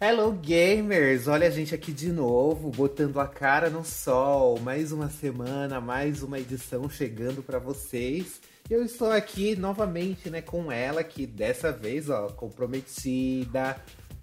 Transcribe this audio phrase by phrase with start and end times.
[0.00, 1.26] Hello gamers!
[1.26, 4.56] Olha a gente aqui de novo, botando a cara no sol.
[4.60, 8.40] Mais uma semana, mais uma edição chegando para vocês.
[8.70, 13.76] Eu estou aqui novamente, né, com ela que dessa vez, ó, comprometida,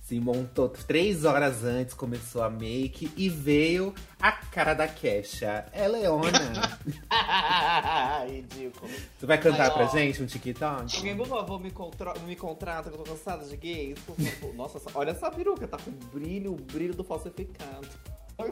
[0.06, 5.66] se montou três horas antes, começou a make e veio a cara da Kesha.
[5.74, 6.30] É Leona.
[8.30, 8.92] Ridículo.
[9.20, 9.88] Tu vai cantar Ai, pra ó.
[9.88, 10.96] gente um TikTok?
[10.96, 12.14] Alguém, por favor, me, contra...
[12.20, 13.98] me contrata que eu tô cansada de gays.
[14.00, 14.54] Por favor.
[14.54, 17.88] Nossa, essa- olha essa peruca, tá com brilho, o brilho do falsificado.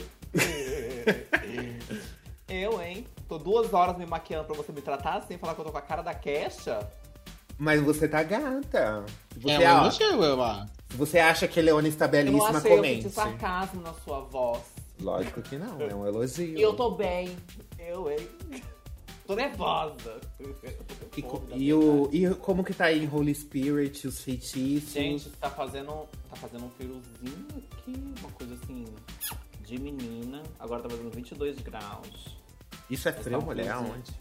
[2.49, 3.05] eu, hein?
[3.27, 5.77] Tô duas horas me maquiando pra você me tratar assim, falar que eu tô com
[5.77, 6.79] a cara da Kesha.
[7.59, 9.05] Mas você tá gata.
[9.37, 10.73] Você, É ó, elogio, eu acho.
[10.95, 13.03] Você acha que Leona está Eu não belíssima, achei eu comente.
[13.03, 14.61] senti sarcasmo na sua voz.
[14.99, 16.57] Lógico que não, é um elogio.
[16.57, 17.35] E eu tô bem.
[17.79, 18.27] Eu, hein?
[19.25, 20.19] Tô nervosa.
[21.15, 21.23] E,
[21.55, 24.91] e o, e como que tá aí em Holy Spirit, os feitiços?
[24.91, 28.83] Gente, tá fazendo, tá fazendo um friozinho aqui, uma coisa assim,
[29.65, 30.43] de menina.
[30.59, 32.37] Agora tá fazendo 22 graus.
[32.89, 33.71] Isso é Mas frio, tá um mulher?
[33.71, 34.11] Aonde?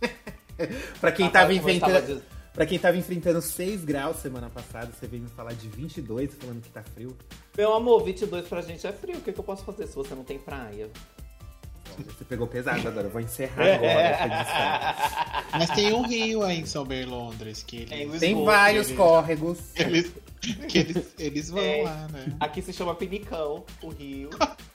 [1.00, 2.22] pra quem Ah, tava como
[2.60, 6.60] Pra quem tava enfrentando 6 graus semana passada, você veio me falar de 22, falando
[6.60, 7.16] que tá frio.
[7.56, 9.16] Meu amor, 22 pra gente é frio.
[9.16, 10.90] O que, que eu posso fazer se você não tem praia?
[11.96, 15.58] Você pegou pesado agora, eu vou encerrar agora essa edição.
[15.58, 18.88] Mas tem um rio aí em São Londres que Tem eles, o Tem esgoto, vários
[18.88, 19.58] ele- córregos.
[19.74, 20.12] eles,
[20.68, 21.82] que eles, eles vão É.
[21.82, 22.36] lá, né?
[22.38, 24.28] Aqui se chama Pinicão, o rio.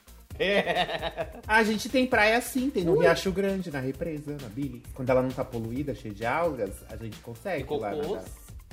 [1.46, 4.82] A gente tem praia assim, tem no Riacho Grande, na represa, na Billy.
[4.94, 8.10] Quando ela não tá poluída, cheia de algas, a gente E consegue lá cocôs.
[8.10, 8.24] nadar.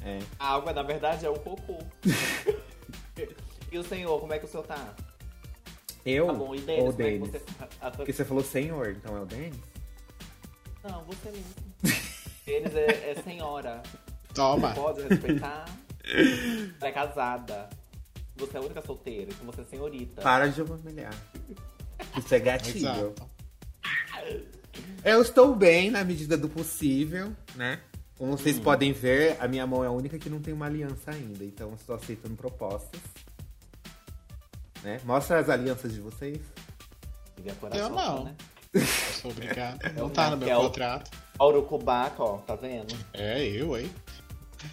[0.05, 0.19] É.
[0.37, 1.77] A água, na verdade, é o cocô.
[3.71, 4.93] e o senhor, como é que o senhor tá?
[6.05, 7.29] Eu Tá bom, e ou Denis, o como é que Denis?
[7.29, 7.91] você tá?
[7.91, 9.55] Porque você falou senhor, então é o Denis?
[10.83, 11.95] Não, você mesmo.
[12.45, 13.81] Eles é, é senhora.
[14.33, 14.73] Toma.
[14.73, 15.65] Pode respeitar.
[16.05, 17.69] Ela é casada.
[18.35, 20.21] Você é a única solteira, então você é senhorita.
[20.21, 21.13] Para de humilhar.
[22.17, 23.13] Isso é gatilho.
[25.03, 27.79] Eu estou bem na medida do possível, né?
[28.17, 28.61] Como vocês Hum.
[28.63, 31.69] podem ver, a minha mão é a única que não tem uma aliança ainda, então
[31.69, 32.99] eu estou aceitando propostas.
[34.81, 34.99] Né?
[35.03, 36.39] Mostra as alianças de vocês.
[37.73, 38.25] Eu não.
[38.25, 38.35] Né?
[39.21, 39.79] Sou obrigado.
[39.95, 41.11] Não tá no meu é o- contrato.
[41.39, 42.95] Urucubaca, ó, tá vendo?
[43.13, 43.91] É eu, hein?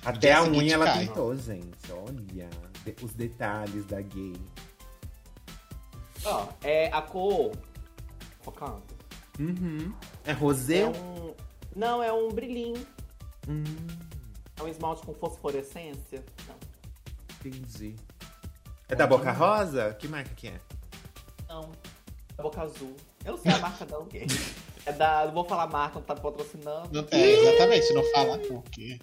[0.04, 1.06] Até a unha ela cai.
[1.06, 1.90] pintou, gente.
[1.92, 2.69] Olha
[3.02, 4.34] os detalhes da gay.
[6.24, 7.52] Ó, é a cor.
[8.42, 8.82] Focando.
[9.38, 9.92] Uhum.
[10.24, 10.80] É rosé?
[10.80, 11.34] É um.
[11.74, 12.86] Não, é um brilhinho.
[13.48, 13.64] Hum,
[14.58, 16.24] É um esmalte com fosforescência.
[16.48, 16.56] Não.
[17.46, 17.96] entendi.
[18.88, 19.94] É da Boca Rosa?
[19.94, 20.60] Que marca que é?
[21.48, 21.70] Não.
[22.36, 22.96] É boca azul.
[23.24, 24.26] Eu não sei a marca da alguém.
[24.86, 25.26] É da.
[25.26, 26.88] Não vou falar marca, não tá patrocinando.
[26.92, 28.98] Não, é, exatamente, não fala por quê.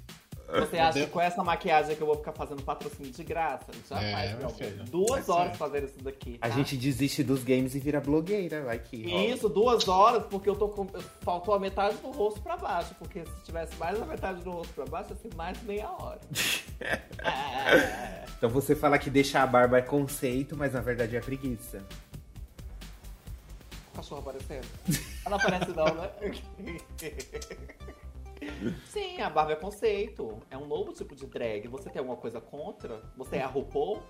[0.48, 3.66] Você acha que com essa maquiagem que eu vou ficar fazendo patrocínio de graça?
[3.90, 4.84] Jamais, É, meu filho.
[4.86, 5.58] Duas horas certo.
[5.58, 6.38] fazendo isso daqui.
[6.42, 6.56] A tá?
[6.56, 8.98] gente desiste dos games e vira blogueira, vai que.
[8.98, 10.88] Isso, duas horas, porque eu tô com.
[11.22, 12.96] Faltou a metade do rosto pra baixo.
[12.98, 16.20] Porque se tivesse mais da metade do rosto pra baixo, ia ser mais meia hora.
[16.80, 18.26] É.
[18.38, 21.82] Então você fala que deixar a barba é conceito, mas na verdade é preguiça.
[23.92, 24.68] O cachorro aparecendo?
[25.28, 26.12] Não aparece não, né?
[28.88, 30.40] Sim, a barba é conceito.
[30.50, 31.68] É um novo tipo de drag.
[31.68, 33.02] Você tem alguma coisa contra?
[33.18, 34.02] Você é a RuPaul?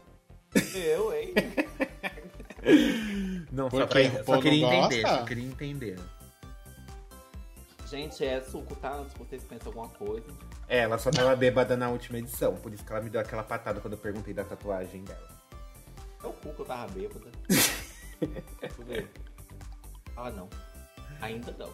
[0.75, 1.33] Eu, hein?
[3.51, 5.17] Não, Por só, pra, só queria não entender, gosta?
[5.19, 5.99] só queria entender.
[7.87, 9.05] Gente, é suco, tá?
[9.05, 10.25] Se vocês pensam alguma coisa.
[10.67, 13.43] É, ela só tava bêbada na última edição, por isso que ela me deu aquela
[13.43, 15.29] patada quando eu perguntei da tatuagem dela.
[16.21, 17.31] É o cu que eu tava bêbada.
[17.47, 19.09] Deixa eu ver.
[20.17, 20.49] Ah, não.
[21.21, 21.71] Ainda não.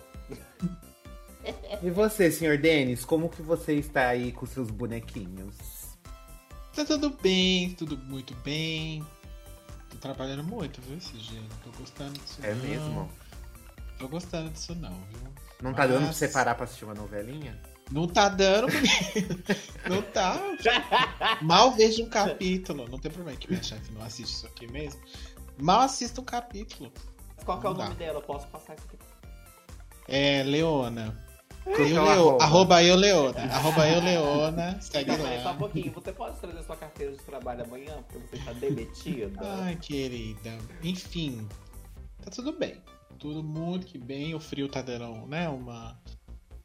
[1.82, 5.56] E você, senhor Denis, como que você está aí com seus bonequinhos?
[6.76, 9.06] Tá tudo bem, tudo muito bem.
[9.90, 11.50] Tô trabalhando muito, viu, esse gênio?
[11.64, 12.64] Tô gostando disso É não.
[12.64, 13.12] mesmo?
[14.00, 15.22] Tô gostando disso não, viu?
[15.62, 17.60] Não tá dando pra Mas- você parar pra assistir uma novelinha?
[17.92, 19.44] Não tá dando, menino.
[19.90, 20.40] Não tá.
[21.44, 22.88] Mal vejo um capítulo.
[22.90, 25.00] Não tem problema que minha chefe não assiste isso aqui mesmo.
[25.60, 26.92] Mal assisto um capítulo.
[27.46, 27.84] Qual que é o dá.
[27.86, 28.18] nome dela?
[28.20, 28.98] Eu posso passar isso aqui.
[30.08, 31.24] É Leona.
[31.66, 32.44] Eu, Leo, arroba?
[32.44, 33.40] arroba eu Leona.
[33.54, 34.80] Arroba eu Leona.
[34.82, 35.58] Segue Calma aí, só um lá.
[35.58, 35.92] pouquinho.
[35.94, 38.04] Você pode trazer sua carteira de trabalho amanhã?
[38.08, 39.40] Porque você está demitida.
[39.64, 40.58] Ai, querida.
[40.84, 41.48] Enfim,
[42.22, 42.82] tá tudo bem.
[43.18, 44.36] Tudo muito que bem.
[44.36, 45.98] O frio tá dando, né, uma,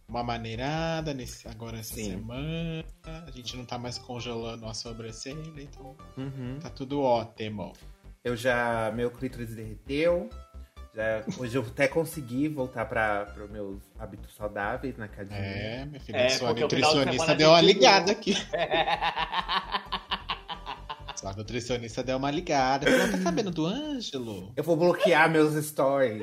[0.08, 2.10] uma maneirada nesse, agora essa Sim.
[2.10, 2.84] semana.
[3.04, 6.58] A gente não tá mais congelando a sobrancelha, então Uhum.
[6.60, 7.72] tá tudo ótimo.
[8.24, 8.90] Eu já.
[8.96, 10.28] Meu clítoris derreteu.
[10.98, 15.38] Já, hoje eu até consegui voltar para os meus hábitos saudáveis na academia.
[15.38, 18.34] É, minha filha, É, sua o de nutricionista semana deu uma a ligada aqui.
[21.14, 22.88] Sua nutricionista deu uma ligada.
[22.88, 24.52] Falou, tá sabendo do Ângelo?
[24.56, 26.22] Eu vou bloquear meus stories.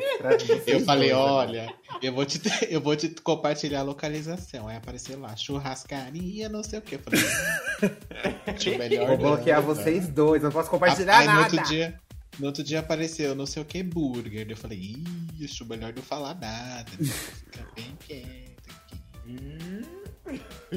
[0.66, 2.40] Eu falei, olha, eu vou, te,
[2.72, 4.70] eu vou te compartilhar a localização.
[4.70, 6.96] Aí apareceu lá, churrascaria, não sei o que.
[6.96, 7.20] Eu falei,
[8.48, 11.44] "Acho melhor Vou não, bloquear tá?" vocês dois, não posso compartilhar Aí, no nada.
[11.44, 12.00] outro dia,
[12.40, 14.46] no outro dia apareceu não sei o que burger.
[14.50, 16.92] Eu falei, ih, acho melhor não falar nada.
[16.92, 19.02] Fica bem quieto aqui.
[19.28, 20.06] Hum.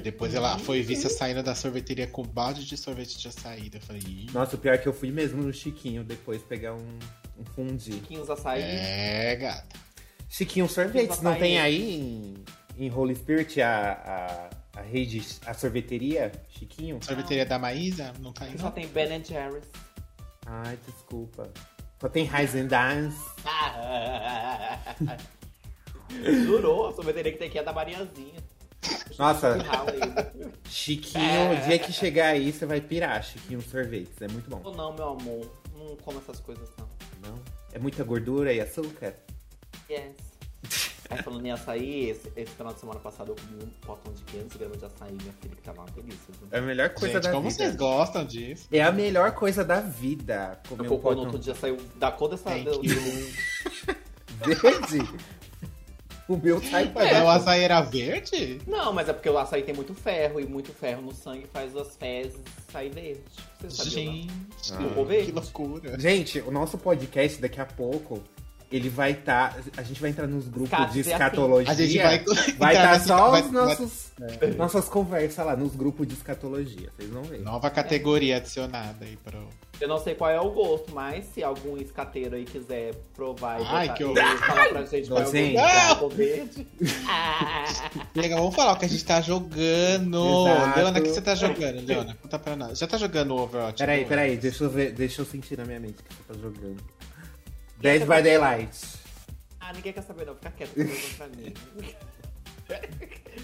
[0.03, 3.71] Depois ela foi vista saindo da sorveteria com balde de sorvete de açaí.
[3.73, 6.75] Eu falei, ih, Nossa, o pior é que eu fui mesmo no Chiquinho depois pegar
[6.75, 6.99] um,
[7.39, 7.93] um fundi.
[7.93, 8.63] Chiquinhos açaí.
[8.63, 9.89] é, gata.
[10.29, 12.45] Chiquinho Sorvetes, não tem aí em,
[12.77, 16.99] em Holy Spirit a, a, a rede, a sorveteria Chiquinho?
[17.03, 18.13] Sorveteria da Maísa?
[18.21, 19.65] Não tá aí, Só tem Ben Jerry's.
[20.51, 21.51] Ai, desculpa.
[22.01, 23.19] Só tem Ryzen Dance.
[26.47, 28.43] Jurou, a sorveteria que tem aqui é da Mariazinha.
[29.19, 29.59] Nossa.
[30.65, 34.23] Chiquinho, o dia que chegar aí, você vai pirar Chiquinho Sorvetes.
[34.23, 34.63] É muito bom.
[34.65, 35.53] Ou não, meu amor.
[35.77, 36.89] Não como essas coisas, não.
[37.23, 37.39] Não?
[37.73, 39.15] É muita gordura e açúcar?
[39.91, 40.17] Yes.
[41.11, 44.23] Aí falando em açaí, esse, esse final de semana passado eu comi um potão de
[44.25, 46.19] 500 gramas de açaí, minha filha, que tava uma delícia.
[46.39, 46.49] Viu?
[46.51, 47.55] É a melhor coisa Gente, da como vida.
[47.65, 48.69] vocês gostam disso?
[48.71, 50.61] É a melhor coisa da vida.
[50.69, 52.51] Meu Comer um cocô no potão outro dia saiu da cor dessa...
[54.45, 55.09] Verde.
[56.29, 58.61] O meu sai pra Mas o açaí era verde?
[58.67, 61.75] Não, mas é porque o açaí tem muito ferro, e muito ferro no sangue faz
[61.75, 62.39] as fezes
[62.71, 63.23] sair verde.
[63.63, 63.89] Você?
[63.89, 64.29] Gente,
[64.75, 65.25] Ah.
[65.25, 65.99] Que loucura.
[65.99, 68.23] Gente, o nosso podcast daqui a pouco,
[68.71, 69.57] ele vai estar.
[69.77, 71.11] a gente vai entrar nos grupos de é assim.
[71.13, 71.71] escatologia.
[71.73, 72.25] A gente vai
[72.59, 74.13] Vai estar nesse- só vai- os nossos,
[74.57, 76.91] nossas conversas lá nos grupos de escatologia.
[76.97, 77.41] Vocês vão ver.
[77.41, 79.49] Nova categoria adicionada aí pro.
[79.81, 83.65] Eu não sei qual é o gosto, mas se algum escateiro aí quiser provar e,
[83.65, 84.39] Ai, que e horror.
[84.39, 86.67] falar pra gente qual é o gosto.
[88.15, 90.47] Legal, vamos falar o que a gente tá jogando.
[90.49, 90.79] Exato.
[90.79, 92.17] Leona, o que você tá jogando, Leona?
[92.21, 92.79] Conta pra nós.
[92.79, 93.79] Já tá jogando o Overwatch?
[93.79, 96.35] Peraí, peraí, deixa eu ver, deixa eu sentir na minha mente o que você tá
[96.35, 96.98] jogando.
[97.81, 98.77] Dead by Daylight.
[99.61, 100.73] ah, ninguém quer saber não, fica quieto,
[101.17, 101.55] pra mim.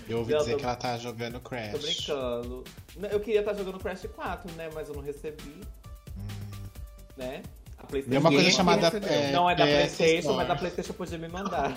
[0.09, 1.81] Eu ouvi dizer tô- que ela tá jogando Tô Crash.
[1.81, 2.65] brincando.
[3.11, 5.61] Eu queria estar jogando Crash 4, né, mas eu não recebi.
[7.17, 7.43] Né?
[7.87, 8.87] Tem uma coisa chamada.
[9.07, 10.37] é, Não é da PS PlayStation, Store.
[10.37, 11.77] mas da PlayStation podia me mandar.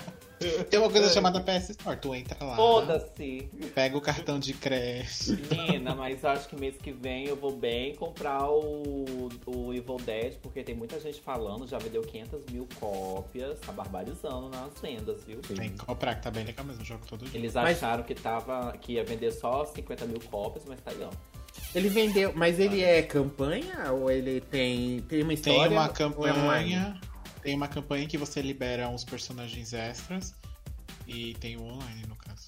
[0.70, 1.98] Tem uma coisa chamada PS Store.
[1.98, 3.50] Tu entra lá, Foda-se.
[3.74, 5.30] pega o cartão de Crash.
[5.52, 9.98] Menina, mas eu acho que mês que vem eu vou bem comprar o, o Evil
[9.98, 15.24] Dead, porque tem muita gente falando, já vendeu 500 mil cópias, tá barbarizando nas vendas,
[15.24, 15.40] viu?
[15.42, 17.40] Tem que comprar, que tá bem legal mesmo jogo todo dia.
[17.40, 21.02] Eles Mas- acharam que, tava, que ia vender só 50 mil cópias, mas tá aí,
[21.04, 21.10] ó.
[21.76, 25.68] Ele vendeu, mas ele é campanha ou ele tem, tem uma história?
[25.70, 27.02] Tem uma ou é campanha.
[27.44, 30.34] Tem uma campanha que você libera uns personagens extras.
[31.06, 32.48] E tem o online, no caso.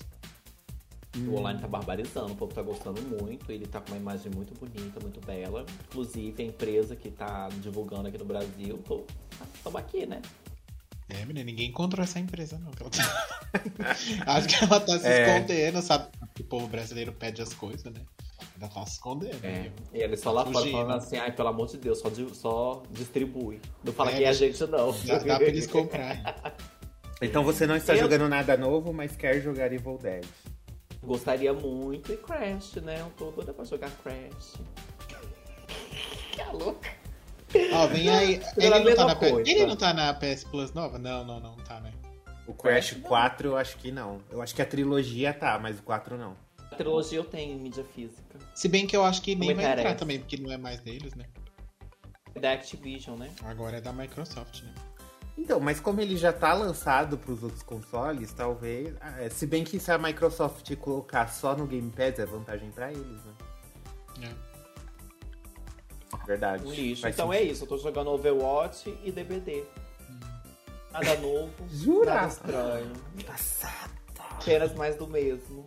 [1.28, 4.54] O online tá barbarizando, o povo tá gostando muito, ele tá com uma imagem muito
[4.54, 5.66] bonita, muito bela.
[5.90, 9.06] Inclusive, a empresa que tá divulgando aqui no Brasil, tô,
[9.64, 10.22] tamo aqui, né?
[11.10, 12.70] É, menina, ninguém encontrou essa empresa, não.
[12.72, 13.96] que ela tá-
[14.28, 15.24] Acho que ela tá se É.
[15.38, 16.08] escondendo, sabe?
[16.40, 18.02] O povo brasileiro pede as coisas, né?
[18.60, 19.40] Ela tá se escondendo.
[19.44, 19.72] É, né?
[19.94, 22.84] e eles só lá fora falando assim, ai, pelo amor de Deus, só, di- só
[22.92, 23.62] distribui.
[23.84, 24.92] Não fala É, que é a deixa- gente, não.
[25.06, 26.22] Dá, dá pra eles comprarem.
[27.22, 30.24] Então você não está Eu- jogando nada novo, mas quer jogar Evil Dead.
[31.04, 33.02] Gostaria muito e Crash, né?
[33.02, 34.54] Eu tô doida pra jogar Crash.
[36.32, 36.90] Que louca.
[37.74, 38.40] Ó, vem aí.
[38.40, 40.98] Tudo Ele não, tá na, P- ele não tá na PS Plus nova?
[40.98, 41.92] Não, não, não tá, né?
[42.48, 43.10] O Crash Crash não.
[43.10, 44.22] 4 eu acho que não.
[44.32, 46.38] Eu acho que a trilogia tá, mas o 4 não.
[46.72, 48.29] A trilogia eu tenho em mídia física.
[48.60, 50.82] Se bem que eu acho que nem Não vai entrar também, porque não é mais
[50.82, 51.24] deles, né?
[52.36, 53.32] É da Activision, né?
[53.46, 54.76] Agora é da Microsoft, né?
[55.38, 58.94] Então, mas como ele já tá lançado pros outros consoles, talvez.
[59.00, 62.70] ah, é, se bem que se a Microsoft colocar só no Game Pass é vantagem
[62.72, 63.34] pra eles, né?
[64.24, 64.34] É.
[66.28, 66.66] Verdade.
[66.66, 67.04] Um lixo.
[67.04, 67.54] Faz então é sentido.
[67.54, 69.64] isso, eu tô jogando Overwatch e DBD.
[70.92, 71.54] Nada novo.
[71.70, 72.14] Jura?
[72.14, 72.92] Nada estranho.
[73.26, 73.94] Passada.
[74.32, 75.64] Apenas mais do mesmo.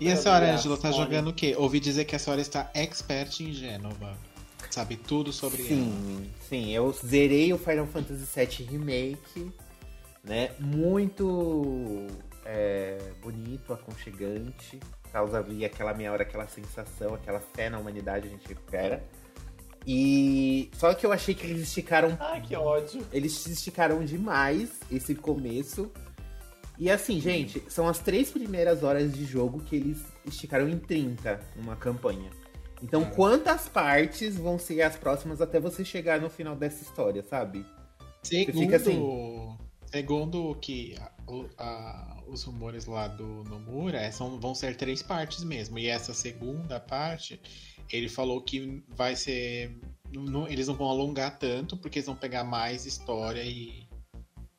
[0.00, 1.04] E a senhora Angela tá Sony.
[1.04, 1.54] jogando o quê?
[1.56, 4.16] Ouvi dizer que a senhora está expert em Gênova.
[4.70, 5.68] Sabe tudo sobre ela.
[5.68, 6.70] Sim, sim.
[6.72, 9.50] Eu zerei o Final Fantasy VII Remake,
[10.22, 10.50] né?
[10.58, 12.06] Muito
[12.44, 14.78] é, bonito, aconchegante.
[15.10, 19.02] Causa ali aquela meia hora, aquela sensação, aquela fé na humanidade a gente recupera.
[19.86, 23.06] E só que eu achei que eles esticaram Ai, que ódio.
[23.10, 25.90] eles esticaram demais esse começo.
[26.78, 31.40] E assim, gente, são as três primeiras horas de jogo que eles esticaram em 30
[31.56, 32.30] uma campanha.
[32.82, 33.04] Então, É.
[33.06, 37.66] quantas partes vão ser as próximas até você chegar no final dessa história, sabe?
[38.22, 39.56] Segundo, fica assim.
[39.86, 41.10] Segundo o que a-
[41.58, 45.78] a- os rumores lá do Nomura, é, são, vão ser três partes mesmo.
[45.78, 47.40] E essa segunda parte,
[47.90, 49.76] ele falou que vai ser.
[50.12, 53.86] não- eles não vão alongar tanto, porque eles vão pegar mais história e.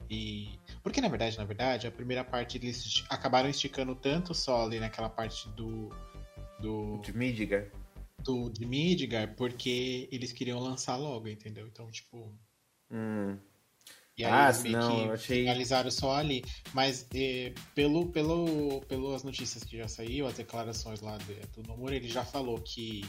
[0.10, 0.59] e...
[0.90, 5.08] Porque na verdade, na verdade, a primeira parte eles acabaram esticando tanto só ali naquela
[5.10, 5.90] parte do.
[6.60, 7.68] do De Midgar.
[8.24, 11.68] do, de Midgar porque eles queriam lançar logo, entendeu?
[11.68, 12.34] Então, tipo.
[12.92, 13.38] Hum.
[14.18, 16.44] E aí Ah, meio não, que eu achei- finalizaram só ali.
[16.74, 21.18] Mas eh, pelo, pelo, pelas notícias que já saiu, as declarações lá
[21.56, 23.06] do Nomura, ele já falou que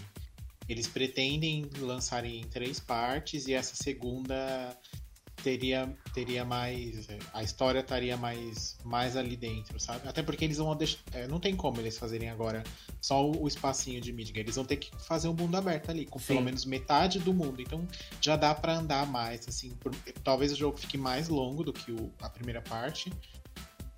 [0.69, 4.79] eles pretendem lançar em três partes e essa segunda
[5.43, 7.09] teria, teria mais.
[7.09, 10.09] eh, A história estaria mais, mais ali dentro, sabe?
[10.09, 10.99] Até porque eles vão deixar.
[11.13, 12.63] eh, não tem como eles fazerem agora
[13.01, 14.41] só o, o espacinho de Midgar.
[14.43, 16.45] Eles vão ter que fazer um mundo aberto ali, com pelo Sim.
[16.45, 17.61] menos metade do mundo.
[17.61, 17.87] Então
[18.21, 19.71] já dá pra andar mais, assim.
[19.77, 23.13] por- talvez o jogo fique mais longo do que o- a primeira parte.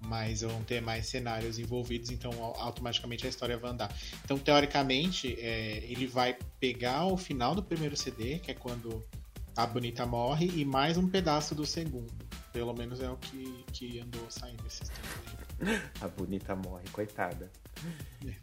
[0.04, 3.96] Mas vão ter mais cenários envolvidos, então au- automaticamente a história vai andar.
[4.24, 9.04] Então, teoricamente, é, ele vai pegar o final do primeiro CD, que é quando
[9.56, 12.12] a bonita morre, e mais um pedaço do segundo.
[12.52, 15.80] Pelo menos é o que, que andou saindo esses tempos aí.
[16.00, 17.50] A bonita morre, coitada.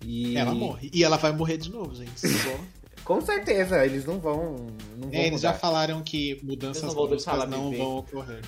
[0.04, 0.36] E...
[0.38, 0.90] Ela morre.
[0.94, 2.20] E ela vai morrer de novo, gente.
[2.20, 2.60] Só-
[3.04, 4.68] Com certeza, eles não vão.
[4.98, 8.44] Não vão É, eles já falaram que mudanças não bruscas não vão ocorrer.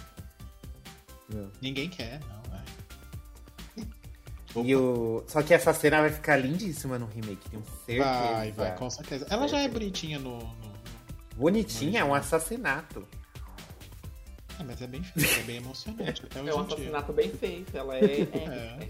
[1.33, 1.49] Não.
[1.61, 2.61] Ninguém quer, não, vai.
[4.67, 5.23] E o...
[5.27, 8.03] Só que essa cena vai ficar lindíssima no remake, tenho certeza.
[8.03, 9.25] Vai, vai, com certeza.
[9.29, 10.39] Ela já é bonitinha no.
[11.41, 13.07] Bonitinha, é um assassinato.
[14.60, 16.21] Ah, mas é bem feito, é bem emocionante.
[16.24, 16.75] Até hoje É um dia.
[16.75, 17.75] assassinato bem feito.
[17.75, 18.03] Ela é.
[18.03, 18.88] é,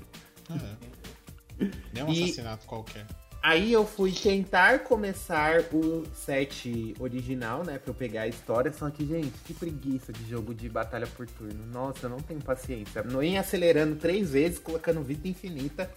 [0.49, 0.53] É.
[0.53, 1.71] É.
[1.93, 3.05] Não é um E- assassinato qualquer.
[3.43, 7.79] Aí eu fui tentar começar o set original, né?
[7.79, 8.71] Pra eu pegar a história.
[8.71, 11.65] Só que, gente, que preguiça de jogo de batalha por turno.
[11.67, 13.01] Nossa, eu não tenho paciência.
[13.01, 15.89] Não ia acelerando três vezes, colocando vida infinita.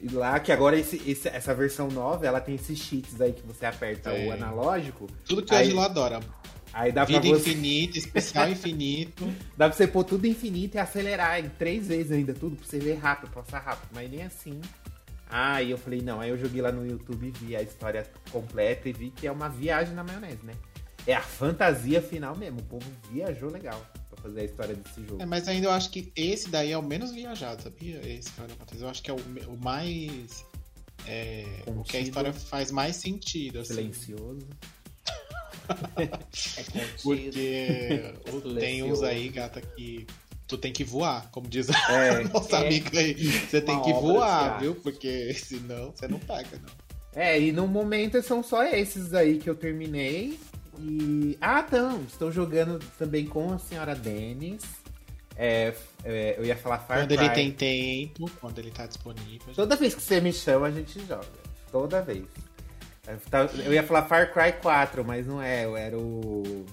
[0.00, 3.42] E lá, que agora esse, esse- essa versão nova, ela tem esses cheats aí que
[3.46, 4.28] você aperta Tem.
[4.28, 5.08] o analógico.
[5.24, 6.20] Tudo que o Aí- Angelo adora.
[6.72, 7.50] Aí dá Vida pra você.
[7.50, 9.24] infinita, especial infinito.
[9.56, 12.78] Dá pra você pôr tudo infinito e acelerar em três vezes ainda, tudo pra você
[12.78, 13.88] ver rápido, passar rápido.
[13.92, 14.60] Mas nem assim.
[15.30, 18.92] Aí eu falei, não, aí eu joguei lá no YouTube vi a história completa e
[18.92, 20.52] vi que é uma viagem na maionese, né?
[21.06, 22.60] É a fantasia final mesmo.
[22.60, 23.80] O povo viajou legal
[24.28, 25.22] fazer a história desse jogo.
[25.22, 28.00] É, mas ainda eu acho que esse daí é o menos viajado, sabia?
[28.06, 28.82] Esse Final Fantasy.
[28.82, 29.18] Eu acho que é o,
[29.48, 30.44] o mais.
[31.06, 33.74] É, o que a história faz mais sentido, assim.
[33.74, 34.46] Silencioso.
[35.96, 36.06] é.
[37.02, 38.12] Porque É
[38.60, 39.04] tem uns silencioso.
[39.04, 40.06] aí, gata, que
[40.46, 41.72] tu tem que voar, como diz É.
[42.10, 42.66] a nossa É.
[42.66, 43.14] amiga aí.
[43.14, 44.74] Você tem que voar, viu?
[44.76, 46.88] Porque senão você não paga, não.
[47.14, 50.38] É, e no momento são só esses aí que eu terminei.
[50.78, 51.36] E.
[51.40, 52.02] Ah, não!
[52.02, 54.62] Estou jogando também com a senhora Dennis.
[55.36, 55.72] É,
[56.04, 57.24] é, eu ia falar Far Quando Cry.
[57.26, 59.54] ele tem tempo, quando ele tá disponível.
[59.54, 61.26] Toda vez que você me chama, a gente joga.
[61.70, 62.26] Toda vez.
[63.06, 65.62] Eu Eu ia falar Far Cry 4, mas não é.
[65.62, 66.66] Era o.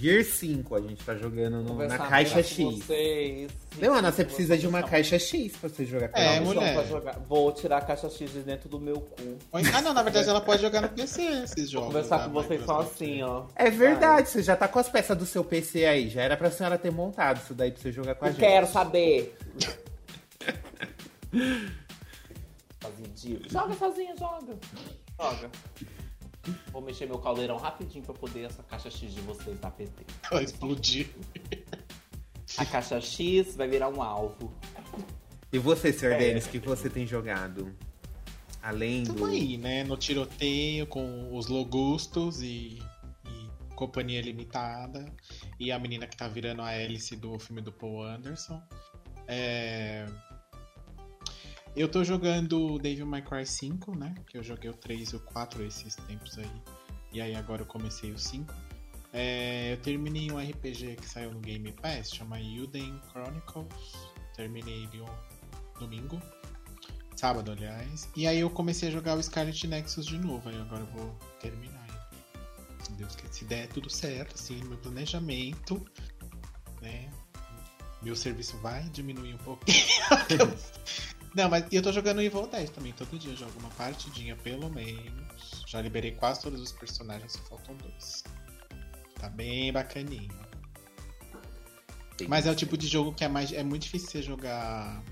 [0.00, 2.56] Gear 5, a gente tá jogando no- na caixa X.
[2.56, 3.50] com Vocês.
[3.78, 6.38] Não, Ana, você precisa de uma caixa X pra você jogar com É, ela.
[6.40, 6.74] Não, mulher.
[6.74, 7.18] pra jogar.
[7.28, 9.36] Vou tirar a caixa X de dentro do meu cu.
[9.52, 11.88] Ah, não, na verdade ela pode jogar no PC esses Vou jogos.
[11.88, 13.44] conversar da com vocês só assim, ó.
[13.54, 16.08] É verdade, você já tá com as peças do seu PC aí.
[16.08, 18.40] Já era pra senhora ter montado isso daí pra você jogar com a Eu gente.
[18.40, 19.36] quero saber.
[22.80, 23.40] Fazinho.
[23.50, 24.56] Joga, Fazinho, joga.
[25.20, 25.50] Joga.
[26.72, 30.04] Vou mexer meu caldeirão rapidinho pra poder essa caixa X de vocês dar PT.
[30.30, 31.08] Vai explodir.
[32.56, 34.52] A caixa X vai virar um alvo.
[35.52, 36.12] E você, Sr.
[36.12, 36.18] É.
[36.18, 37.74] Denis, o que você tem jogado?
[38.62, 39.26] Além Tamo do.
[39.26, 39.84] aí, né?
[39.84, 42.78] No tiroteio com os logustos e,
[43.26, 45.12] e companhia limitada.
[45.58, 48.62] E a menina que tá virando a hélice do filme do Paul Anderson.
[49.26, 50.06] É...
[51.76, 54.14] Eu tô jogando Devil May Cry 5, né?
[54.26, 56.50] Que eu joguei o 3 e o 4 esses tempos aí.
[57.12, 58.52] E aí agora eu comecei o 5.
[59.12, 63.68] É, eu terminei um RPG que saiu no Game Pass, chama Yuden Chronicles.
[64.34, 66.20] Terminei ele um domingo.
[67.16, 68.08] Sábado, aliás.
[68.16, 70.48] E aí eu comecei a jogar o Scarlet Nexus de novo.
[70.48, 72.84] Aí agora eu vou terminar ele.
[72.84, 75.84] Se Deus quiser, se der tudo certo, assim, no meu planejamento,
[76.80, 77.10] né?
[78.02, 79.78] Meu serviço vai diminuir um pouquinho.
[81.34, 82.92] Não, mas eu tô jogando Evil 10 também.
[82.92, 85.62] Todo dia eu jogo uma partidinha, pelo menos.
[85.66, 88.24] Já liberei quase todos os personagens, só faltam dois.
[89.14, 90.28] Tá bem bacaninho.
[92.28, 93.52] Mas é o tipo de jogo que é mais.
[93.52, 95.02] É muito difícil você jogar.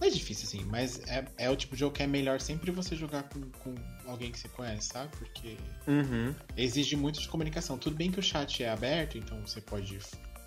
[0.00, 2.70] Não é difícil, assim, mas é, é o tipo de jogo que é melhor sempre
[2.70, 3.74] você jogar com, com
[4.06, 5.16] alguém que você conhece, sabe?
[5.16, 5.56] Porque
[5.86, 6.34] Uhum.
[6.56, 7.78] exige muito de comunicação.
[7.78, 9.98] Tudo bem que o chat é aberto, então você pode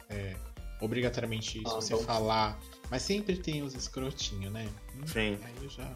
[0.09, 0.35] é,
[0.81, 2.59] obrigatoriamente, se Ah, você então- falar.
[2.89, 4.67] Mas sempre tem os escrotinhos, né?
[4.95, 5.39] Hum, Sim.
[5.43, 5.95] Aí eu já.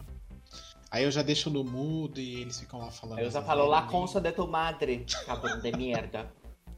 [0.90, 3.18] Aí eu já deixo no mudo e eles ficam lá falando.
[3.18, 3.90] Aí eu já falo, la asneiras.
[4.00, 6.30] concha de tu madre, cabrão de merda.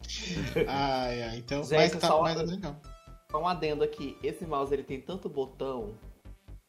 [0.68, 1.62] Ai, ai, então.
[1.64, 2.76] Gente, mas tá só- mais legal.
[3.30, 5.96] Só um adendo aqui, esse mouse ele tem tanto botão.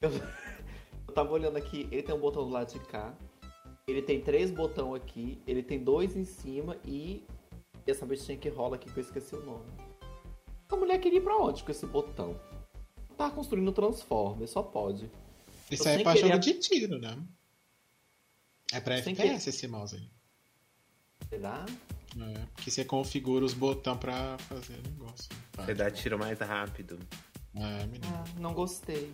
[0.02, 0.10] Eu,
[1.08, 3.14] eu tava olhando aqui, ele tem um botão do lado de cá.
[3.88, 7.24] Ele tem três botões aqui, ele tem dois em cima e
[7.86, 9.66] essa bichinha que rola aqui que eu esqueci o nome.
[10.72, 12.40] A mulher queria ir pra onde com esse botão?
[13.18, 15.10] Tá construindo Transformer, só pode.
[15.72, 17.18] Isso aí é pra querer- jogo de tiro, né?
[18.74, 20.10] É pra Sem FPS esse mouse aí.
[21.30, 21.66] Será?
[22.20, 25.30] É, porque você configura os botões pra fazer negócio.
[25.56, 27.00] Você dá tiro mais rápido.
[27.56, 28.06] É, menino.
[28.14, 29.14] Ah, não gostei.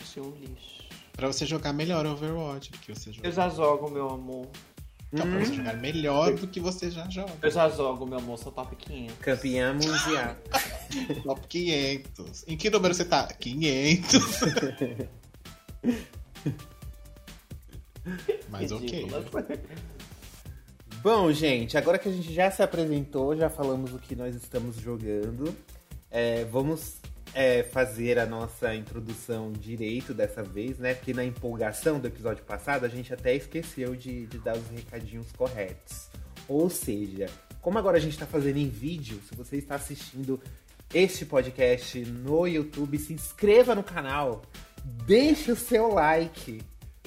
[0.00, 0.88] Achei um lixo.
[1.12, 3.26] Pra você jogar melhor Overwatch do que você joga.
[3.28, 4.48] Eu já jogo, meu amor.
[5.12, 7.32] Então, pra você jogar melhor do que você já joga.
[7.42, 9.16] Eu já jogo, meu amor, sou top 500.
[9.18, 10.36] Campeã mundial.
[11.24, 12.44] Top 500.
[12.46, 13.26] Em que número você tá?
[13.26, 14.20] 500.
[18.48, 19.08] Mas ok.
[21.02, 24.76] Bom, gente, agora que a gente já se apresentou, já falamos o que nós estamos
[24.76, 25.56] jogando,
[26.10, 27.00] é, vamos
[27.34, 30.94] é, fazer a nossa introdução direito dessa vez, né?
[30.94, 35.30] Porque na empolgação do episódio passado a gente até esqueceu de, de dar os recadinhos
[35.32, 36.08] corretos.
[36.48, 37.26] Ou seja,
[37.60, 40.40] como agora a gente está fazendo em vídeo, se você está assistindo
[40.92, 44.42] este podcast no YouTube, se inscreva no canal,
[45.06, 46.60] deixe o seu like.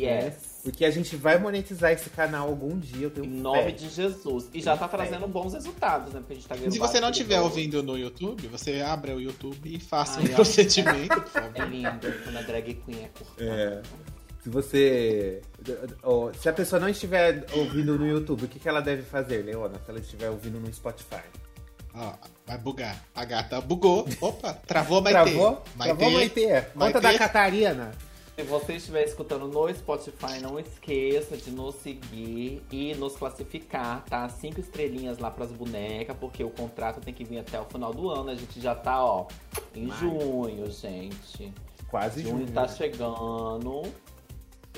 [0.05, 0.52] né?
[0.63, 3.41] Porque a gente vai monetizar esse canal algum dia, eu tenho Em fé.
[3.41, 4.49] nome de Jesus.
[4.53, 4.95] E já tá Fé.
[4.97, 6.19] trazendo bons resultados, né?
[6.21, 9.19] Porque a gente tá ganhando Se você não estiver ouvindo no YouTube, você abre o
[9.19, 11.51] YouTube e faça Ai, um procedimento, por favor.
[11.61, 13.43] É lindo, quando a drag queen é cortada.
[13.51, 13.81] É.
[14.41, 15.41] Se você.
[16.39, 19.75] Se a pessoa não estiver ouvindo no YouTube, o que ela deve fazer, Leona?
[19.83, 21.21] Se ela estiver ouvindo no Spotify?
[21.93, 22.13] Ó,
[22.47, 23.03] vai bugar.
[23.13, 24.07] A gata bugou.
[24.21, 25.55] Opa, travou, vai Travou?
[25.57, 25.71] ter.
[25.75, 26.15] Vai Travou, ter.
[26.15, 26.71] vai ter.
[26.73, 27.17] Vai Conta da.
[27.17, 27.91] Catarina.
[28.35, 34.27] Se você estiver escutando no Spotify, não esqueça de nos seguir e nos classificar, tá?
[34.27, 38.09] Cinco estrelinhas lá pras bonecas, porque o contrato tem que vir até o final do
[38.09, 38.31] ano.
[38.31, 39.27] A gente já tá, ó,
[39.75, 39.99] em Maio.
[39.99, 41.53] junho, gente.
[41.87, 42.51] Quase Junho junho.
[42.51, 43.83] tá chegando.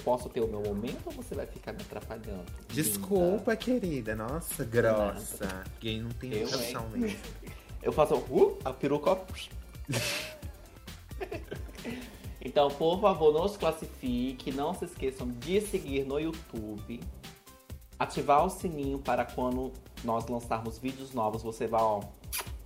[0.03, 2.43] Posso ter o meu momento ou você vai ficar me atrapalhando?
[2.67, 4.13] Desculpa, querida.
[4.15, 5.63] Nossa, grossa.
[5.79, 7.17] Gay não tem noção mesmo.
[7.81, 9.17] Eu faço uh, a peruca.
[12.45, 14.51] então, por favor, nos classifique.
[14.51, 17.01] Não se esqueçam de seguir no YouTube.
[17.97, 22.03] Ativar o sininho para quando nós lançarmos vídeos novos, você vai, ó,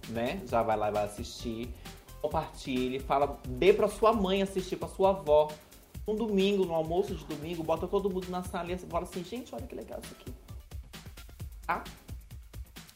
[0.10, 0.42] né?
[0.46, 1.74] Já vai lá e vai assistir.
[2.22, 5.50] Compartilhe, fala, dê pra sua mãe assistir, pra sua avó.
[6.06, 9.56] Um domingo, no almoço de domingo, bota todo mundo na sala e fala assim, gente,
[9.56, 10.34] olha que legal isso aqui.
[11.66, 11.84] Tá?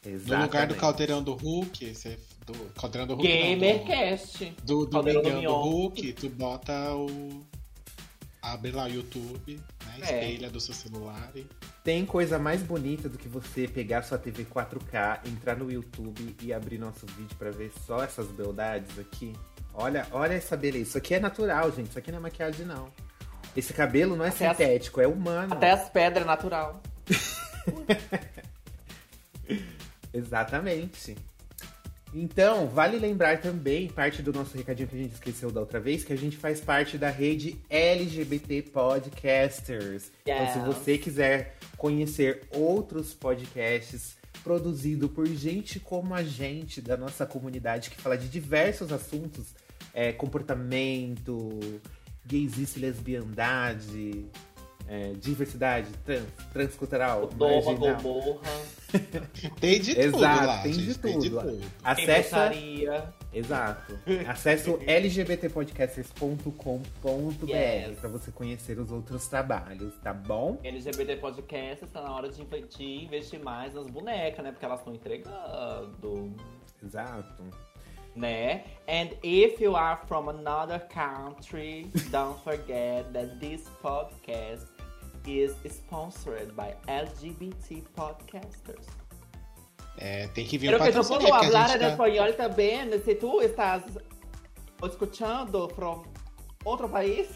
[0.06, 0.32] Exatamente.
[0.32, 3.28] No lugar do caldeirão do Hulk, você, do caldeirão do Hulk.
[3.28, 4.56] não, Gamercast.
[4.64, 5.62] do, do, do do Mingão do Mion.
[5.62, 7.44] Hulk, tu bota o.
[8.42, 9.98] Abre lá o YouTube, né?
[10.02, 10.04] É.
[10.04, 11.46] Espelha do seu celular e.
[11.84, 16.52] Tem coisa mais bonita do que você pegar sua TV 4K, entrar no YouTube e
[16.54, 19.34] abrir nosso vídeo pra ver só essas beldades aqui?
[19.74, 20.84] Olha, olha essa beleza.
[20.90, 21.90] Isso aqui é natural, gente.
[21.90, 22.88] Isso aqui não é maquiagem, não.
[23.56, 25.54] Esse cabelo não é Até as- sintético, é humano.
[25.54, 26.82] Até as pedras é natural.
[30.14, 31.16] Exatamente.
[32.14, 36.04] Então, vale lembrar também, parte do nosso recadinho que a gente esqueceu da outra vez,
[36.04, 40.12] que a gente faz parte da rede LGBT Podcasters.
[40.22, 47.26] Então, se você quiser conhecer outros podcasts produzidos por gente como a gente, da nossa
[47.26, 49.56] comunidade, que fala de diversos assuntos,
[49.94, 51.60] é, comportamento,
[52.26, 54.26] gaysice, lesbiandade,
[54.88, 57.74] é, diversidade, trans, transcultural, Doma.
[57.74, 58.42] Gomorra,
[59.60, 60.62] Tem de tudo Exato, lá.
[60.62, 61.42] tem gente, de Tem de tudo.
[61.42, 61.62] tudo.
[61.84, 62.52] Acessa,
[63.34, 64.00] exato.
[64.28, 68.00] Acesse o lgbtpodcasters.com.br Yes.
[68.00, 70.60] para você conhecer os outros trabalhos, tá bom?
[70.64, 74.52] LGBT Podcast está na hora de inv- de investir mais nas bonecas, né?
[74.52, 76.32] Porque elas estão entregando,
[76.84, 77.44] Exato.
[78.16, 78.64] né?
[78.88, 84.68] And if you are from another country, don't forget that this podcast
[85.26, 88.86] is sponsored by LGBT Podcasters.
[89.98, 92.92] É, tem que vir um Pero que yo patrocínio, puedo hablar en tá- español también.
[93.04, 93.84] Si tú estás
[94.84, 96.04] escuchando from
[96.66, 97.28] otro país.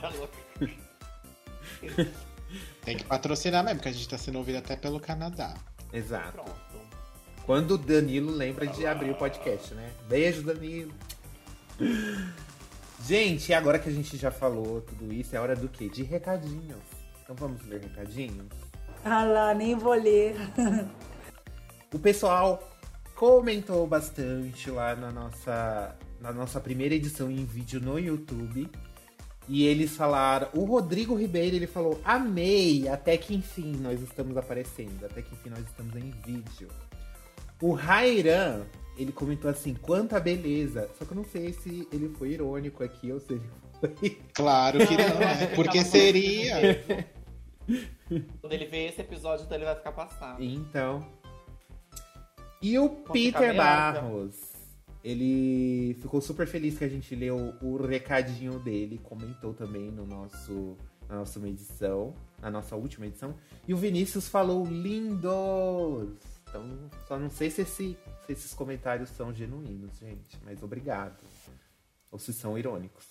[2.84, 5.54] Tem que patrocinar mesmo, porque a gente tá sendo ouvido até pelo Canadá.
[5.92, 6.32] Exato.
[6.32, 6.52] Pronto.
[7.44, 9.90] Quando o Danilo lembra de abrir o podcast, né?
[10.08, 10.92] Beijo, Danilo.
[13.04, 15.88] Gente, agora que a gente já falou tudo isso, é hora do quê?
[15.88, 16.95] De recadinhos.
[17.26, 18.46] Então vamos ler recadinhos?
[19.04, 20.36] Ah lá, nem vou ler.
[21.92, 22.62] o pessoal
[23.16, 28.70] comentou bastante lá na nossa, na nossa primeira edição em vídeo no YouTube.
[29.48, 30.48] E eles falaram.
[30.54, 32.86] O Rodrigo Ribeiro ele falou: Amei!
[32.88, 35.04] Até que enfim nós estamos aparecendo.
[35.04, 36.68] Até que enfim nós estamos em vídeo.
[37.60, 38.62] O Rairan,
[38.96, 40.88] ele comentou assim: Quanta beleza!
[40.96, 43.42] Só que eu não sei se ele foi irônico aqui ou se ele
[43.80, 44.10] foi.
[44.32, 45.46] Claro que não, é.
[45.56, 46.84] Porque seria.
[48.40, 50.42] Quando ele ver esse episódio, então ele vai ficar passado.
[50.42, 51.06] Então.
[52.62, 54.52] E o Peter Barros,
[55.04, 60.76] ele ficou super feliz que a gente leu o recadinho dele, comentou também no nosso,
[61.08, 63.34] na nossa edição, na nossa última edição.
[63.68, 66.08] E o Vinícius falou lindos!
[66.48, 71.22] Então, só não sei se, esse, se esses comentários são genuínos, gente, mas obrigado.
[72.10, 73.04] Ou se são irônicos.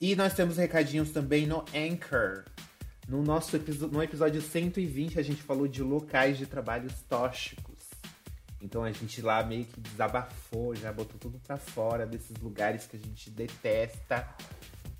[0.00, 2.44] E nós temos recadinhos também no Anchor.
[3.08, 3.58] No nosso
[3.90, 7.78] no episódio 120, a gente falou de locais de trabalhos tóxicos.
[8.60, 12.96] Então a gente lá meio que desabafou, já botou tudo pra fora desses lugares que
[12.96, 14.28] a gente detesta,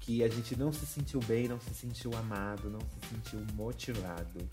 [0.01, 4.51] que a gente não se sentiu bem, não se sentiu amado, não se sentiu motivado.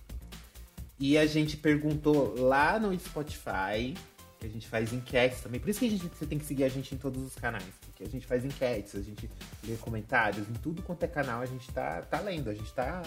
[0.99, 3.95] E a gente perguntou lá no Spotify
[4.39, 5.59] que a gente faz enquetes também.
[5.59, 7.84] Por isso que a gente, você tem que seguir a gente em todos os canais.
[7.95, 9.29] Porque a gente faz enquetes, a gente
[9.63, 13.01] lê comentários, em tudo quanto é canal a gente tá, tá lendo, a gente tá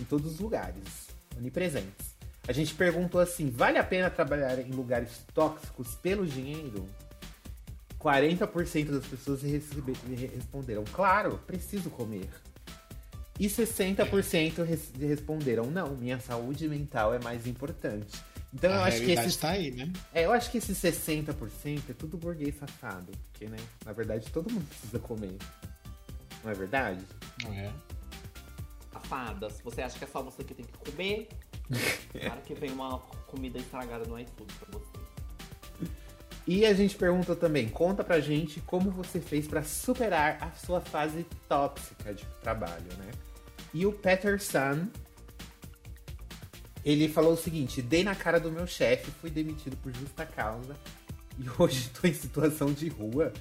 [0.00, 2.16] em todos os lugares, onipresentes.
[2.48, 6.88] A gente perguntou assim: vale a pena trabalhar em lugares tóxicos pelo dinheiro?
[8.00, 12.28] 40% das pessoas responderam: claro, preciso comer.
[13.38, 14.64] E 60%
[14.98, 18.20] responderam: não, minha saúde mental é mais importante.
[18.54, 19.38] Então a eu acho que esse.
[19.38, 19.92] tá aí, né?
[20.12, 23.12] É, eu acho que esse 60% é tudo burguês safado.
[23.32, 23.58] Porque, né?
[23.84, 25.36] Na verdade, todo mundo precisa comer.
[26.44, 27.04] Não é verdade?
[27.42, 27.72] Não é.
[28.92, 31.28] Safadas, você acha que é só você que tem que comer?
[32.12, 35.04] Claro que vem uma comida estragada no iFood pra você.
[36.46, 40.80] E a gente perguntou também, conta pra gente como você fez para superar a sua
[40.80, 43.10] fase tóxica de trabalho, né?
[43.72, 44.86] E o Peterson
[46.84, 50.76] ele falou o seguinte: dei na cara do meu chefe, fui demitido por justa causa
[51.38, 53.32] e hoje estou em situação de rua.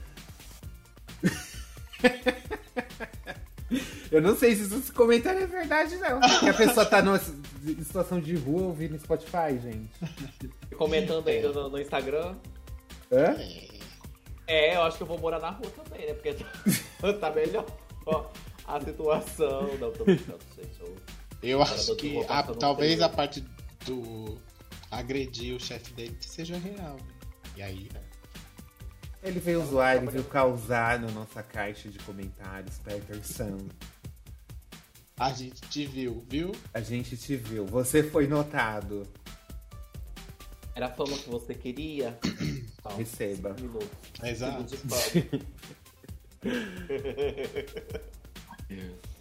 [4.11, 6.19] Eu não sei se esse comentário é verdade, não.
[6.39, 9.89] Que a pessoa tá numa situação de rua ouvindo Spotify, gente.
[10.77, 12.35] Comentando aí no, no Instagram.
[13.11, 13.35] Hã?
[14.45, 16.13] É, eu acho que eu vou morar na rua também, né?
[16.13, 16.35] Porque
[17.01, 17.65] tá, tá melhor
[18.05, 18.25] ó,
[18.67, 19.75] a situação.
[19.79, 20.79] Não, tô brincando, gente.
[20.79, 20.95] Eu...
[21.43, 23.43] Eu acho que a, talvez a parte
[23.85, 24.37] do
[24.89, 26.95] agredir o chefe dele seja real.
[26.95, 27.13] Né?
[27.57, 27.89] E aí.
[27.93, 28.01] Né?
[29.21, 33.57] Ele veio zoar, ele veio causar na nossa caixa de comentários, Peterson.
[35.17, 36.51] A gente te viu, viu?
[36.73, 37.65] A gente te viu.
[37.65, 39.03] Você foi notado.
[40.75, 42.17] Era a fama que você queria?
[42.97, 43.55] Receba.
[44.23, 44.65] Exato.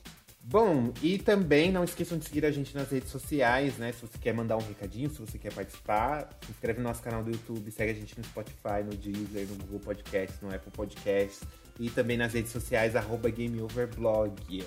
[0.45, 3.93] Bom, e também não esqueçam de seguir a gente nas redes sociais, né?
[3.93, 7.23] Se você quer mandar um recadinho, se você quer participar, se inscreve no nosso canal
[7.23, 11.47] do YouTube, segue a gente no Spotify, no Deezer, no Google Podcast, no Apple Podcast
[11.79, 14.65] e também nas redes sociais, arroba GameOverblog.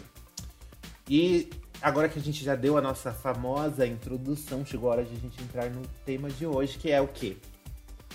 [1.10, 1.50] E
[1.82, 5.20] agora que a gente já deu a nossa famosa introdução, chegou a hora de a
[5.20, 7.36] gente entrar no tema de hoje, que é o quê?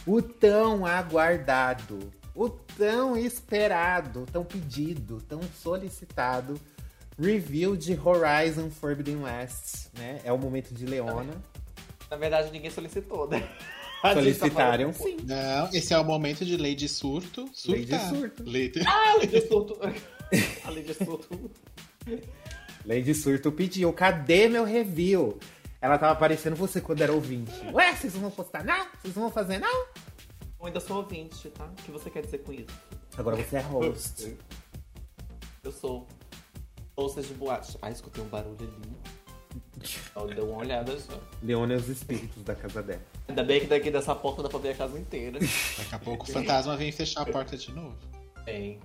[0.06, 1.98] O tão aguardado,
[2.34, 6.58] o tão esperado, tão pedido, tão solicitado
[7.20, 10.20] review de Horizon Forbidden West, né?
[10.24, 11.34] É o momento de Leona.
[12.10, 13.48] Na verdade, ninguém solicitou, né?
[14.14, 15.18] Solicitaram, sim.
[15.24, 17.46] Não, esse é o momento de lei de surto.
[17.52, 17.76] Surtar.
[17.76, 18.42] Lei de surto.
[18.44, 18.80] Lei de...
[18.86, 19.78] Ah, lei de surto.
[20.64, 21.50] A lei de surto.
[22.86, 25.38] Lei de surto pediu, cadê meu review?
[25.82, 27.52] Ela tava aparecendo você quando era ouvinte.
[27.72, 28.86] Ué, vocês não vão postar não?
[29.00, 29.86] Vocês não vão fazer não?
[30.60, 31.66] Eu ainda sou ouvinte, tá?
[31.66, 32.70] O que você quer dizer com isso?
[33.16, 34.36] Agora você é host.
[35.62, 36.06] Eu sou.
[37.00, 37.78] Bolsas de boate.
[37.80, 39.90] Ah, escutei um barulho ali.
[40.14, 41.18] Ó, deu uma olhada só.
[41.42, 43.00] Leona é os espíritos da casa dela.
[43.26, 45.38] Ainda bem que daqui dessa porta dá pra ver a casa inteira.
[45.38, 47.96] Daqui a pouco o fantasma vem fechar a porta de novo.
[48.46, 48.78] Hein?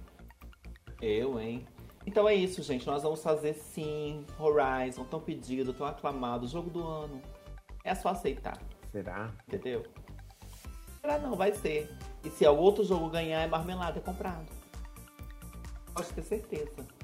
[1.02, 1.66] Eu, hein?
[2.06, 2.88] Então é isso, gente.
[2.88, 7.22] Nós vamos fazer sim Horizon, tão pedido, tão aclamado, jogo do ano.
[7.84, 8.58] É só aceitar,
[8.94, 9.30] Será?
[9.46, 9.84] entendeu?
[11.02, 11.94] Será não, vai ser.
[12.24, 14.46] E se algum outro jogo ganhar, é marmelada, é comprado.
[15.94, 16.95] Pode ter certeza.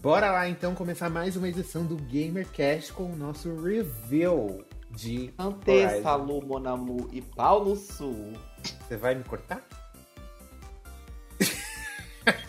[0.00, 6.16] Bora lá então começar mais uma edição do GamerCast com o nosso review de Antessa,
[6.16, 6.24] Horizon.
[6.24, 8.32] Lu, Monamu e Paulo Sul.
[8.80, 9.62] Você vai me cortar?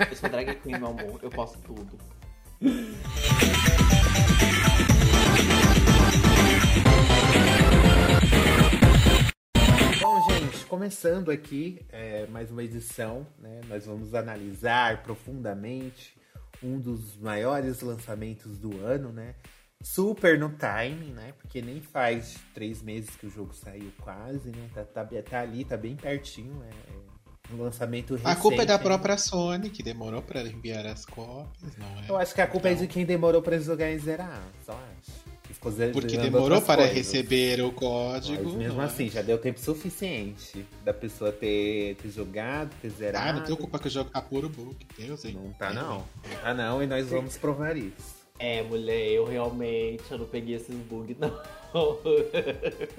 [0.10, 1.20] Eu sou drag queen, meu amor.
[1.22, 1.98] Eu posso tudo.
[10.00, 13.60] Bom, gente, começando aqui é, mais uma edição, né?
[13.68, 16.21] Nós vamos analisar profundamente
[16.63, 19.36] um dos maiores lançamentos do ano, né?
[19.84, 21.34] Super no timing, né?
[21.39, 24.69] Porque nem faz três meses que o jogo saiu quase, né?
[24.74, 26.63] Tá, tá, tá ali, tá bem pertinho.
[26.63, 27.02] É,
[27.54, 28.32] um lançamento recente.
[28.32, 28.84] A culpa é da né?
[28.84, 32.10] própria Sony, que demorou pra enviar as cópias, não é?
[32.10, 34.74] Eu acho que a culpa é Então, de quem demorou pra jogar em zerar, só
[34.74, 35.31] acho.
[35.62, 36.95] Porque demorou para coisas.
[36.95, 38.43] receber o código.
[38.43, 38.86] Mas mesmo é?
[38.86, 43.30] assim, já deu tempo suficiente da pessoa ter, ter jogado, ter zerado.
[43.30, 44.76] Ah, não tenho culpa que o jogo tá puro bug.
[44.97, 45.38] Deus, hein?
[45.41, 46.04] Não tá não.
[46.41, 48.21] Tá não, e nós vamos provar isso.
[48.39, 51.39] É, mulher, eu realmente eu não peguei esses bugs, não.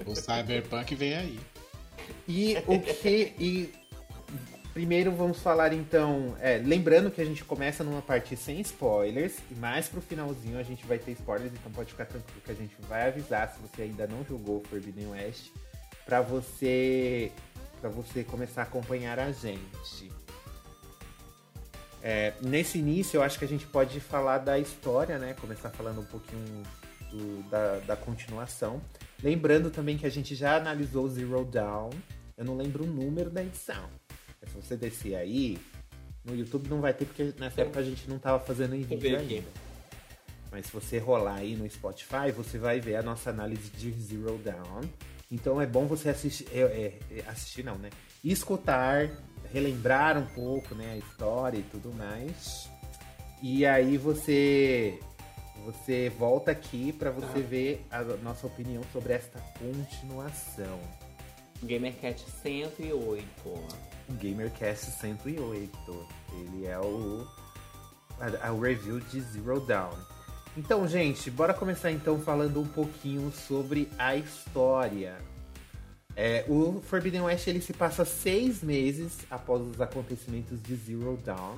[0.05, 1.39] O Cyberpunk vem aí.
[2.27, 3.33] E o que.
[3.37, 3.69] E
[4.73, 6.35] primeiro vamos falar então.
[6.39, 10.63] é, lembrando que a gente começa numa parte sem spoilers, e mais pro finalzinho a
[10.63, 13.83] gente vai ter spoilers, então pode ficar tranquilo que a gente vai avisar se você
[13.83, 15.51] ainda não jogou Forbidden West,
[16.05, 17.31] pra você.
[17.79, 20.11] para você começar a acompanhar a gente.
[22.01, 25.33] É, nesse início, eu acho que a gente pode falar da história, né?
[25.39, 26.63] Começar falando um pouquinho
[27.11, 28.81] do- da, da continuação.
[29.21, 31.91] Lembrando também que a gente já analisou Zero Down.
[32.37, 33.89] Eu não lembro o número da edição.
[34.43, 35.57] Mas se você descer aí,
[36.25, 39.17] no YouTube não vai ter, porque nessa época a gente não tava fazendo em vídeo
[39.17, 39.47] ainda.
[40.51, 44.37] Mas se você rolar aí no Spotify, você vai ver a nossa análise de Zero
[44.37, 44.81] Down.
[45.31, 47.89] Então é bom você assistir, é, é, é, assistir não, né?
[48.23, 49.09] Escutar,
[49.51, 52.69] relembrar um pouco, né, a história e tudo mais.
[53.41, 54.99] E aí você
[55.65, 60.79] você volta aqui para você ver a nossa opinião sobre esta continuação.
[61.63, 63.23] Gamercat 108.
[64.13, 66.07] GamerCast 108.
[66.33, 67.27] Ele é o
[68.19, 69.93] a, a review de Zero Down.
[70.55, 75.17] Então, gente, bora começar então falando um pouquinho sobre a história.
[76.15, 81.57] É, o Forbidden West ele se passa seis meses após os acontecimentos de Zero Dawn.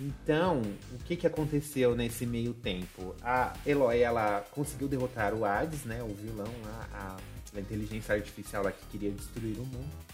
[0.00, 0.60] Então,
[0.92, 3.14] o que, que aconteceu nesse meio tempo?
[3.22, 8.64] A Eloy ela conseguiu derrotar o Hades, né, o vilão, lá, a, a inteligência artificial
[8.64, 10.13] lá que queria destruir o mundo.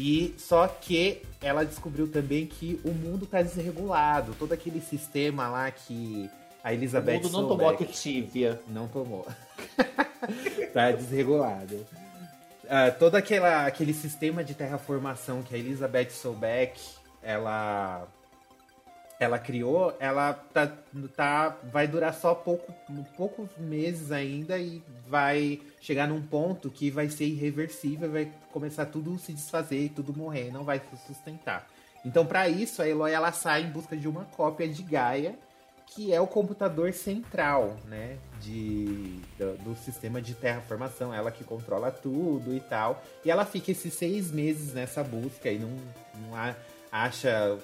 [0.00, 5.68] E só que ela descobriu também que o mundo está desregulado, todo aquele sistema lá
[5.72, 6.30] que
[6.62, 8.60] a O Elizabeth mundo não tomou Sobeck- Activia.
[8.68, 9.26] não tomou.
[10.72, 11.84] tá desregulado.
[12.68, 16.78] Ah, todo aquela, aquele sistema de terraformação que a Elizabeth Sobeck
[17.22, 18.06] ela
[19.18, 20.72] ela criou, ela tá,
[21.16, 22.72] tá vai durar só pouco,
[23.16, 29.18] poucos meses ainda e vai chegar num ponto que vai ser irreversível, vai começar tudo
[29.18, 31.66] se desfazer e tudo morrer, não vai se sustentar.
[32.04, 35.36] Então, para isso, a Eloy ela sai em busca de uma cópia de Gaia,
[35.86, 41.90] que é o computador central, né, de, do, do sistema de terraformação, ela que controla
[41.90, 43.02] tudo e tal.
[43.24, 45.70] E ela fica esses seis meses nessa busca e não,
[46.20, 46.36] não
[46.92, 47.58] acha,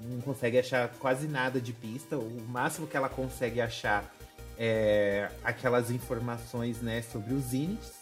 [0.00, 2.16] não consegue achar quase nada de pista.
[2.16, 4.12] O máximo que ela consegue achar
[4.58, 7.92] é aquelas informações, né, sobre os Zeniths,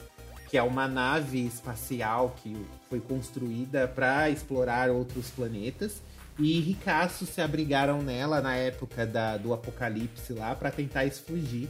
[0.48, 2.56] que é uma nave espacial que
[2.88, 6.02] foi construída para explorar outros planetas.
[6.38, 11.68] E ricaços se abrigaram nela na época da, do apocalipse lá para tentar fugir,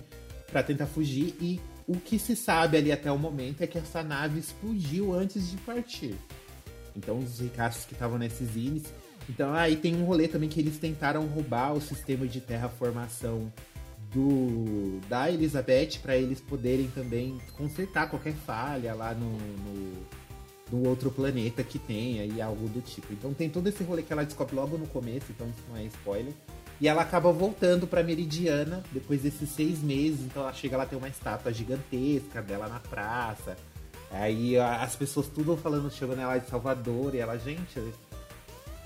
[0.50, 4.02] para tentar fugir e o que se sabe ali até o momento é que essa
[4.02, 6.16] nave explodiu antes de partir.
[6.96, 8.92] Então os ricaços que estavam nesses índices.
[9.28, 13.52] Então aí tem um rolê também que eles tentaram roubar o sistema de terraformação
[14.12, 20.06] do da Elizabeth para eles poderem também consertar qualquer falha lá no, no,
[20.72, 23.12] no outro planeta que tem aí algo do tipo.
[23.12, 25.84] Então tem todo esse rolê que ela descobre logo no começo, então isso não é
[25.84, 26.32] spoiler.
[26.80, 30.20] E ela acaba voltando pra Meridiana depois desses seis meses.
[30.20, 33.56] Então ela chega lá, tem uma estátua gigantesca dela na praça.
[34.10, 37.14] Aí as pessoas tudo falando, chegando ela de Salvador.
[37.14, 37.80] E ela, gente,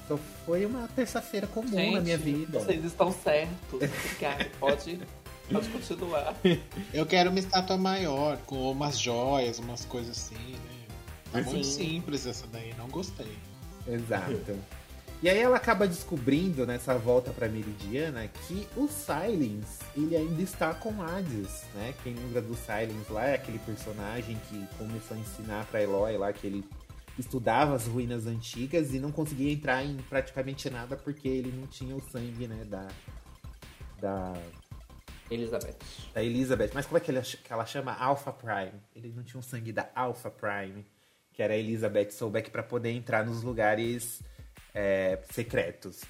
[0.09, 2.59] só foi uma terça-feira comum na Gente, minha vida.
[2.59, 3.81] Vocês estão certos.
[4.59, 5.01] Pode,
[5.53, 6.35] pode continuar.
[6.93, 10.79] Eu quero uma estátua maior, com umas joias, umas coisas assim, né?
[11.31, 11.85] Tá muito Sim.
[11.85, 13.37] simples essa daí, não gostei.
[13.87, 14.59] Exato.
[15.21, 20.73] E aí ela acaba descobrindo nessa volta pra Meridiana que o Silence, ele ainda está
[20.73, 21.93] com Hades, né?
[22.05, 26.33] Quem lembra do Silence lá é aquele personagem que começou a ensinar pra Eloy lá
[26.33, 26.65] que ele
[27.19, 31.95] estudava as ruínas antigas e não conseguia entrar em praticamente nada porque ele não tinha
[31.95, 32.89] o sangue, né, da
[34.01, 34.35] da,
[35.31, 35.77] Elizabeth.
[36.15, 36.71] da Elizabeth.
[36.73, 37.93] Mas como é que, ele, que ela chama?
[37.93, 38.81] Alpha Prime.
[38.95, 40.87] Ele não tinha o sangue da Alpha Prime,
[41.33, 44.23] que era a Elizabeth Sobeck para poder entrar nos lugares
[44.75, 46.03] é, secretos.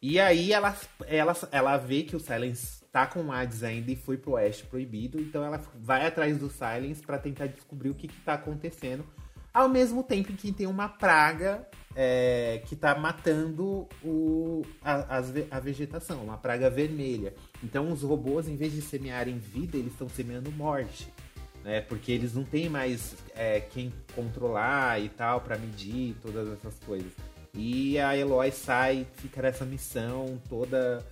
[0.00, 3.96] E aí ela, ela, ela vê que o Silence tá com o Hades ainda e
[3.96, 8.08] foi pro Oeste Proibido, então ela vai atrás do Silence para tentar descobrir o que,
[8.08, 9.04] que tá acontecendo.
[9.52, 15.18] Ao mesmo tempo que tem uma praga é, que tá matando o, a,
[15.50, 17.34] a, vegetação, uma praga vermelha.
[17.62, 21.12] Então os robôs, em vez de semearem vida, eles estão semeando morte.
[21.62, 21.80] Né?
[21.82, 27.12] Porque eles não têm mais é, quem controlar e tal, para medir todas essas coisas.
[27.54, 31.04] E a Eloy sai, fica nessa missão toda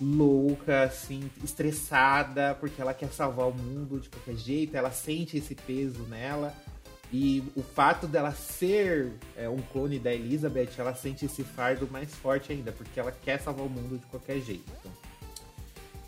[0.00, 5.54] louca, assim, estressada, porque ela quer salvar o mundo de qualquer jeito, ela sente esse
[5.54, 6.52] peso nela.
[7.12, 12.14] E o fato dela ser é, um clone da Elizabeth, ela sente esse fardo mais
[12.14, 14.72] forte ainda, porque ela quer salvar o mundo de qualquer jeito.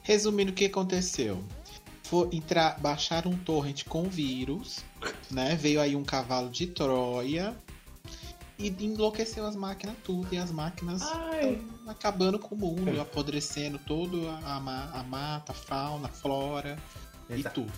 [0.02, 1.44] Resumindo o que aconteceu.
[2.04, 4.82] For entrar, baixar um torrent com vírus,
[5.30, 5.56] né?
[5.56, 7.54] Veio aí um cavalo de Troia
[8.58, 10.28] e enlouqueceu as máquinas tudo.
[10.32, 11.02] E as máquinas
[11.86, 16.78] acabando com o mundo, apodrecendo todo a, a, a mata, a fauna, a flora
[17.28, 17.60] Exato.
[17.60, 17.72] e tudo.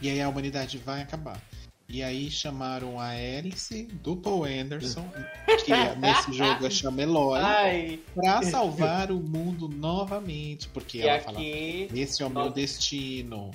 [0.00, 1.40] E aí a humanidade vai acabar.
[1.88, 5.06] E aí chamaram a Alice do Paul Anderson,
[5.64, 8.00] que nesse jogo é chama Eloy, Ai.
[8.14, 10.68] pra salvar o mundo novamente.
[10.68, 12.44] Porque e ela aqui, fala: Esse é o nós...
[12.44, 13.50] meu destino.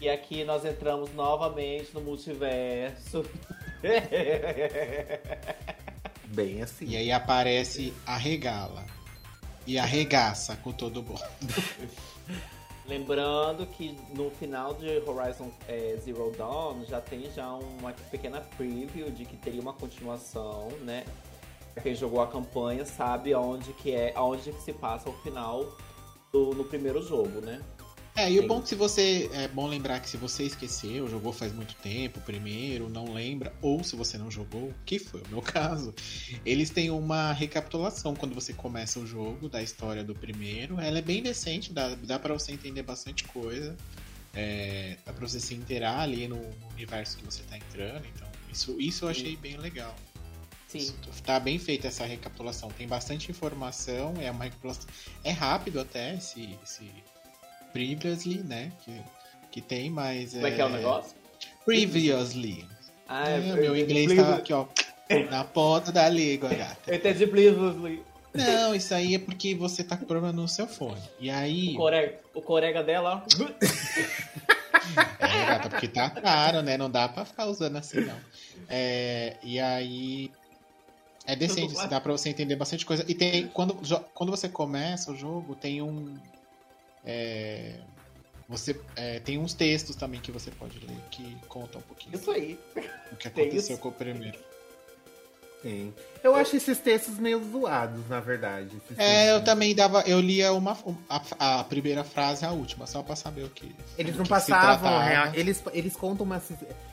[0.00, 3.24] E aqui nós entramos novamente no multiverso.
[6.26, 6.88] Bem assim.
[6.88, 8.86] E aí aparece a regala.
[9.66, 11.22] E arregaça com todo mundo.
[12.86, 19.10] Lembrando que no final de Horizon é, Zero Dawn já tem já uma pequena preview
[19.10, 21.04] de que teria uma continuação, né?
[21.82, 25.64] Quem jogou a campanha sabe aonde que é, aonde que se passa o final
[26.30, 27.62] do, no primeiro jogo, né?
[28.16, 29.28] É, e o bom que se você.
[29.32, 33.82] É bom lembrar que se você esqueceu, jogou faz muito tempo, primeiro, não lembra, ou
[33.82, 35.92] se você não jogou, que foi o meu caso,
[36.46, 40.80] eles têm uma recapitulação quando você começa o jogo da história do primeiro.
[40.80, 43.76] Ela é bem decente, dá, dá para você entender bastante coisa.
[44.32, 48.04] É, dá pra você se inteirar ali no, no, universo que você tá entrando.
[48.14, 49.94] Então, isso, isso eu achei bem legal.
[50.68, 50.92] Sim.
[51.24, 52.68] Tá bem feita essa recapitulação.
[52.70, 54.86] Tem bastante informação, é uma recapitulação.
[55.22, 56.90] É rápido até esse, esse
[57.74, 58.70] Previously, né?
[58.84, 59.02] Que,
[59.50, 60.32] que tem, mas.
[60.32, 61.16] Como é, é que é o negócio?
[61.64, 62.64] Previously.
[63.08, 64.66] Ah, é, é meu inglês tá aqui, ó.
[65.28, 66.78] Na ponta da língua, gata.
[66.86, 68.00] Eu entendi previously.
[68.32, 71.02] Não, isso aí é porque você tá com problema no seu fone.
[71.18, 71.74] E aí.
[71.74, 73.44] O corega, o corega dela, ó.
[75.18, 76.76] É, gata, porque tá caro, né?
[76.76, 78.16] Não dá pra ficar usando assim, não.
[78.68, 80.30] É, e aí.
[81.26, 83.04] É decente, dá pra você entender bastante coisa.
[83.08, 83.48] E tem.
[83.48, 83.76] Quando,
[84.14, 86.16] quando você começa o jogo, tem um,
[87.04, 87.80] é,
[88.48, 92.14] você é, tem uns textos também que você pode ler que contam um pouquinho.
[92.14, 92.58] Isso aí.
[93.12, 94.38] O que aconteceu com o primeiro.
[95.64, 95.94] Sim.
[96.22, 98.76] Eu acho esses textos meio zoados, na verdade.
[98.98, 100.02] É, eu também dava.
[100.02, 100.76] Eu lia uma,
[101.08, 103.74] a, a, primeira frase e a última, só pra saber o que.
[103.96, 106.40] Eles não que passavam, real, eles, eles contam uma.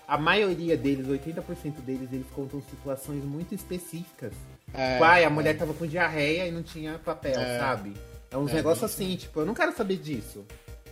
[0.08, 4.32] A maioria deles, 80% deles, eles contam situações muito específicas.
[4.74, 5.58] É, a mulher é.
[5.58, 7.60] tava com diarreia e não tinha papel, é.
[7.60, 7.93] sabe?
[8.32, 10.46] É uns é, negócios assim, tipo, eu não quero saber disso.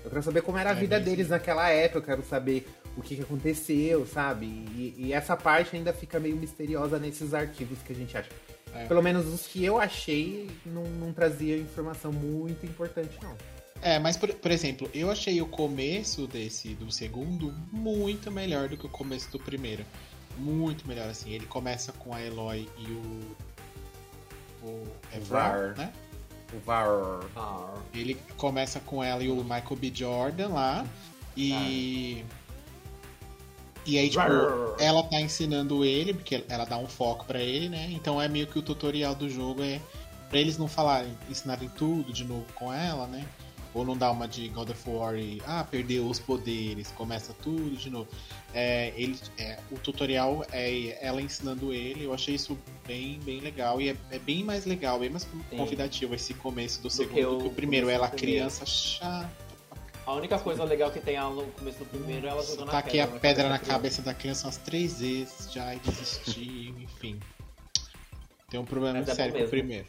[0.03, 3.01] Eu quero saber como era a é, vida deles naquela época, eu quero saber o
[3.01, 4.45] que, que aconteceu, sabe?
[4.45, 8.29] E, e, essa parte ainda fica meio misteriosa nesses arquivos que a gente acha.
[8.73, 8.85] É.
[8.85, 13.35] Pelo menos os que eu achei não, não trazia informação muito importante, não.
[13.81, 18.77] É, mas por, por, exemplo, eu achei o começo desse do segundo muito melhor do
[18.77, 19.85] que o começo do primeiro.
[20.37, 21.31] Muito melhor, assim.
[21.33, 23.37] Ele começa com a Eloy e o.
[24.61, 24.83] O
[25.15, 25.93] Evrar, né?
[26.53, 26.87] O Var.
[27.93, 29.91] Ele começa com ela e o Michael B.
[29.93, 30.85] Jordan lá.
[31.35, 32.23] E.
[33.85, 34.21] E aí, tipo,
[34.79, 37.87] ela tá ensinando ele, porque ela dá um foco para ele, né?
[37.91, 39.81] Então é meio que o tutorial do jogo é
[40.29, 43.25] para eles não falarem, ensinarem tudo de novo com ela, né?
[43.73, 47.75] Ou não dar uma de God of War e, ah, perdeu os poderes, começa tudo
[47.75, 48.07] de novo.
[48.53, 53.79] É, ele, é, o tutorial é ela ensinando ele, eu achei isso bem, bem legal.
[53.79, 57.25] E é, é bem mais legal, bem mais convidativo esse começo do, do segundo que
[57.25, 57.89] o, que o primeiro.
[57.89, 59.29] Ela criança chata.
[60.09, 62.79] A única coisa legal que tem ela no começo do primeiro é ela jogando tá
[62.79, 63.03] a pedra.
[63.03, 67.19] a pedra na cabeça da criança umas três vezes já e desistir, enfim.
[68.49, 69.85] Tem um problema é sério com o primeiro.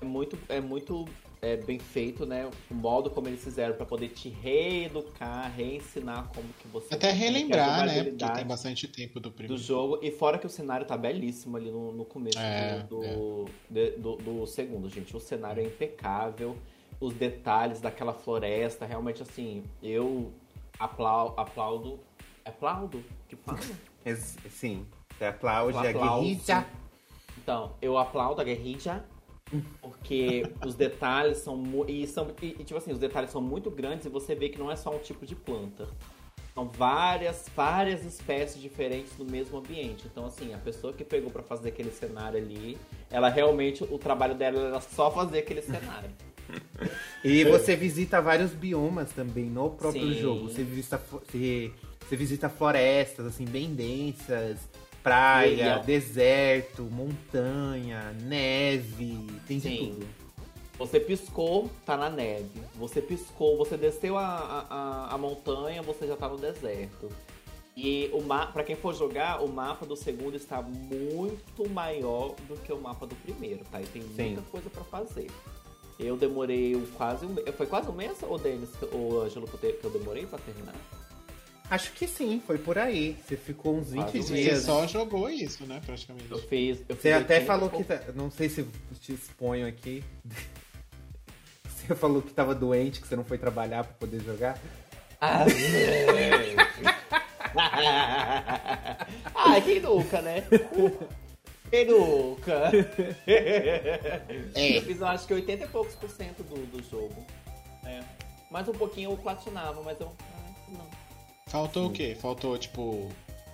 [0.00, 1.08] É muito, é muito
[1.40, 2.50] é, bem feito, né?
[2.70, 6.94] O modo como eles fizeram para poder te reeducar, reensinar como que você.
[6.94, 8.04] Até relembrar, né?
[8.04, 9.54] Porque tem bastante tempo do primeiro.
[9.54, 9.98] Do jogo.
[10.02, 13.14] E fora que o cenário tá belíssimo ali no, no começo é, do, é.
[13.70, 15.16] De, do, do, segundo, gente.
[15.16, 16.56] O cenário é impecável.
[17.00, 20.32] Os detalhes daquela floresta, realmente assim, eu
[20.78, 21.34] aplaudo.
[21.40, 22.00] aplaudo
[22.48, 23.04] aplaudo?
[23.28, 23.58] Que fala?
[24.50, 24.86] Sim.
[25.16, 26.66] Você aplaude a guerrilha.
[27.36, 29.04] Então, eu aplaudo a guerrilha
[29.80, 34.08] Porque os detalhes são, e são e, tipo assim, os detalhes são muito grandes e
[34.08, 35.88] você vê que não é só um tipo de planta.
[36.54, 40.06] São várias, várias espécies diferentes no mesmo ambiente.
[40.10, 42.76] Então, assim, a pessoa que pegou para fazer aquele cenário ali,
[43.10, 46.10] ela realmente, o trabalho dela era só fazer aquele cenário.
[47.22, 50.20] e você visita vários biomas também no próprio Sim.
[50.20, 50.48] jogo.
[50.48, 54.58] Você visita, você, você visita florestas, assim, bem densas,
[55.08, 59.94] praia, deserto, montanha, neve, tem de Sim.
[59.94, 60.06] tudo.
[60.78, 62.62] Você piscou, tá na neve.
[62.76, 64.26] Você piscou, você desceu a,
[64.70, 67.08] a, a- montanha, você já tá no deserto.
[67.76, 72.56] E o ma para quem for jogar, o mapa do segundo está muito maior do
[72.56, 73.80] que o mapa do primeiro, tá?
[73.80, 75.28] E tem muita coisa pra fazer.
[75.98, 77.48] Eu demorei quase um mês.
[77.56, 80.38] Foi quase um mês, ou Denis, ou Ângelo, que eu te- que eu demorei pra
[80.38, 80.74] terminar?
[81.70, 83.16] Acho que sim, foi por aí.
[83.26, 84.62] Você ficou uns 20 Quase um Você dias.
[84.62, 86.30] só jogou isso, né, praticamente.
[86.30, 86.78] Eu fiz.
[86.88, 87.84] Eu Você fiz até 80 falou que.
[87.84, 88.64] tá- Não sei se
[89.00, 90.02] te exponho aqui.
[91.68, 94.58] Você falou que tava doente, que você não foi trabalhar pra poder jogar.
[95.20, 95.44] Ah.
[99.34, 100.44] Ai, quem nunca, né?
[101.70, 102.70] Quem nunca?
[104.54, 107.24] Eu fiz, eu acho que 80 e poucos por cento do, do jogo.
[107.86, 108.00] É.
[108.50, 110.12] Mais um pouquinho eu platinava, mas eu.
[110.20, 110.86] ah, Não.
[111.48, 112.16] Faltou o quê?
[112.20, 113.10] Faltou, tipo,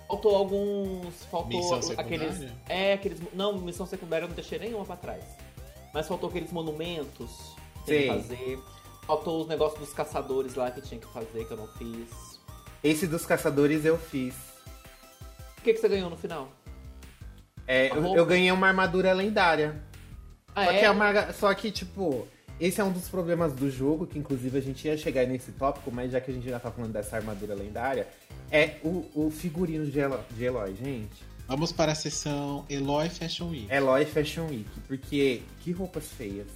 [0.07, 1.23] Faltou alguns.
[1.31, 2.27] Faltou Missão secundária?
[2.29, 2.51] aqueles.
[2.69, 3.19] É, aqueles.
[3.33, 5.23] Não, missão secundária eu não deixei nenhuma pra trás.
[5.93, 8.59] Mas faltou aqueles monumentos que tinha que fazer.
[9.07, 12.39] Faltou os negócios dos caçadores lá que tinha que fazer, que eu não fiz.
[12.83, 14.35] Esse dos caçadores eu fiz.
[15.57, 16.49] O que, que você ganhou no final?
[17.67, 19.81] É, eu, eu ganhei uma armadura lendária.
[20.53, 20.79] Ah, só, é?
[20.79, 22.27] que é uma- só que, tipo,
[22.59, 25.91] esse é um dos problemas do jogo, que inclusive a gente ia chegar nesse tópico,
[25.91, 28.07] mas já que a gente já tá falando dessa armadura lendária,
[28.51, 31.23] é o, o figurino de, Elo, de Eloy, gente.
[31.47, 33.67] vamos para a sessão Eloy Fashion Week.
[33.73, 36.47] Eloy Fashion Week, porque que roupas feias.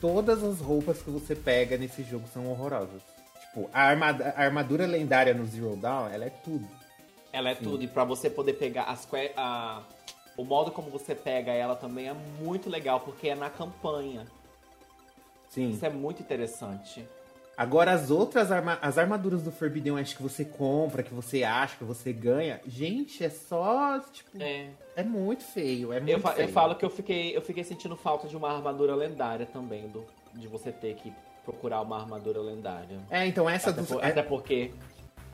[0.00, 3.00] Todas as roupas que você pega nesse jogo são horrorosas.
[3.40, 6.68] Tipo, a, armada- a armadura lendária no Zero Dawn, ela é tudo.
[7.32, 7.82] Ela é tudo.
[7.82, 9.82] E pra você poder pegar as a,
[10.36, 14.26] o modo como você pega ela também é muito legal, porque é na campanha.
[15.54, 15.70] Sim.
[15.70, 17.06] Isso é muito interessante.
[17.56, 21.76] Agora as outras arma as armaduras do Forbidden West que você compra, que você acha,
[21.76, 25.04] que você ganha, gente, é só, tipo, é, É.
[25.04, 26.48] muito feio, é muito Eu, fa- feio.
[26.48, 30.04] eu falo que eu fiquei, eu fiquei sentindo falta de uma armadura lendária também, do,
[30.34, 31.12] de você ter que
[31.44, 32.98] procurar uma armadura lendária.
[33.08, 34.72] É, então essa Até, dos, por- é- até porque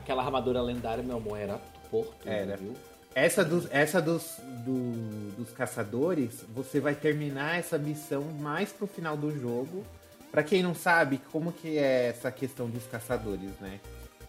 [0.01, 1.59] aquela armadura lendária, meu amor, era
[1.89, 2.55] por tudo, Era.
[2.55, 2.73] viu?
[3.15, 9.17] essa dos, essa dos, do- dos caçadores, você vai terminar essa missão mais pro final
[9.17, 9.83] do jogo.
[10.31, 13.79] Pra quem não sabe, como que é essa questão dos caçadores, né?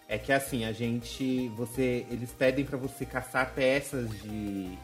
[0.07, 4.77] É que assim, a gente, você, eles pedem pra você caçar peças de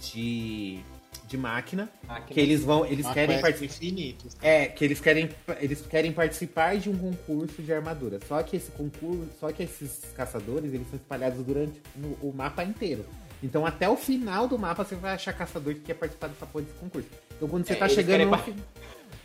[0.00, 0.80] de
[1.26, 2.26] de máquina, Máquina.
[2.26, 4.26] que eles vão, eles querem participar infinito.
[4.42, 5.28] É, que eles querem,
[5.60, 8.18] eles querem participar de um concurso de armadura.
[8.26, 12.64] Só que esse concurso, só que esses caçadores, eles são espalhados durante no- o mapa
[12.64, 13.04] inteiro.
[13.42, 16.64] Então até o final do mapa você vai achar caçador que quer participar dessa porra
[16.64, 17.08] desse concurso.
[17.36, 18.32] Então quando você É, tá chegando querem no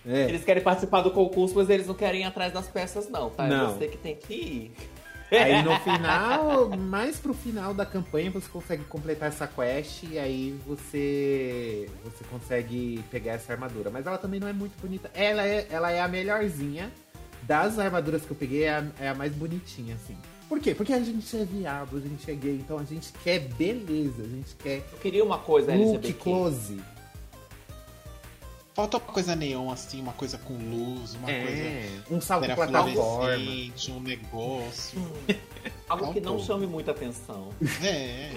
[0.08, 0.30] É.
[0.30, 3.48] Eles querem participar do concurso, mas eles não querem ir atrás das peças, não, tá?
[3.48, 3.70] Não.
[3.70, 4.72] É você que tem que ir.
[5.32, 10.56] Aí no final, mais pro final da campanha, você consegue completar essa quest e aí
[10.66, 13.90] você você consegue pegar essa armadura.
[13.90, 15.10] Mas ela também não é muito bonita.
[15.14, 16.92] Ela é, ela é a melhorzinha
[17.44, 20.16] das armaduras que eu peguei, é a, é a mais bonitinha, assim.
[20.48, 20.76] Por quê?
[20.76, 24.28] Porque a gente é viado, a gente é gay, então a gente quer beleza, a
[24.28, 26.24] gente quer Eu queria uma coisa look LGBTQ.
[26.24, 26.80] close.
[28.76, 31.50] Falta uma coisa neon, assim, uma coisa com luz, uma coisa.
[31.50, 32.92] É, um salto Era plataforma.
[32.94, 35.00] fluorescente, um negócio.
[35.88, 37.50] Algo que não chame muita atenção.
[37.82, 38.34] É.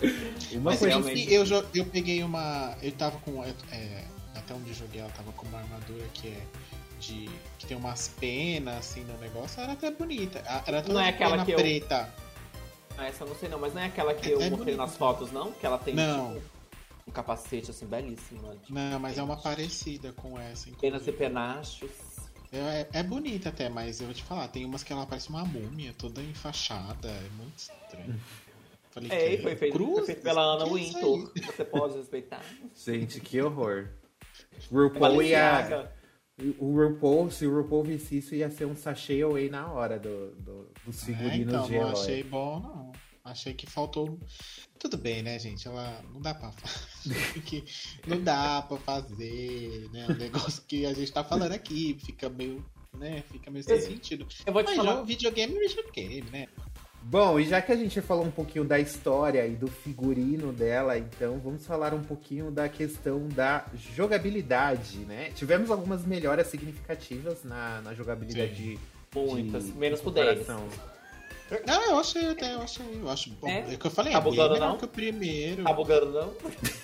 [0.52, 2.74] Uma Mas coisa eu, realmente- eu, jo- eu peguei uma.
[2.80, 3.44] Eu tava com.
[3.44, 4.04] é,
[4.34, 6.40] até onde eu joguei, ela tava com uma armadura que é
[6.98, 7.28] de.
[7.58, 9.60] que tem umas penas assim no negócio.
[9.62, 10.38] Era até bonita.
[10.66, 12.08] Era toda Não é aquela pena que eu- preta.
[12.96, 14.74] Ah, essa eu não sei não, mas não é aquela que É- eu é mostrei
[14.74, 14.76] bonita.
[14.78, 15.52] nas fotos, não?
[15.52, 16.32] Que ela tem Não.
[16.32, 16.46] tipo,
[17.10, 18.56] um capacete assim belíssimo, né?
[18.62, 20.70] Tipo, Não, mas é uma parecida com essa.
[20.80, 21.90] penas e penachos.
[22.52, 25.44] É, é bonita até, mas eu vou te falar, tem umas que ela parece uma
[25.44, 28.20] múmia, toda enfaixada, é muito estranho.
[28.90, 30.06] Falei, É, que foi feito, foi cruzes?
[30.06, 31.32] feito pela Ana isso Wintour.
[31.46, 32.42] Você pode respeitar.
[32.74, 33.88] Gente, que horror.
[34.70, 35.52] RuPaul ia.
[35.52, 35.92] Balenciaga.
[36.58, 40.32] O RuPaul, se o RuPaul visse isso, ia ser um sachê away na hora do,
[40.36, 42.92] do- dos É, figurinos então, de não achei bom, não.
[43.24, 44.18] Achei que faltou.
[44.78, 45.68] Tudo bem, né, gente?
[45.68, 46.52] Ela não dá pra
[48.06, 50.06] não dá para fazer, né?
[50.08, 52.64] O negócio que a gente tá falando aqui fica meio,
[52.94, 53.22] né?
[53.30, 54.26] Fica meio sem eu, sentido.
[54.46, 56.48] Eu vou te Mas falar, é um videogame videogame, né?
[57.02, 60.98] Bom, e já que a gente falou um pouquinho da história e do figurino dela,
[60.98, 65.30] então vamos falar um pouquinho da questão da jogabilidade, né?
[65.34, 68.54] Tivemos algumas melhoras significativas na, na jogabilidade.
[68.54, 68.78] Sim.
[69.14, 70.46] Muitas, de, menos por 10.
[71.66, 73.48] Não, eu achei até, eu achei, eu acho bom.
[73.48, 73.72] É?
[73.72, 74.78] É, o que eu falei, Tá é bem bugando, melhor não?
[74.78, 75.64] que o primeiro.
[75.64, 76.34] Tá bugando, não?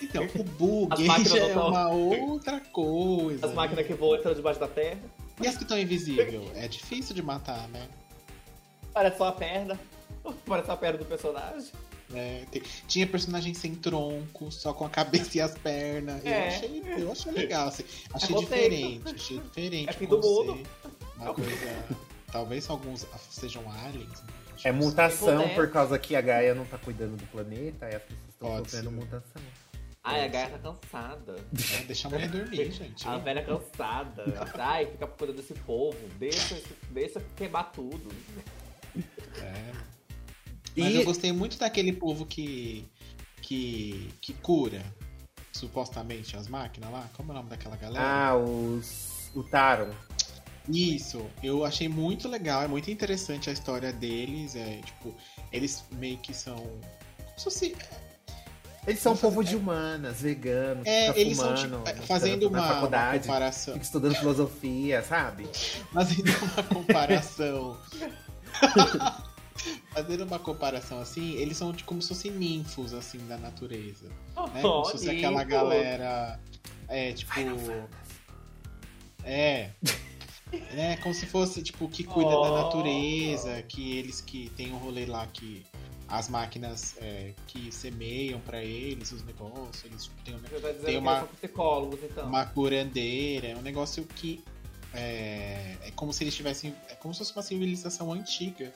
[0.03, 3.47] Então, o bug já é tão- uma outra coisa.
[3.47, 4.99] As máquinas que voam entrando debaixo da terra.
[5.41, 6.51] E as que estão invisíveis?
[6.57, 7.87] É difícil de matar, né?
[8.93, 9.79] Parece só a perna.
[10.47, 11.71] Parece só a perna do personagem.
[12.15, 16.25] É, tem- tinha personagem sem tronco, só com a cabeça e as pernas.
[16.25, 16.49] Eu, É.
[16.49, 17.85] achei, eu achei legal, assim.
[18.15, 18.41] Achei conceito.
[18.71, 19.91] diferente, achei diferente.
[19.91, 20.59] É fim do mundo.
[21.19, 21.85] Uma coisa.
[22.33, 24.09] Talvez alguns sejam aliens.
[24.23, 24.29] né?
[24.65, 28.29] É mutação por causa que a Gaia não tá cuidando do planeta e as pessoas
[28.31, 29.43] estão sofrendo mutação.
[30.05, 31.35] Ai, a Gaia tá cansada.
[31.79, 33.09] É, deixa a mulher dormir, gente.
[33.09, 34.25] A velha cansada.
[34.59, 35.99] Ai, fica cuidando desse povo.
[36.19, 38.09] Deixa, esse- deixa queimar tudo.
[39.43, 39.73] É.
[40.77, 42.87] Mas E- eu gostei muito daquele povo que.
[43.43, 44.13] que.
[44.21, 44.83] que cura.
[45.53, 47.09] Supostamente as máquinas lá.
[47.17, 48.05] Como é o nome daquela galera?
[48.05, 49.31] Ah, os.
[49.35, 49.91] O Taron.
[50.69, 54.57] Isso, eu achei muito legal, é muito interessante a história deles.
[54.57, 55.15] É, tipo,
[55.53, 56.57] eles meio que são.
[56.57, 57.77] Como se fosse.
[58.87, 62.49] Eles são um povo de humanas, veganos, É, fica eles fumando, são tipo, é, fazendo
[62.49, 63.75] uma, uma faculdade, comparação.
[63.75, 65.49] fica estudando filosofia, sabe?
[65.93, 67.77] Fazendo uma comparação.
[69.93, 74.09] fazendo uma comparação assim, eles são tipo, como se fossem ninfos assim da natureza.
[74.55, 74.63] Né?
[74.63, 76.39] Como se fosse aquela galera.
[76.89, 77.41] É, tipo.
[79.25, 79.71] É.
[80.77, 82.63] É, como se fosse, tipo, que cuida da Oh.
[82.65, 85.65] natureza, que eles que tem um rolê lá que
[86.09, 90.97] as máquinas é, que semeiam pra eles os negócios, eles tipo, têm um dizendo Tem
[90.99, 91.29] uma-
[92.05, 92.29] então.
[92.29, 94.43] uma curandeira, é um negócio que
[94.95, 96.75] é, é como se eles tivessem.
[96.89, 98.73] É como se fosse uma civilização antiga.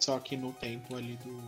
[0.00, 1.42] Só que no tempo ali do.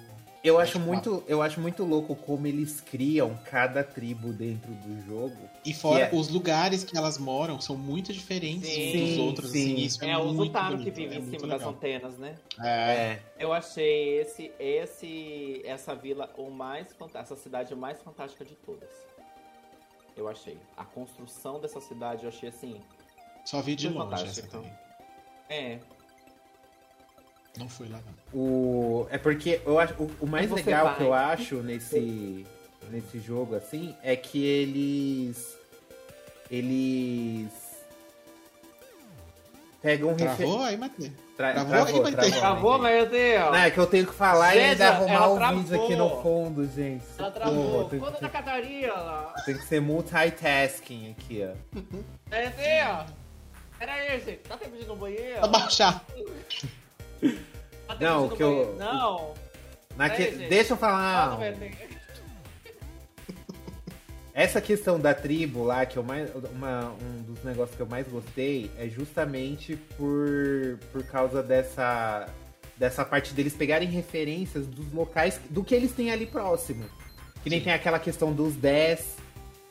[0.45, 5.37] Eu acho, muito, eu acho muito louco como eles criam cada tribo dentro do jogo.
[5.65, 9.51] E fora, é- os lugares que elas moram são muito diferentes uns Sim, dos outros,
[9.51, 9.75] sim.
[9.75, 9.85] assim.
[9.85, 11.71] Isso é, É, o Zutaro que bonito, vive é em cima das legal.
[11.71, 12.35] antenas, né?
[12.61, 18.91] É, Eu achei esse, esse, essa vila o mais essa cidade mais fantástica de todas.
[20.17, 20.59] Eu achei.
[20.77, 22.81] A construção dessa cidade eu achei assim.
[23.45, 24.73] só vi de longe essa também.
[25.49, 25.79] É.
[27.59, 28.41] Não fui lá, não.
[28.41, 30.97] O, é porque eu acho, o, o mais E você legal vai?
[30.97, 32.47] que eu acho nesse,
[32.91, 35.59] nesse jogo, assim, é que eles.
[36.51, 37.49] Eles.
[39.83, 40.37] Pegam refer...
[40.37, 41.11] Travou aí, Matheus?
[41.37, 43.45] Tra- Travou travou, aí, tem- travou, meu Deus!
[43.47, 46.23] Não, é que eu tenho que falar e Gente, ainda arrumar o vídeo aqui no
[46.23, 47.05] fundo, gente.
[47.19, 47.89] Ela Porra, travou.
[47.89, 48.95] tem, Conta da tem, Catarina!
[49.45, 51.55] tem que ser multitasking aqui, ó.
[51.75, 53.13] Meu Deus!
[53.79, 54.37] Pera aí, gente.
[54.39, 55.45] Tá tempo de ir no banheiro?
[55.45, 56.05] Abaixar.
[58.01, 58.77] Não, que eu-?
[58.79, 59.35] Não!
[59.97, 60.23] Naque...
[60.23, 60.49] Gente.
[60.49, 61.53] Deixa eu Fala, falar.
[64.35, 68.09] Essa questão da tribo lá, que eu mais, uma, um dos negócios que eu mais
[68.09, 72.27] gostei é justamente por, por causa dessa,
[72.79, 76.85] dessa parte deles pegarem referências dos locais, do que eles têm ali próximo.
[77.43, 77.67] Que nem Sim.
[77.67, 79.17] tem aquela questão dos 10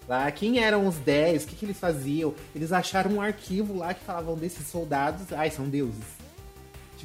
[0.08, 0.30] lá.
[0.32, 1.44] Quem eram os 10?
[1.44, 2.36] O que, que eles faziam?
[2.54, 5.34] Eles acharam um arquivo lá que falavam desses soldados.
[5.34, 6.21] Ai, são deuses.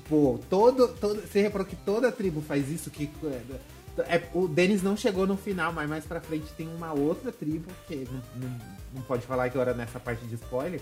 [0.07, 1.21] Tipo, todo, todo.
[1.21, 2.91] Você reparou que toda tribo faz isso?
[2.91, 3.11] Que
[4.09, 7.67] é, o Denis não chegou no final, mas mais pra frente tem uma outra tribo,
[7.89, 8.57] que não, não,
[8.95, 10.81] não pode falar agora nessa parte de spoiler,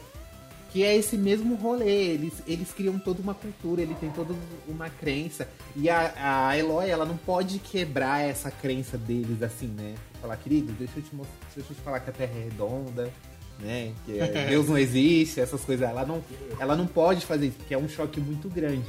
[0.71, 2.09] que é esse mesmo rolê.
[2.09, 4.35] Eles, eles criam toda uma cultura, ele tem toda
[4.69, 5.49] uma crença.
[5.75, 9.95] E a, a Eloy, ela não pode quebrar essa crença deles assim, né?
[10.21, 13.11] Falar, querido, deixa eu te mostrar, deixa eu te falar que a Terra é redonda.
[13.59, 13.93] Né?
[14.05, 15.89] Que é, Deus não existe, essas coisas.
[15.89, 16.23] Ela não,
[16.59, 18.85] ela não pode fazer isso, porque é um choque muito grande.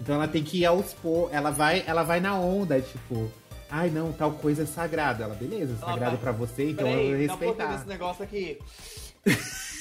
[0.00, 1.32] Então ela tem que ir aos poucos.
[1.34, 3.30] Ela vai, ela vai na onda, tipo,
[3.70, 5.22] ai não, tal coisa é sagrado.
[5.22, 7.76] Ela, beleza, Ela sagrado vai- pra você, então Peraí, eu vou dá um pouquinho respeitar.
[7.76, 8.58] desse negócio aqui.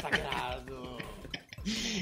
[0.00, 0.98] Sagrado.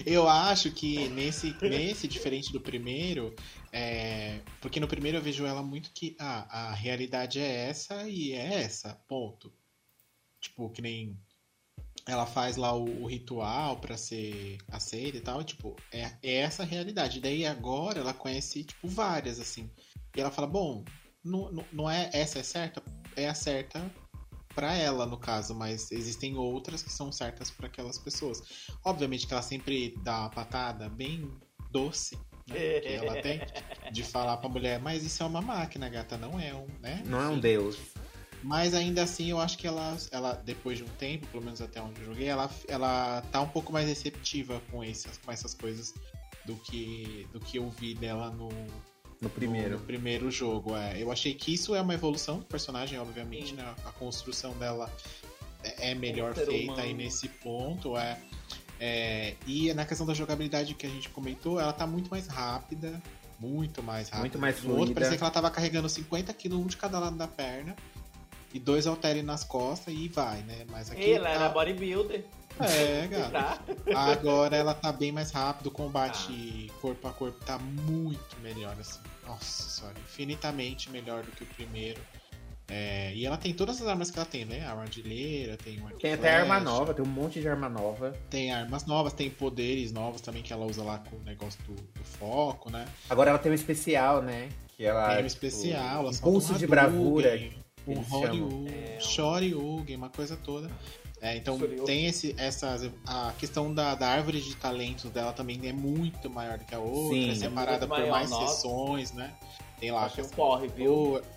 [0.07, 3.35] Eu acho que nesse, nesse diferente do primeiro,
[3.71, 8.33] é, porque no primeiro eu vejo ela muito que ah, a realidade é essa e
[8.33, 9.53] é essa, ponto.
[10.41, 11.15] Tipo, que nem
[12.07, 16.35] ela faz lá o, o ritual pra ser aceita e tal, e, tipo, é, é
[16.37, 17.21] essa a realidade.
[17.21, 19.71] Daí agora ela conhece, tipo, várias, assim.
[20.17, 20.85] E ela fala, bom,
[21.25, 22.83] não, não, não é essa é certa,
[23.17, 23.91] é a certa
[24.55, 28.43] pra ela, no caso, mas existem outras que são certas pra aquelas pessoas.
[28.85, 31.31] Obviamente que ela sempre dá uma patada bem
[31.71, 33.41] doce, né, que ela tem,
[33.93, 37.03] de falar pra mulher, mas isso é uma máquina, gata, não é um, né?
[37.07, 37.79] Não é um deus.
[38.43, 41.81] Mas ainda assim, eu acho que ela, ela depois de um tempo, pelo menos até
[41.81, 45.95] onde eu joguei, ela, ela tá um pouco mais receptiva com, esses, com essas coisas
[46.45, 48.49] do que, do que eu vi dela no,
[49.21, 49.71] No primeiro.
[49.71, 51.01] No, no primeiro jogo, é.
[51.03, 53.57] Eu achei que isso é uma evolução do personagem, obviamente, Sim.
[53.57, 53.75] né?
[53.85, 54.91] A construção dela
[55.63, 56.83] é, é melhor ser feita humano.
[56.83, 58.19] aí nesse ponto, é.
[58.83, 63.01] É, e na questão da jogabilidade que a gente comentou, ela tá muito mais rápida.
[63.39, 64.21] Muito mais rápida.
[64.21, 64.95] Muito mais No outro fluida.
[64.95, 67.77] parecia que ela tava carregando 50 kg, um de cada lado da perna.
[68.53, 70.65] E dois halteres nas costas e vai, né?
[70.71, 71.13] Mas aqui.
[71.13, 72.25] Ela tá- era bodybuilder.
[72.59, 73.31] É, gato.
[73.33, 73.59] Tá?
[73.95, 76.73] Agora ela tá bem mais rápido, o combate Ah.
[76.81, 78.99] corpo a corpo tá muito melhor, assim.
[79.27, 82.01] Nossa senhora, infinitamente melhor do que o primeiro.
[82.69, 84.65] É, e ela tem todas as armas que ela tem, né?
[84.65, 88.15] A armadilheira, tem uma Tem até arma nova, tem um monte de arma nova.
[88.29, 91.75] Tem armas novas, tem poderes novos também que ela usa lá com o negócio do,
[91.75, 92.87] do foco, né?
[93.09, 94.49] Agora ela tem um especial, né?
[94.77, 95.09] Que ela.
[95.17, 97.41] tem um tipo, especial, ela Impulso um de bravura.
[97.87, 100.71] Um eles Horyugen, É, um- Shoryugen, uma coisa toda.
[101.23, 102.91] É, então tem esse, essas.
[103.07, 106.79] A questão da, da árvore de talentos dela também é muito maior do que a
[106.79, 107.31] outra, Sim.
[107.31, 108.55] é separada Muito por mais nossa.
[108.55, 109.35] sessões, né?
[109.79, 110.07] Tem lá.
[110.07, 110.93] Achei um porre, viu?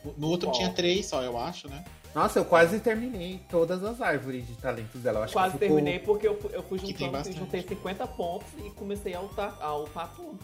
[0.05, 0.59] o- no outro Porre.
[0.59, 1.83] tinha três só, eu acho, né?
[2.15, 5.19] Nossa, eu quase terminei todas as árvores de talentos dela.
[5.19, 5.75] Eu acho Quase que ficou...
[5.75, 9.19] terminei porque eu, fui- eu fui Que tem juntando, juntei 50 pontos e comecei a
[9.21, 10.39] upar, a tudo.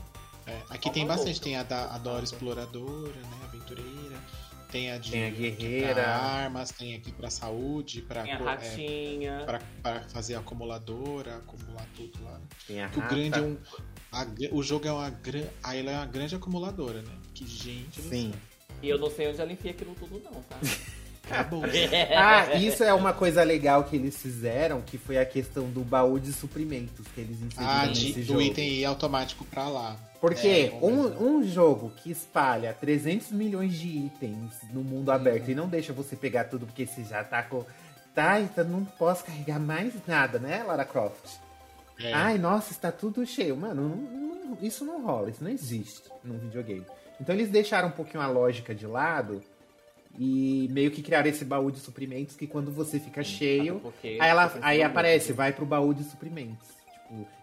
[0.48, 1.44] É, aqui Só tem bastante, boca.
[1.44, 2.24] tem a da a Dora Nada.
[2.26, 3.38] Exploradora, né?
[3.44, 4.09] Aventureira.
[4.72, 5.94] Tem a de Tem a guerreira.
[5.96, 9.44] pra armas, tem aqui pra saúde, Tem a co- é, ratinha.
[9.46, 12.34] pra, pra fazer acumuladora, acumular tudo lá.
[12.34, 12.42] né?
[12.68, 13.16] Tem a Que o rata.
[13.16, 13.58] grande é um.
[14.12, 15.48] a o jogo é uma grande.
[15.64, 17.12] Aí ela é uma grande acumuladora, né?
[17.34, 18.32] Que gente do Sim.
[18.82, 20.58] E eu não sei onde ela enfia aquilo tudo, não, tá?
[21.30, 21.64] Acabou.
[22.16, 26.20] Ah, isso é uma coisa legal que eles fizeram, que foi a questão do baú
[26.20, 28.42] de suprimentos que eles inseriram ah, nesse de, do jogo.
[28.42, 29.96] item ir automático pra lá.
[30.20, 35.56] Porque É, um, um jogo que espalha 300 milhões de itens no mundo aberto e
[35.56, 37.64] não deixa você pegar tudo porque você já tá com.
[38.14, 41.38] Tá, então não posso carregar mais nada, né, Lara Croft?
[42.02, 43.56] É, Ai, nossa, está tudo cheio.
[43.56, 43.96] Mano, não-
[44.46, 46.86] não- isso não rola, isso não existe num videogame.
[47.22, 49.42] Então eles deixaram um pouquinho a lógica de lado
[50.18, 53.80] e meio que criaram esse baú de suprimentos que quando você fica cheio,
[54.20, 56.68] aí, ela, aí aparece, vai pro baú de suprimentos.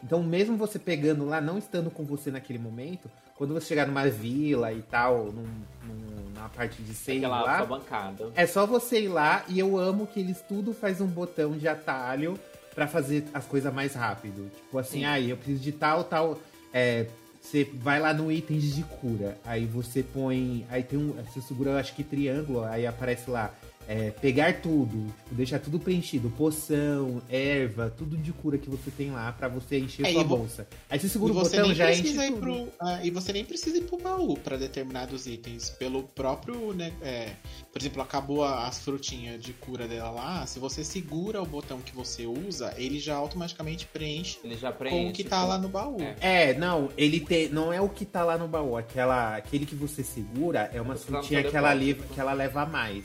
[0.02, 4.06] Então mesmo você pegando lá, não estando com você naquele momento, quando você chegar numa
[4.08, 5.46] vila e tal, num,
[5.86, 8.30] num- na parte de Aquela lá, bancada.
[8.34, 11.66] é só você ir lá e eu amo que eles tudo faz um botão de
[11.66, 12.38] atalho
[12.74, 14.50] pra fazer as coisas mais rápido.
[14.54, 15.04] Tipo assim, Sim.
[15.06, 16.38] aí eu preciso de tal, tal.
[16.72, 17.06] É,
[17.40, 19.38] você vai lá no itens de cura.
[19.44, 20.66] Aí você põe.
[20.68, 21.12] Aí tem um.
[21.12, 23.50] Você segura, eu acho que triângulo, aí aparece lá.
[23.88, 29.10] É, pegar tudo, tipo, deixar tudo preenchido, poção, erva, tudo de cura que você tem
[29.10, 30.66] lá pra você encher É, sua bolsa.
[30.90, 33.76] Aí você E segura o você, botão já enche pro, ah, e você nem precisa
[33.78, 35.70] ir pro baú para determinados itens.
[35.70, 37.30] Pelo próprio, né, é,
[37.72, 40.46] por exemplo, acabou a- as frutinhas de cura dela lá.
[40.46, 44.96] Se você segura o botão que você usa, ele já automaticamente preenche Ele já preenche.
[45.04, 45.96] com o que tá lá no baú.
[46.00, 46.50] É.
[46.50, 47.48] É, não, ele tem.
[47.50, 48.76] Não é o que tá lá no baú.
[48.76, 52.62] Aquela, aquele que você segura é uma tá frutinha que ela, leva, que ela leva
[52.62, 53.04] a mais.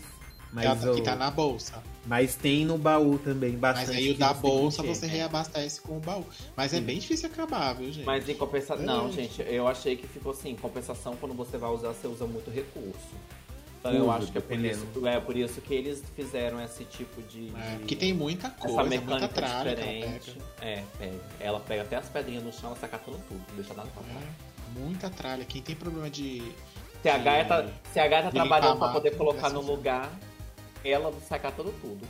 [0.53, 1.81] Mas, tá- o- que tá na bolsa.
[2.05, 3.87] mas tem no baú também bastante.
[3.87, 6.25] Mas aí o da bolsa você reabastece com o baú.
[6.57, 8.05] Mas é bem difícil acabar, viu, gente?
[8.05, 8.85] Mas em compensação.
[8.85, 9.11] Não, É.
[9.11, 12.49] gente, eu achei que ficou assim, em compensação, quando você vai usar, você usa muito
[12.51, 12.97] recurso.
[13.79, 17.19] Então eu acho que é por, isso, é por isso que eles fizeram esse tipo
[17.23, 17.51] de.
[17.57, 20.31] É, porque tem muita essa coisa, muita mecânica tralha que ela diferente.
[20.59, 20.69] pega.
[20.69, 21.19] É, pega.
[21.39, 24.03] Ela pega até as pedrinhas no chão, ela saca tudo, tudo, não deixa nada pra
[24.03, 24.23] trás.
[24.23, 25.43] É, muita tralha.
[25.45, 26.43] Quem tem problema de.
[27.01, 30.11] Se a Gaia tá, se a Gaia tá trabalhando pra poder colocar no lugar,
[30.83, 32.07] ela sacar tudo, tudo.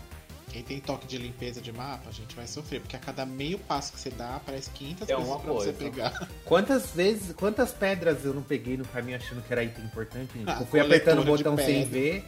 [0.49, 3.57] Quem tem toque de limpeza de mapa, a gente vai sofrer, porque a cada meio
[3.57, 5.79] passo que você dá, aparece 500 É coisas uma pra você coisa.
[5.91, 6.27] pegar.
[6.43, 10.31] Quantas vezes, quantas pedras eu não peguei no caminho achando que era item importante?
[10.45, 12.25] Ah, eu fui apertando o botão sem ver,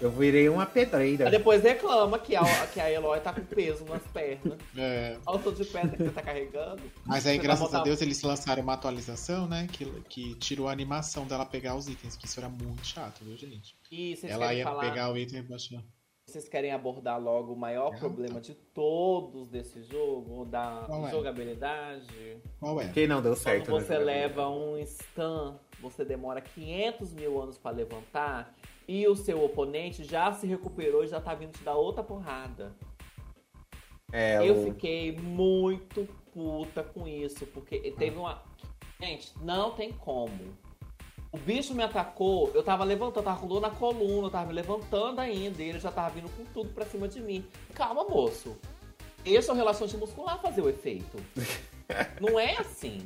[0.00, 1.26] eu virei uma pedreira.
[1.26, 4.58] Aí depois reclama que a, que a Eloy tá com peso nas pernas.
[4.76, 6.82] É, Olha o tanto de pedra que você tá carregando.
[7.06, 9.66] mas aí, Você graças botar- a Deus, eles lançaram uma atualização, né?
[9.70, 13.36] Que, que tirou a animação dela pegar os itens, que isso era muito chato, viu,
[13.36, 13.76] gente?
[13.90, 15.82] E vocês Ela querem ia falar, pegar o item e baixar.
[16.26, 21.10] vocês querem abordar logo o maior Ah, problema de todos desse jogo, da Qual é?
[21.10, 22.38] jogabilidade?
[22.58, 22.88] Qual é?
[22.88, 23.70] Quem não deu certo?
[23.70, 28.54] Quando né, você leva um stun, você demora 500 mil anos pra levantar
[28.86, 32.72] e o seu oponente já se recuperou e já tá vindo te dar outra porrada.
[34.12, 38.42] É, Eu o- fiquei muito puta com isso, porque teve uma.
[39.00, 40.30] Gente, não tem como.
[41.32, 44.52] O bicho me atacou, eu tava levantando, eu tava dor na coluna, eu tava me
[44.52, 47.44] levantando ainda, e ele já tava vindo com tudo pra cima de mim.
[47.74, 48.56] Calma, moço.
[49.24, 51.16] Esse é o relaxante muscular fazer o efeito.
[52.20, 52.98] Não é assim.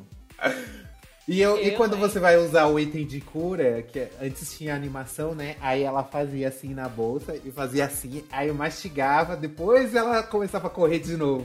[1.28, 2.00] E, eu, e Eu, quando hein?
[2.00, 5.56] você vai usar o item de cura, que antes tinha animação, né?
[5.60, 10.68] Aí ela fazia assim na bolsa e fazia assim, aí eu mastigava, depois ela começava
[10.68, 11.44] a correr de novo.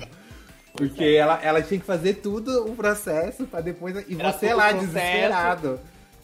[0.71, 3.93] Porque ela, ela tinha que fazer tudo o processo pra depois.
[4.07, 4.87] E Era você lá, processo.
[4.87, 5.79] desesperado.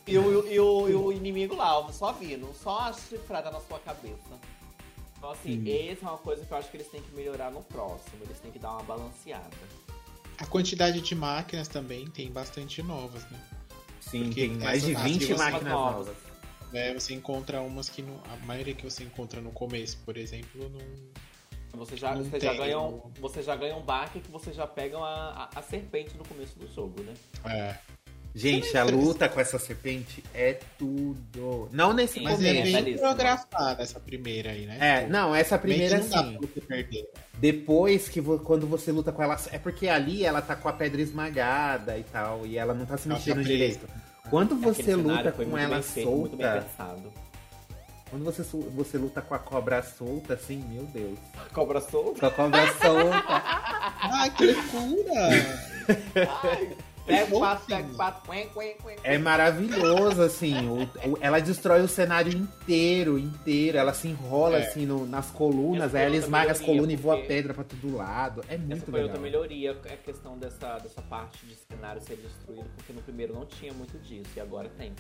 [0.08, 3.78] E o, e, o, e o inimigo lá, só vindo, só a chifrada na sua
[3.80, 4.40] cabeça.
[5.18, 7.62] Então, assim, essa é uma coisa que eu acho que eles têm que melhorar no
[7.62, 8.18] próximo.
[8.24, 9.50] Eles têm que dar uma balanceada.
[10.40, 13.40] A quantidade de máquinas também tem bastante novas, né?
[14.00, 16.08] Sim, Porque tem mais de essas 20 ativas máquinas novas.
[16.08, 16.30] novas.
[16.72, 20.70] É, você encontra umas que não, a maioria que você encontra no começo, por exemplo,
[20.70, 21.20] não.
[21.80, 24.66] Você já, Não você já, ganha um, você já ganha um baque que você já
[24.66, 27.14] pega a, a, a serpente no começo do jogo, né?
[27.46, 27.78] É.
[28.40, 31.68] Gente, a luta com essa serpente é tudo.
[31.72, 33.00] Não nesse Sim, Mas Começo, é bem belíssimo.
[33.00, 34.78] coreografada essa primeira aí, né?
[34.80, 36.10] É, não, essa primeira sim.
[36.10, 37.10] pra você perder.
[37.38, 39.38] Depois que vo- quando você luta com ela.
[39.52, 42.46] É porque ali ela tá com a pedra esmagada e tal.
[42.46, 43.50] E ela não tá se mexendo tá presa.
[43.50, 43.88] direito.
[44.30, 46.62] Quando você Aquele cenário luta com ela bem feito, muito bem solta.
[46.62, 47.14] pensado.
[48.10, 51.20] Quando você, você luta com a cobra solta, assim, meu Deus.
[51.54, 52.20] Cobra solta?
[52.20, 53.24] Com a cobra solta.
[54.02, 55.30] Ai, que loucura!
[57.10, 57.76] Pega quatro, sim.
[57.76, 58.96] pega quatro, quen, quen, quen.
[59.04, 60.68] É maravilhoso, assim.
[60.68, 63.78] o- o- ela destrói o cenário inteiro, inteiro.
[63.78, 64.68] Ela se enrola, É.
[64.68, 65.88] assim, no- nas colunas.
[65.90, 68.42] Essa Aí ela esmaga as colunas e voa pedra pra todo lado.
[68.48, 69.08] É Essa muito foi legal.
[69.10, 73.34] outra melhoria, é a questão dessa, dessa parte de cenário ser destruído, porque no primeiro
[73.34, 74.94] não tinha muito disso, e agora tem.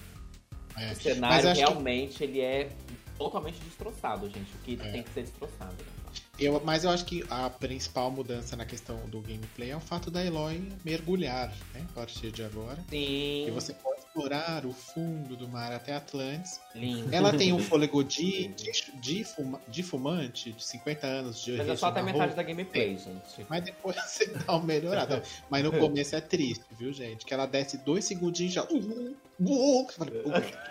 [0.78, 0.91] É.
[0.91, 2.70] O cenário acho que- realmente ele é
[3.18, 4.91] totalmente destroçado, gente, o que É.
[4.91, 5.74] tem que ser destroçado.
[5.74, 5.99] né?
[6.40, 10.10] Eu, mas eu acho que a principal mudança na questão do gameplay é o fato
[10.10, 11.86] da Eloy mergulhar, né?
[11.92, 12.78] A partir de agora.
[12.90, 16.60] Sim, Que você pode explorar o fundo do mar até Atlantis.
[16.76, 17.14] lindo.
[17.14, 21.70] Ela tem um fôlego de, de, de, fuma- de fumante de 50 anos de Mas
[21.70, 23.46] é só até metade da gameplay, gente.
[23.50, 25.24] Mas depois você dá uma melhorada.
[25.50, 27.26] Mas no começo é triste, viu, gente?
[27.26, 28.68] Que ela desce dois segundinhos e já.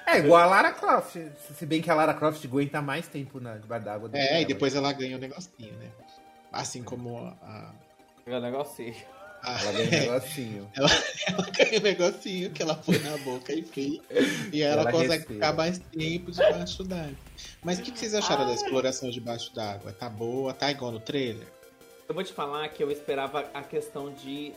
[0.06, 1.16] É igual a Lara Croft.
[1.56, 4.10] Se bem que a Lara Croft aguenta mais tempo na, debaixo d'água.
[4.12, 5.90] É, e depois ela ganha um negocinho, né?
[6.52, 7.72] Assim como a.
[8.26, 8.94] O negocinho.
[9.42, 10.70] A- Ela ganha um negocinho.
[10.76, 14.14] ela ganha um negocinho que ela põe na boca e fica.
[14.52, 15.34] E ela, Ela consegue respira.
[15.34, 17.14] ficar mais tempo debaixo d'água.
[17.62, 19.92] Mas o que, que vocês acharam da exploração debaixo d'água?
[19.92, 20.52] Tá boa?
[20.54, 21.46] Tá igual no trailer?
[22.08, 24.52] Eu vou te falar que eu esperava a questão de.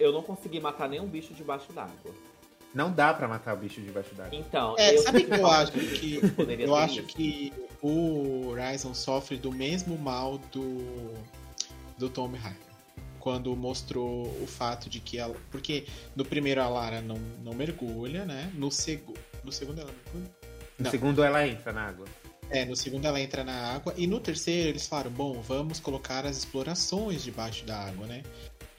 [0.00, 2.12] Eu não consegui matar nenhum bicho debaixo d'água.
[2.74, 4.36] Não dá pra matar o bicho debaixo d'água.
[4.36, 6.20] Então, É, eu sabe que eu acho que.
[6.58, 7.06] Eu acho isso.
[7.08, 11.14] que o Horizon sofre do mesmo mal do,
[11.96, 12.65] do Tomb Raider.
[13.26, 15.34] Quando mostrou o fato de que ela.
[15.50, 18.52] Porque no primeiro a Lara não, não mergulha, né?
[18.54, 20.30] No, segu, no segundo ela mergulha?
[20.78, 20.90] No Não.
[20.92, 22.06] segundo ela entra na água.
[22.50, 23.92] É, no segundo ela entra na água.
[23.96, 28.22] E no terceiro eles falaram: bom, vamos colocar as explorações debaixo da água, né?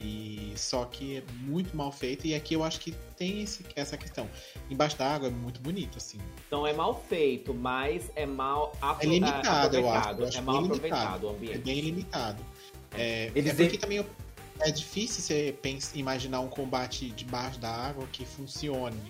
[0.00, 2.26] E só que é muito mal feito.
[2.26, 4.30] E aqui eu acho que tem esse, essa questão.
[4.70, 6.16] Embaixo da água é muito bonito, assim.
[6.50, 9.98] Não é mal feito, mas é mal apro- É limitado, eu acho.
[9.98, 10.20] aproveitado.
[10.22, 11.26] Eu acho é mal bem aproveitado limitado.
[11.26, 11.58] o É ambiente.
[11.58, 12.42] bem limitado.
[12.96, 13.98] É, Eles é porque de- também
[14.60, 19.00] é difícil você pensa, imaginar um combate debaixo da água que funcione.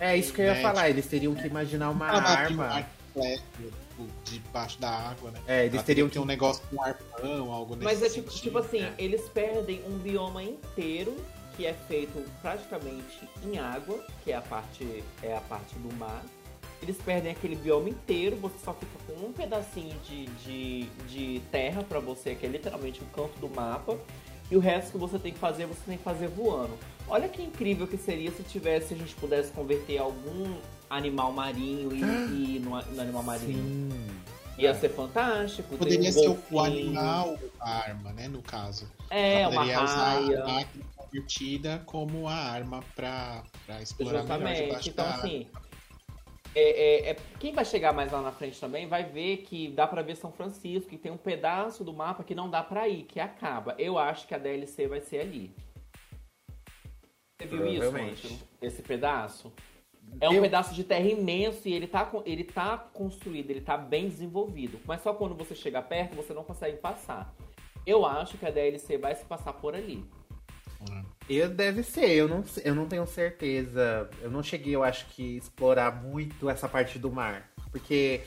[0.00, 0.90] É isso que eu ia Né, falar.
[0.90, 2.86] Eles teriam que imaginar uma Ah, um arma.
[3.16, 5.40] tipo, debaixo da água, né?
[5.46, 6.18] É, eles teriam ter que.
[6.18, 8.42] um negócio com arpão, algo nesse Mas é tipo, sentido.
[8.42, 8.94] tipo assim, É.
[8.98, 11.14] eles perdem um bioma inteiro
[11.56, 16.24] que é feito praticamente em água, que é a parte é a parte do mar.
[16.80, 21.84] Eles perdem aquele bioma inteiro, você só fica com um pedacinho de, de, de terra
[21.84, 23.96] pra você, que é literalmente o canto do mapa.
[24.52, 26.78] E o resto que você tem que fazer, você tem que fazer voando.
[27.08, 30.54] Olha que incrível que seria se tivesse, a gente pudesse converter algum
[30.90, 33.90] animal marinho e, e no, no animal marinho.
[33.90, 34.06] Sim.
[34.58, 35.74] Ia ser fantástico.
[35.78, 36.66] Poderia um ser o- o golfinho.
[36.86, 38.28] animal a arma, né?
[38.28, 38.86] No caso.
[39.08, 40.42] É, uma poderia usar raia.
[40.44, 43.42] a máquina convertida como a arma pra
[43.80, 44.62] explorar melhor Justamente.
[44.66, 45.30] debaixo Então, da água.
[46.54, 49.86] É- é- é- quem vai chegar mais lá na frente também vai ver que dá
[49.86, 53.04] pra ver São Francisco, que tem um pedaço do mapa que não dá pra ir,
[53.04, 53.74] que acaba.
[53.78, 55.54] Eu acho que a DLC vai ser ali.
[57.40, 57.96] Você viu isso.
[57.96, 58.38] Ângelo?
[58.60, 59.52] Esse pedaço?
[60.20, 63.76] É um Eu- pedaço de terra imenso e ele tá, ele tá construído, ele tá
[63.76, 64.78] bem desenvolvido.
[64.84, 67.34] Mas só quando você chega perto, você não consegue passar.
[67.86, 70.04] Eu acho que a DLC vai se passar por ali.
[71.28, 74.08] Eu deve ser, eu não, eu não tenho certeza.
[74.20, 77.48] Eu não cheguei, eu acho que, explorar muito essa parte do mar.
[77.70, 78.20] Porque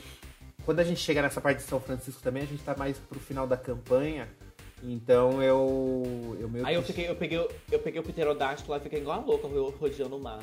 [0.64, 3.20] quando a gente chega nessa parte de São Francisco também, a gente tá mais pro
[3.20, 4.28] final da campanha.
[4.82, 6.36] Então eu.
[6.40, 8.80] Eu meio Aí eu, que- fiquei, eu, peguei, o- eu peguei o pterodáctilo lá e
[8.80, 10.40] fiquei igual a louca ro- rodeando o mar.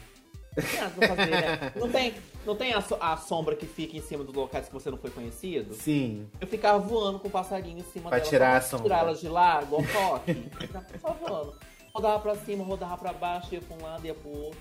[0.55, 1.71] Não pra fazer, né?
[1.75, 2.13] Não tem,
[2.45, 4.99] não tem a, so- a sombra que fica em cima dos locais que você não
[4.99, 5.73] foi conhecido?
[5.73, 6.27] Sim.
[6.39, 8.29] Eu ficava voando com o passarinho em cima Pra dela.
[8.29, 8.83] tirar só a sombra.
[8.83, 10.31] Tirar elas de lá, igual toque.
[10.31, 11.55] Eu ficava só voando.
[11.95, 14.59] Rodava pra cima, rodava pra baixo, ia pra um lado, ia pro outro.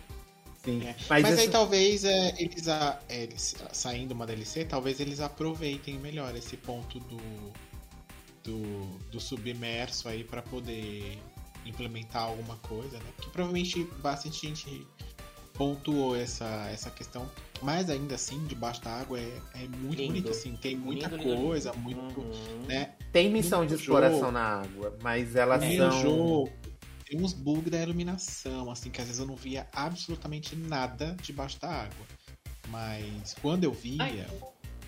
[0.63, 0.83] Sim.
[0.87, 0.95] É.
[1.09, 5.19] Mas, Mas, aí isso- talvez é, eles, a- é, eles saindo uma DLC, talvez eles
[5.19, 7.17] aproveitem melhor esse ponto do,
[8.45, 11.19] do, do submerso aí pra poder
[11.65, 13.05] implementar alguma coisa, né?
[13.17, 14.87] Porque provavelmente bastante gente
[15.55, 17.27] pontuou essa, essa questão.
[17.63, 20.09] Mas ainda assim, debaixo da água é, é muito Lindo.
[20.13, 20.55] bonito, assim.
[20.57, 21.81] Tem muita Lindo, coisa, lindo.
[21.83, 22.65] muito, Uhum.
[22.69, 22.93] né?
[23.11, 24.33] Tem missão de exploração jogo.
[24.33, 25.91] na água, mas elas são.
[26.03, 26.53] jogo
[27.13, 31.61] tem uns bugs da iluminação, assim, que às vezes eu não via absolutamente nada debaixo
[31.61, 32.07] da água.
[32.69, 34.27] Mas quando eu via, Ai.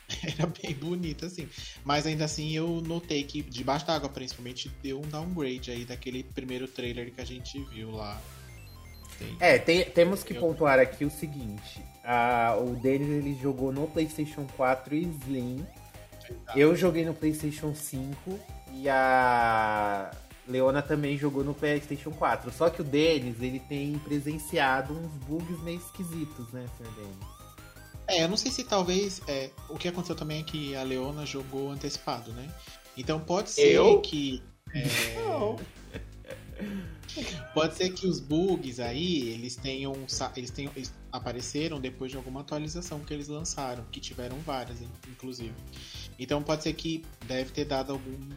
[0.39, 1.47] era bem bonito, assim.
[1.85, 6.23] Mas ainda assim eu notei que debaixo da água, principalmente, deu um downgrade aí daquele
[6.25, 8.19] primeiro trailer que a gente viu lá.
[9.19, 13.71] Tem- É, tem- temos que Eu- pontuar aqui o seguinte: a- o Denis ele jogou
[13.71, 15.67] no PlayStation 4 e Slim.
[16.57, 18.41] Eu joguei no PlayStation 5
[18.73, 20.11] e a
[20.47, 22.53] Leona também jogou no PlayStation 4.
[22.53, 26.91] Só que o Denis ele tem presenciado uns bugs meio esquisitos, né, Sr.
[26.95, 27.35] Denis?
[28.07, 29.23] É, eu não sei se talvez.
[29.27, 32.49] é, o que aconteceu também é que a Leona jogou antecipado, né?
[32.97, 34.01] Então pode ser Eu?
[34.03, 34.43] que.
[34.75, 35.57] é, Não.
[37.53, 39.95] Pode ser que os bugs aí, eles tenham,
[40.37, 44.89] eles tenham eles apareceram depois de alguma atualização que eles lançaram, que tiveram várias, in-
[45.09, 45.55] inclusive.
[46.19, 48.29] Então pode ser que deve ter dado algum,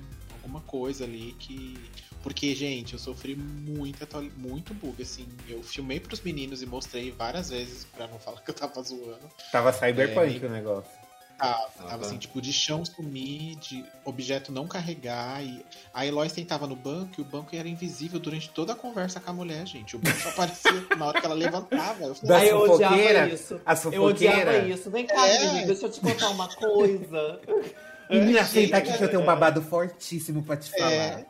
[0.47, 1.77] alguma coisa ali que
[2.23, 4.05] porque gente, eu sofri muito
[4.37, 5.27] muito bug assim.
[5.47, 9.29] Eu filmei pros meninos e mostrei várias vezes pra não falar que eu tava zoando.
[9.51, 10.91] Tava cyberpunk É, o negócio.
[11.37, 12.05] Tava, Ah, tava tá.
[12.07, 15.43] assim, tipo, de chão sumir, de objeto não carregar.
[15.43, 19.19] E a Eloy sentava no banco e o banco era invisível durante toda a conversa
[19.19, 19.95] com a mulher, gente.
[19.95, 22.03] O banco só aparecia na hora que ela levantava.
[22.05, 23.61] Eu falei, Ai, eu odiava isso.
[23.65, 24.89] A Eu odiava isso.
[24.89, 25.45] Vem cá, É.
[25.45, 27.39] menina, deixa eu te contar uma coisa.
[28.09, 30.91] Menina, senta aqui que eu tenho um babado fortíssimo pra te falar.
[30.91, 31.25] É.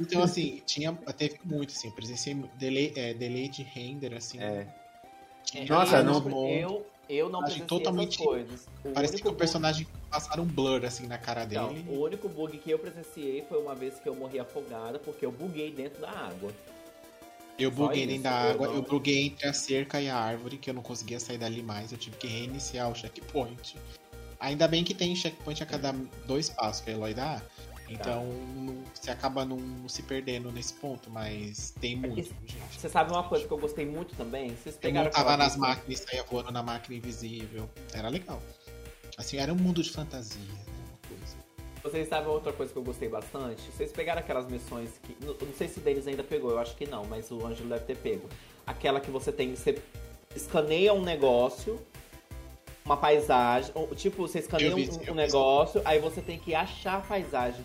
[0.00, 4.38] Então, assim, tinha, teve muito, assim, eu presenciei delay, é, delay de render, assim.
[4.40, 4.66] É.
[5.68, 8.68] Nossa, não- Eu, eu não presenciei totalmente- essas coisas.
[8.84, 11.84] O Parecia único que o bug- personagem passaram um blur, assim, na cara Não, dele.
[11.88, 15.32] o único bug que eu presenciei foi uma vez que eu morri afogada porque eu
[15.32, 16.52] buguei dentro da água.
[17.58, 20.16] Eu Só buguei isso, dentro da água, não- eu buguei entre a cerca e a
[20.16, 21.90] árvore, que eu não conseguia sair dali mais.
[21.90, 23.74] Eu tive que reiniciar o checkpoint.
[24.40, 25.92] Ainda bem que tem checkpoint a cada
[26.26, 27.42] dois passos que a Eloy dá.
[27.88, 28.24] Então
[28.54, 32.78] não- você acaba não se perdendo nesse ponto, mas tem muito, Isso- gente.
[32.78, 34.50] Você sabe uma coisa que eu gostei muito também?
[34.50, 37.68] Vocês Eu pegaram montava aquela nas máquinas e saía voando na máquina invisível.
[37.94, 38.42] Era legal.
[39.16, 40.74] Assim, era um mundo de fantasia, né?
[40.90, 41.36] Uma coisa.
[41.82, 43.62] Vocês sabem outra coisa que eu gostei bastante?
[43.74, 45.16] Vocês pegaram aquelas missões que.
[45.24, 47.70] Não, não sei se o deles ainda pegou, eu acho que não, mas o Ângelo
[47.70, 48.28] deve ter pego.
[48.66, 49.56] Aquela que você tem.
[49.56, 49.80] Você
[50.36, 51.80] escaneia um negócio,
[52.88, 53.70] uma paisagem.
[53.74, 55.12] ou, Tipo, você escaneia vi, um, um vi.
[55.12, 57.60] negócio, aí você tem que achar a paisagem.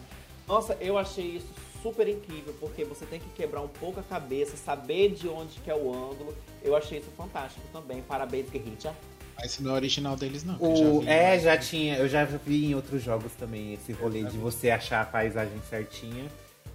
[0.47, 1.47] Nossa, eu achei isso
[1.82, 5.69] super incrível, porque você tem que quebrar um pouco a cabeça, saber de onde que
[5.71, 6.36] é o ângulo.
[6.61, 8.01] Eu achei isso fantástico também.
[8.01, 8.93] Parabéns, Guerrilla.
[9.36, 10.57] Mas esse não é original deles, não.
[10.59, 14.24] já O, vi, é, já tinha, eu já vi em outros jogos também esse rolê
[14.24, 16.26] de você achar a paisagem certinha.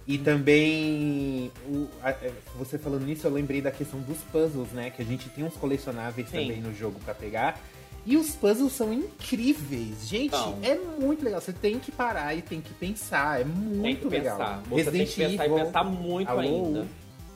[0.05, 4.89] E também, o- a- é, você falando nisso, eu lembrei da questão dos puzzles, né?
[4.89, 6.39] Que a gente tem uns colecionáveis Sim.
[6.41, 7.59] também no jogo pra pegar.
[8.05, 10.07] E os puzzles são incríveis.
[10.07, 10.57] Gente, São.
[10.63, 11.39] é muito legal.
[11.41, 13.41] Você tem que parar e tem que pensar.
[13.41, 14.37] É muito Tem que legal.
[14.37, 14.63] pensar.
[14.69, 15.57] Você Resident tem que pensar Evil.
[15.57, 16.39] e pensar muito Alô?
[16.39, 16.87] ainda.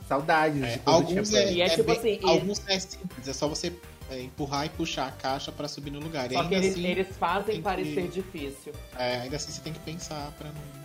[0.07, 1.53] Saudades É, de alguns é.
[1.53, 3.71] E é tipo bem- assim, alguns é simples, é só você
[4.11, 6.29] é, empurrar e puxar a caixa pra subir no lugar.
[6.31, 8.73] E Só que eles, assim, eles fazem tem que- parecer difícil.
[8.99, 10.82] é, ainda assim você tem que pensar pra não.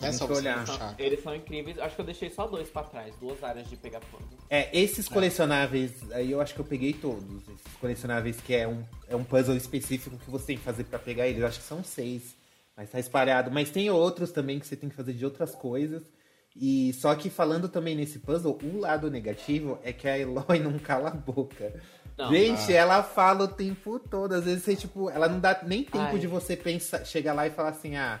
[0.00, 0.64] Não é só que você olhar.
[0.64, 0.94] puxar.
[0.98, 1.78] Eles são incríveis.
[1.78, 4.38] Acho que eu deixei só dois pra trás, duas áreas de pegar puzzle.
[4.48, 7.42] É, esses colecionáveis, aí eu acho que eu peguei todos.
[7.42, 10.98] Esses colecionáveis que é um, é um puzzle específico que você tem que fazer pra
[10.98, 11.40] pegar eles.
[11.40, 12.36] Eu acho que são seis,
[12.76, 13.50] mas tá espalhado.
[13.50, 16.02] Mas tem outros também que você tem que fazer de outras coisas.
[16.54, 20.78] E só que falando também nesse puzzle, o lado negativo é que a Eloy não
[20.78, 21.72] cala a boca.
[22.16, 22.76] Não, Gente, ah.
[22.76, 24.32] ela fala o tempo todo.
[24.32, 26.18] Às vezes você, tipo, ela não dá nem tempo Ai.
[26.18, 28.20] de você pensar, chegar lá e falar assim, ah,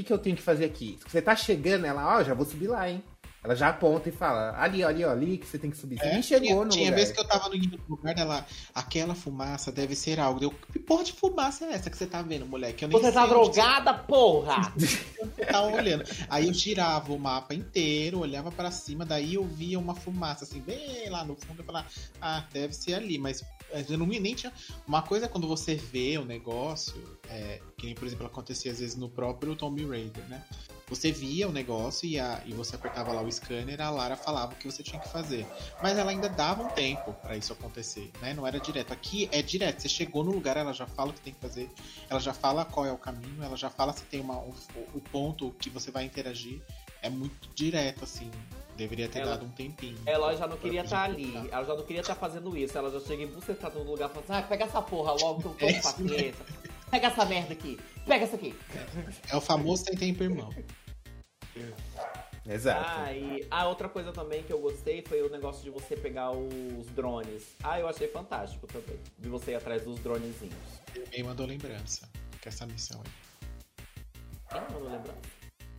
[0.00, 0.98] que, que eu tenho que fazer aqui?
[1.06, 3.02] Você tá chegando, ela, ó, já vou subir lá, hein?
[3.42, 5.98] Ela já aponta e fala, ali, ali, ó, ali que você tem que subir.
[5.98, 6.96] Você É, nem chegou tinha, no tinha lugar.
[6.96, 10.42] vez que eu tava no lugar dela, aquela fumaça deve ser algo.
[10.44, 12.84] Eu, que porra de fumaça é essa que você tá vendo, moleque?
[12.84, 14.72] Eu nem Você tá drogada, porra!
[14.76, 15.00] Você
[15.50, 16.04] tá olhando.
[16.28, 20.60] Aí eu girava o mapa inteiro, olhava pra cima, daí eu via uma fumaça assim,
[20.60, 21.86] bem lá no fundo, eu falava,
[22.20, 23.42] ah, deve ser ali, mas
[23.88, 24.52] eu não nem tinha.
[24.86, 28.80] Uma coisa é quando você vê o negócio, é, que nem, por exemplo, acontecia às
[28.80, 30.42] vezes no próprio Tomb Raider, né?
[30.90, 34.52] Você via o negócio e, a, e você apertava lá o scanner, a Lara falava
[34.52, 35.46] o que você tinha que fazer.
[35.80, 38.34] Mas ela ainda dava um tempo pra isso acontecer, né?
[38.34, 38.92] Não era direto.
[38.92, 39.80] Aqui é direto.
[39.80, 41.70] Você chegou no lugar, ela já fala o que tem que fazer,
[42.08, 44.52] ela já fala qual é o caminho, ela já fala se tem uma, o,
[44.92, 46.60] o ponto que você vai interagir.
[47.02, 48.30] É muito direto, assim.
[48.76, 49.96] Deveria ter Ela- dado um tempinho.
[50.04, 52.76] Ela já não queria estar gente ali, ela já não queria estar fazendo isso.
[52.76, 55.46] Ela já chega embucetada no lugar e fala assim: ah, pega essa porra logo que
[55.46, 56.46] eu tô É com paciência.
[56.90, 58.52] Pega essa merda aqui, pega essa aqui.
[59.28, 60.52] É o famoso sem tempo, irmão.
[62.48, 62.88] Exato.
[62.88, 66.30] Ah, e a outra coisa também que eu gostei foi o negócio de você pegar
[66.32, 67.54] os drones.
[67.62, 68.98] Ah, eu achei fantástico também.
[69.18, 70.54] De você ir atrás dos dronezinhos.
[70.96, 72.08] Alguém mandou lembrança
[72.40, 73.86] que essa missão aí.
[74.50, 75.18] Quem mandou lembrança?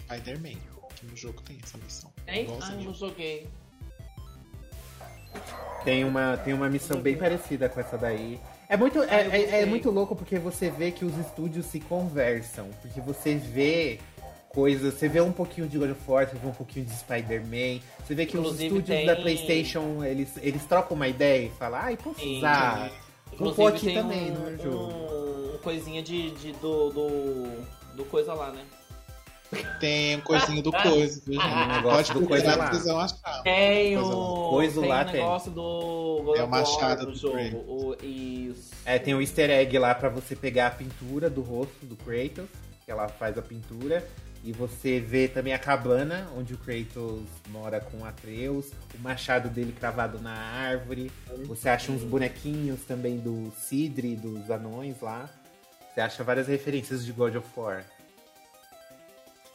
[0.04, 0.60] Spider-Man,
[0.96, 2.12] que no jogo tem essa missão.
[2.28, 3.48] Igual Ah, eu não joguei.
[5.84, 8.40] Tem uma, tem uma missão bem parecida com essa daí.
[8.70, 9.66] É muito, Ah, é, é- é gostei.
[9.66, 12.70] muito louco porque você vê que os estúdios se conversam.
[12.82, 14.00] Porque você vê
[14.54, 14.94] coisas.
[14.94, 17.80] Você vê um pouquinho de God of War, você vê um pouquinho de Spider-Man.
[18.06, 21.50] Você vê que Inclusive, os estúdios tem- da PlayStation eles, eles trocam uma ideia e
[21.52, 22.38] falam, ai, posso Sim.
[22.38, 22.92] usar.
[23.38, 24.94] Vou pôr aqui também no meu jogo.
[24.94, 27.96] Um, um coisinha de, de- do, do.
[27.96, 28.64] do coisa lá, né?
[29.82, 32.70] Tem um coisinho do coisa, um negócio do coisa lá.
[33.44, 34.50] Tem Coisa o.
[34.50, 35.14] Coisa tem lá tem.
[35.16, 36.22] negócio do.
[36.24, 37.38] God É o of War machado do do jogo.
[37.68, 38.72] O, isso.
[38.86, 42.46] É, tem um easter egg lá pra você pegar a pintura do rosto do Kratos,
[42.86, 44.08] que ela faz a pintura.
[44.44, 49.50] E você vê também a cabana onde o Kratos mora com o Atreus, o machado
[49.50, 51.12] dele cravado na árvore.
[51.46, 55.30] Você acha uns bonequinhos também do Sidre, dos anões lá.
[55.94, 57.86] Você acha várias referências de God of War.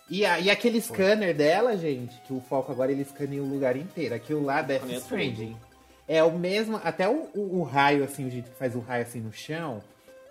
[0.09, 3.77] E, a- e aquele scanner dela, gente, que o foco agora ele escaneia o lugar
[3.77, 4.15] inteiro.
[4.15, 5.57] Aquilo lá, Death Escaneia Stranding.
[6.07, 9.03] É o mesmo, até o, o- o raio, assim, o jeito que faz o raio
[9.03, 9.83] assim no chão,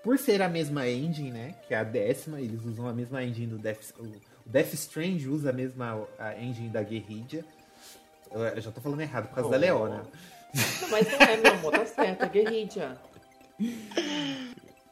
[0.01, 1.55] por ser a mesma engine, né?
[1.67, 3.91] Que é a décima, eles usam a mesma engine do Death.
[4.45, 7.43] Death Strange usa a mesma a engine da Guerrilla.
[8.31, 9.59] Eu, eu já tô falando errado por causa da Oh.
[9.59, 10.03] Leona.
[10.81, 12.97] Não, mas não é, meu amor, tá certo, é guerrilha.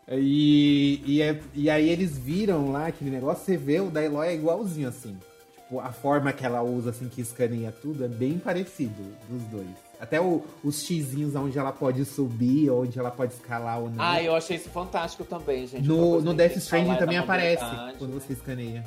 [0.10, 4.28] E, e, é- e aí eles viram lá aquele negócio, você vê o da Eloy
[4.28, 5.18] é igualzinho, assim.
[5.56, 9.70] Tipo, a forma que ela usa, assim, que escaneia tudo, é bem parecido dos dois.
[10.00, 14.04] Até o- os xizinhos onde ela pode subir, onde ela pode escalar ou não.
[14.04, 15.88] Ah, eu achei isso fantástico também, gente.
[15.88, 17.64] No, no Death Stranding é também da aparece
[17.98, 18.84] quando você escaneia.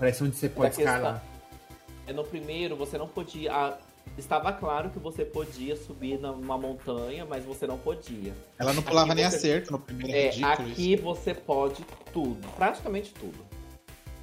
[0.00, 1.22] Parece onde você pode escalar.
[2.06, 3.52] É no primeiro, você não podia.
[3.54, 3.78] ah,
[4.18, 8.32] estava claro que você podia subir numa montanha, mas você não podia.
[8.58, 12.48] Ela não pulava Aqui nem você- cerca no primeiro, é ridículo aqui você pode tudo,
[12.56, 13.38] praticamente tudo.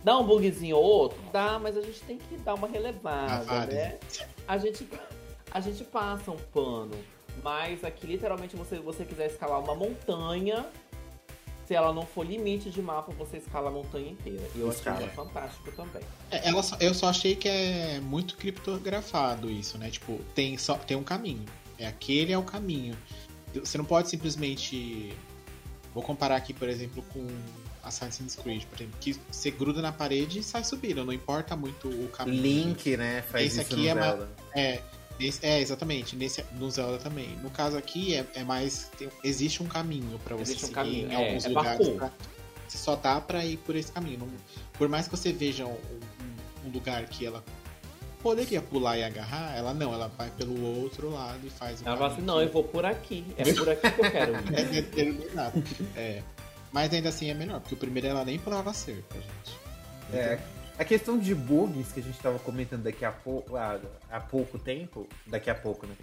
[0.04, 1.20] Dá um bugzinho ou outro?
[1.32, 3.98] Dá, mas a gente tem que dar uma relevada, Ah, né?
[4.48, 4.88] A gente,
[5.52, 6.96] a gente passa um pano.
[7.44, 10.66] Mas aqui, literalmente, você, você quiser escalar uma montanha,
[11.68, 14.48] se ela não for limite de mapa, você escala a montanha inteira.
[14.56, 15.02] E eu achei Escala.
[15.06, 16.02] isso fantástico também.
[16.32, 19.90] É, ela só- eu só achei que é muito criptografado isso, né?
[19.90, 21.46] Tipo, tem, só, tem um caminho.
[21.78, 22.98] É aquele é o caminho.
[23.54, 25.14] Você não pode simplesmente.
[25.94, 27.26] Vou comparar aqui, por exemplo, com
[27.84, 31.88] Assassin's Creed, por exemplo, que você gruda na parede e sai subindo, não importa muito
[31.90, 32.42] o caminho.
[32.42, 33.24] Link, né?
[33.24, 34.30] Faz Esse isso aqui no é ma- Zelda.
[34.56, 34.82] É,
[35.20, 37.36] nesse- é exatamente, nesse, no Zelda também.
[37.44, 38.90] No caso aqui é, é mais.
[38.98, 41.90] tem- existe um caminho pra você Existe um seguir caminho, em é, alguns é lugares.
[41.90, 42.12] pra-
[42.68, 44.20] você só dá pra ir por esse caminho.
[44.20, 44.30] Não-
[44.74, 47.44] por mais que você veja um, um- um lugar que ela
[48.22, 51.96] poderia pular e agarrar, ela não, ela vai pelo outro lado e faz o Ela
[51.98, 53.24] fala assim, não, eu vou por aqui.
[53.38, 54.54] É por aqui que eu quero ir.
[54.60, 55.64] é determinado.
[55.96, 56.22] É.
[56.72, 59.58] Mas ainda assim é melhor, porque o primeiro ela nem pulava cerca, gente.
[60.14, 60.38] É,
[60.78, 64.58] a questão de bugs que a gente tava comentando daqui a pouco, há, há pouco
[64.60, 65.96] tempo, daqui a pouco, né?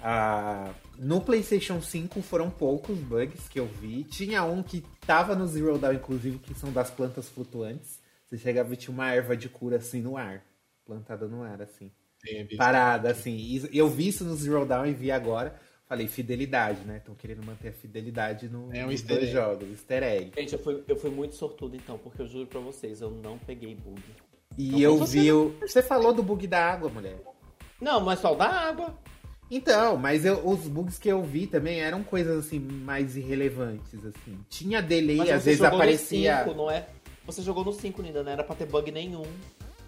[0.00, 4.04] Ah, no PlayStation 5 foram poucos bugs que eu vi.
[4.04, 7.98] Tinha um que tava no Zero Dawn, inclusive, que são das plantas flutuantes.
[8.26, 10.42] Você chega a ver tinha uma erva de cura assim no ar,
[10.84, 11.90] plantada no ar, assim.
[12.20, 13.34] Teve- Parada, assim.
[13.36, 15.58] E Eu vi isso no Zero Dawn e vi agora.
[15.86, 16.96] Falei, fidelidade, né?
[16.96, 19.32] Estão querendo manter a fidelidade no, É um nos easter dois egg.
[19.32, 20.32] jogos, easter egg.
[20.36, 23.36] Gente, eu fui, eu fui muito sortudo então, porque eu juro pra vocês, eu não
[23.38, 24.00] peguei bug.
[24.56, 25.30] E Então, eu vi.
[25.30, 27.16] o- Você falou do bug da água, mulher.
[27.80, 28.98] Não, mas só da água.
[29.50, 34.38] Então, mas eu- os bugs que eu vi também eram coisas assim mais irrelevantes, assim.
[34.48, 36.38] Tinha delay, Mas às você vezes jogou aparecia.
[36.38, 36.88] no 5, não é?
[37.26, 39.24] Você jogou no 5, Nina, não era pra ter bug nenhum.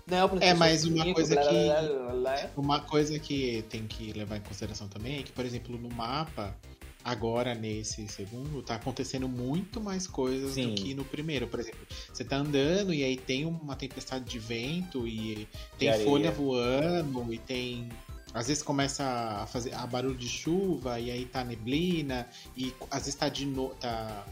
[0.07, 2.51] Não, É, mas uma 5, coisa blá, que- blá, blá, blá.
[2.57, 6.57] Uma coisa que tem que levar em consideração também é que, por exemplo, no mapa,
[7.03, 10.75] agora nesse segundo, tá acontecendo muito mais coisas Sim.
[10.75, 11.49] do que no primeiro.
[11.49, 11.81] Por exemplo,
[12.13, 15.49] você tá andando e aí tem uma tempestade de vento e
[15.79, 16.05] tem areia.
[16.05, 17.89] folha voando e tem.
[18.35, 19.03] Às vezes começa
[19.43, 23.47] a fazer a barulho de chuva e aí tá neblina e às vezes tá de
[23.47, 23.71] no...
[23.71, 24.27] tá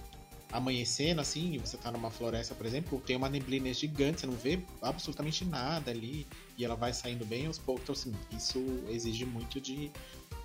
[0.55, 4.34] amanhecendo assim, e você tá numa floresta, por exemplo, tem uma neblina gigante, você não
[4.34, 6.24] vê absolutamente nada ali
[6.57, 7.82] e ela vai saindo bem aos poucos.
[7.82, 9.90] Então, assim, isso exige muito de,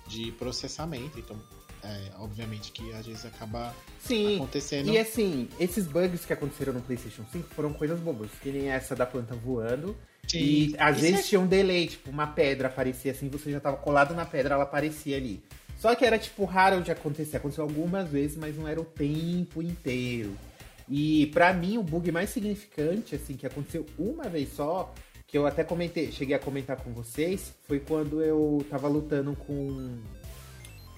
[0.08, 1.16] de processamento.
[1.16, 1.40] Então,
[1.84, 3.72] é, obviamente que às vezes acaba
[4.04, 4.34] Sim.
[4.34, 4.90] acontecendo.
[4.90, 8.96] E assim, esses bugs que aconteceram no PlayStation 5 foram coisas bobas, que nem essa
[8.96, 9.96] da planta voando.
[10.34, 13.60] E às Isso vezes é- tinha um delay, tipo, uma pedra aparecia assim, você já
[13.60, 15.40] tava colado na pedra, ela aparecia ali.
[15.80, 17.38] Só que era, tipo, raro de acontecer.
[17.38, 20.36] Aconteceu algumas vezes, mas não era o tempo inteiro.
[20.86, 24.92] E pra mim, o bug mais significante, assim, que aconteceu uma vez só,
[25.26, 29.98] que eu até comentei, cheguei a comentar com vocês, foi quando eu tava lutando com.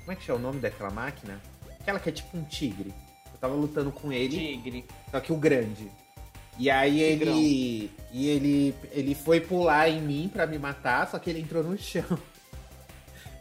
[0.01, 1.41] Como é que chama o nome daquela máquina?
[1.78, 2.93] Aquela que é tipo um tigre.
[3.33, 4.37] Eu tava lutando com ele.
[4.37, 4.85] Tigre.
[5.12, 5.89] Só que o grande.
[6.59, 7.37] E aí Tigrão.
[7.37, 7.91] ele.
[8.12, 8.74] E ele.
[8.91, 12.18] Ele foi pular em mim pra me matar, só que ele entrou no chão.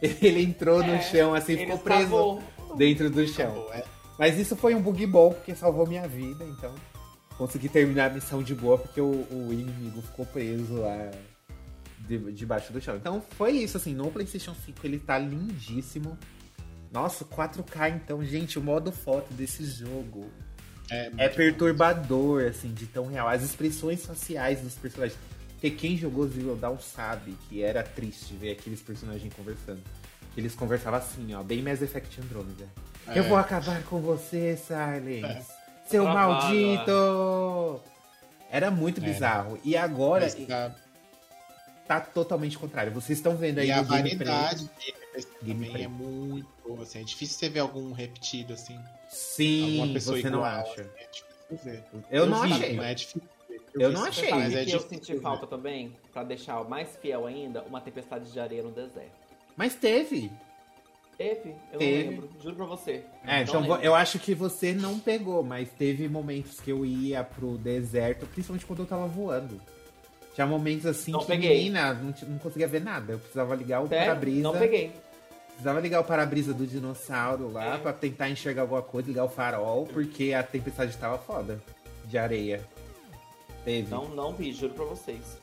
[0.20, 2.42] Ele entrou no É, chão, assim, ficou preso travou.
[2.76, 3.68] dentro do chão.
[3.72, 3.84] É.
[4.18, 6.74] Mas isso foi um bug bom, porque salvou minha vida, então.
[7.38, 11.10] Consegui terminar a missão de boa, porque o, o inimigo ficou preso lá
[12.00, 12.96] de- debaixo do chão.
[12.96, 16.18] Então foi isso, assim, no PlayStation 5 ele tá lindíssimo.
[16.92, 20.30] Nossa, 4K então, gente, o modo foto desse jogo
[20.90, 23.26] É, é perturbador, assim, de tão real.
[23.28, 25.18] As expressões faciais dos personagens.
[25.62, 29.80] Porque quem jogou Zero Dawn sabe que era triste ver aqueles personagens conversando.
[30.36, 32.66] Eles conversavam assim, ó, bem Mass Effect Andromeda.
[33.06, 33.16] É.
[33.16, 35.46] Eu vou acabar com você, Silence.
[35.86, 37.80] Seu Travado, maldito!
[38.50, 39.04] Era muito É.
[39.04, 39.56] bizarro.
[39.62, 40.74] E agora tá-
[41.86, 42.90] tá totalmente contrário.
[42.90, 44.68] Vocês estão vendo aí E a variedade
[45.14, 46.82] dele também é muito boa.
[46.82, 47.00] Assim.
[47.00, 48.80] É difícil você ver algum repetido, assim.
[49.08, 50.42] Sim, alguma pessoa você igual.
[50.42, 50.80] não acha.
[50.96, 51.84] É difícil ver.
[52.10, 52.74] Eu não vi, achei.
[52.76, 53.22] Não é difícil
[53.74, 54.30] Eu vi não achei.
[54.30, 55.96] Mas é que eu senti falta também?
[56.12, 59.10] Pra deixar mais fiel ainda, uma tempestade de areia no deserto.
[59.56, 60.30] Mas teve.
[61.16, 61.54] Teve?
[61.72, 62.04] Eu Teve.
[62.04, 62.30] não lembro.
[62.42, 63.04] Juro pra você.
[63.26, 63.80] É, então lembro.
[63.82, 68.64] eu acho que você não pegou, mas teve momentos que eu ia pro deserto, principalmente
[68.66, 69.60] quando eu tava voando.
[70.34, 71.50] Tinha momentos assim Não que, peguei.
[71.58, 73.12] menina, não, não conseguia ver nada.
[73.12, 74.42] Eu precisava ligar o para-brisa.
[74.42, 74.90] Não peguei.
[75.48, 77.78] Precisava ligar o para-brisa do dinossauro lá É.
[77.78, 81.60] pra tentar enxergar alguma coisa, ligar o farol, porque a tempestade tava foda.
[82.06, 82.66] De areia.
[83.64, 83.90] Teve.
[83.90, 85.40] Não, não vi, juro pra vocês.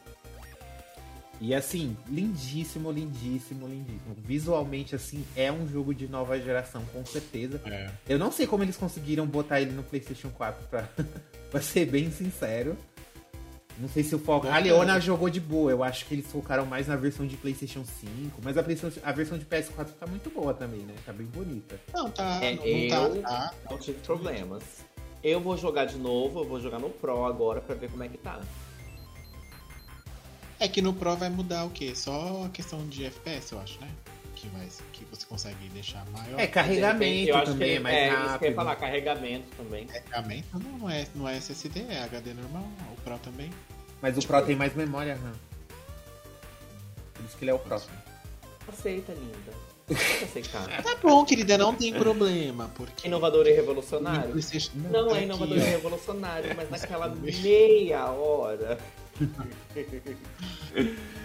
[1.41, 4.13] E assim, lindíssimo, lindíssimo, lindíssimo.
[4.17, 7.61] Visualmente, assim, é um jogo de nova geração, com certeza.
[7.65, 7.89] É.
[8.09, 10.89] Eu não sei como eles conseguiram botar ele no PlayStation 4, pra,
[11.49, 12.75] pra ser bem sincero.
[13.77, 14.45] Não sei se o foco.
[14.49, 14.57] A.
[14.57, 18.41] Leona jogou de boa, eu acho que eles focaram mais na versão de PlayStation 5,
[18.43, 20.93] mas a versão, a versão de PS4 tá muito boa também, né?
[21.05, 21.79] Tá bem bonita.
[21.93, 22.43] Não, tá.
[22.43, 23.53] É, não eu- tá, tá.
[23.71, 24.61] Não tive problemas.
[25.23, 28.07] Eu vou jogar de novo, eu vou jogar no Pro agora pra ver como é
[28.07, 28.39] que tá.
[30.59, 31.93] É que no Pro vai mudar o quê?
[31.95, 33.89] Só a questão de FPS, eu acho, né?
[34.35, 36.39] Que, vai, que você consegue deixar maior.
[36.39, 38.55] É, carregamento Eu acho também que é mais é, Isso que eu ia rápido.
[38.55, 39.85] falar, carregamento também.
[39.85, 42.63] Carregamento não, não é, não é SSD, é HD normal.
[42.97, 43.49] O Pro também.
[44.01, 45.33] Mas o Pro tem mais memória RAM.
[47.13, 47.93] Por isso que ele é o próximo.
[48.67, 49.68] Aceita, linda.
[50.83, 52.69] Tá bom, querida, não tem problema.
[52.75, 53.07] Porque.
[53.07, 54.31] Inovador e revolucionário?
[54.31, 55.63] PlayStation- Não é Aqui, inovador e ó.
[55.63, 58.77] revolucionário, mas naquela meia hora.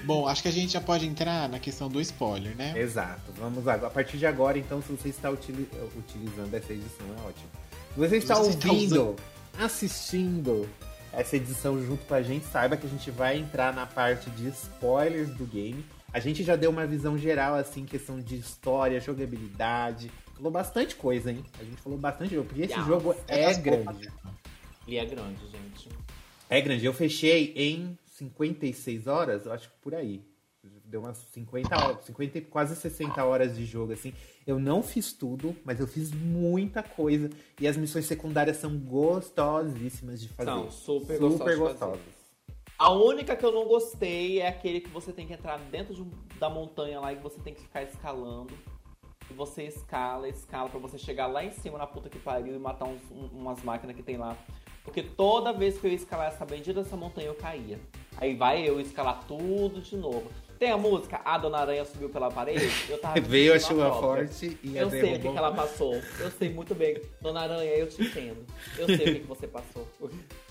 [0.04, 2.74] Bom, acho que a gente já pode entrar na questão do spoiler, né?
[2.76, 3.32] Exato.
[3.38, 3.86] Vamos agora.
[3.86, 7.48] A partir de agora, então, se você está utili- utilizando essa edição, é ótimo.
[7.94, 9.16] Se você está você está ouvindo,
[9.58, 10.68] assistindo
[11.12, 14.48] essa edição junto com a gente, saiba que a gente vai entrar na parte de
[14.48, 15.84] spoilers do game.
[16.14, 20.10] A gente já deu uma visão geral, assim, questão de história, jogabilidade.
[20.36, 21.44] Falou bastante coisa, hein?
[21.58, 22.88] A gente falou bastante jogo, porque esse Yeah.
[22.88, 23.84] jogo é das grande.
[23.84, 24.08] poucas.
[24.86, 25.88] E é grande, gente.
[26.48, 26.84] É grande.
[26.86, 30.22] Eu fechei em 56 horas, eu acho que por aí.
[30.84, 34.14] Deu umas 50 horas, 50, e quase 60 horas de jogo, assim.
[34.46, 37.28] Eu não fiz tudo, mas eu fiz muita coisa.
[37.60, 40.50] E as missões secundárias são gostosíssimas de fazer.
[40.50, 41.58] São super, Super gostosas.
[41.58, 42.23] gostosas.
[42.78, 46.02] A única que eu não gostei é aquele que você tem que entrar dentro de
[46.02, 48.52] um- da montanha lá e você tem que ficar escalando.
[49.30, 52.58] E você escala, escala pra você chegar lá em cima na puta que pariu e
[52.58, 54.36] matar uns- um- umas máquinas que tem lá.
[54.82, 57.78] Porque toda vez que eu ia escalar essa bendita dessa montanha eu caía.
[58.18, 60.30] Aí vai eu escalar tudo de novo.
[60.58, 62.70] Tem a música A Dona Aranha Subiu pela Parede?
[62.88, 65.32] Eu tava Veio a chuva forte e a Eu sei o que, derrubou.
[65.32, 65.94] que ela passou.
[66.20, 67.00] Eu sei muito bem.
[67.20, 68.44] Dona Aranha, eu te entendo.
[68.76, 69.86] Eu sei o que, que você passou.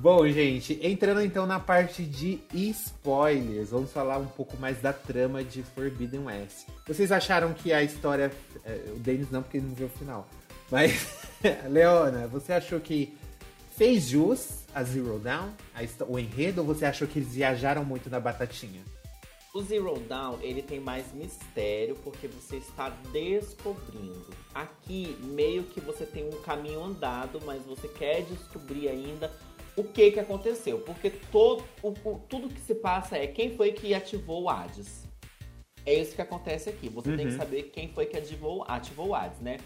[0.00, 5.44] Bom, gente, entrando então na parte de spoilers, vamos falar um pouco mais da trama
[5.44, 6.66] de Forbidden West.
[6.86, 8.32] Vocês acharam que a história.
[8.64, 10.26] é, O Denis não, porque ele não viu o final.
[10.70, 11.06] Mas,
[11.68, 13.14] Leona, você achou que
[13.76, 18.08] fez jus a Zero Dawn, a o enredo, ou você achou que eles viajaram muito
[18.08, 18.82] na batatinha?
[19.52, 24.30] O Zero Dawn, ele tem mais mistério porque você está descobrindo.
[24.54, 29.30] Aqui, meio que você tem um caminho andado, mas você quer descobrir ainda
[29.76, 30.80] o que que aconteceu.
[30.80, 35.04] Porque todo, o, o- tudo que se passa é quem foi que ativou o Hades.
[35.86, 36.88] É isso que acontece aqui.
[36.88, 37.38] Você tem que Uhum.
[37.38, 39.58] saber quem foi que ativou, ativou o Hades, né?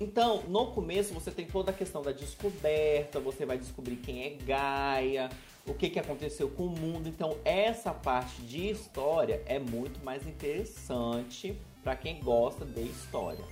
[0.00, 4.30] Então, no começo você tem toda a questão da descoberta, você vai descobrir quem é
[4.30, 5.28] Gaia,
[5.66, 7.06] o que, que aconteceu com o mundo.
[7.08, 11.54] Então, essa parte de história é muito mais interessante
[11.84, 13.44] para quem gosta de história.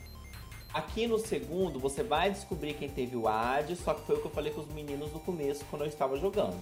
[0.73, 4.27] Aqui no segundo, você vai descobrir quem teve o Hades, só que foi o que
[4.27, 6.61] eu falei com os meninos no começo, quando eu estava jogando.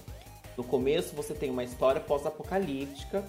[0.56, 3.24] No começo você tem uma história pós-apocalíptica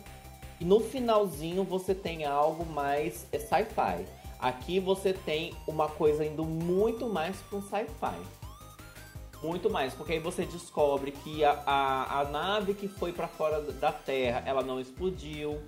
[0.62, 4.06] e no finalzinho você tem algo mais é, sci-fi.
[4.40, 8.16] Aqui você tem uma coisa indo muito mais um sci-fi.
[9.44, 13.62] Muito mais, porque aí você descobre que a, a, a nave que foi para fora
[13.62, 15.60] da Terra, ela não explodiu.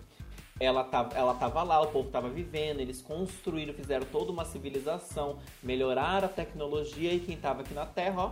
[0.59, 5.39] Ela tava, ela tava lá, o povo tava vivendo, eles construíram, fizeram toda uma civilização,
[5.63, 8.31] melhoraram a tecnologia e quem tava aqui na Terra, ó,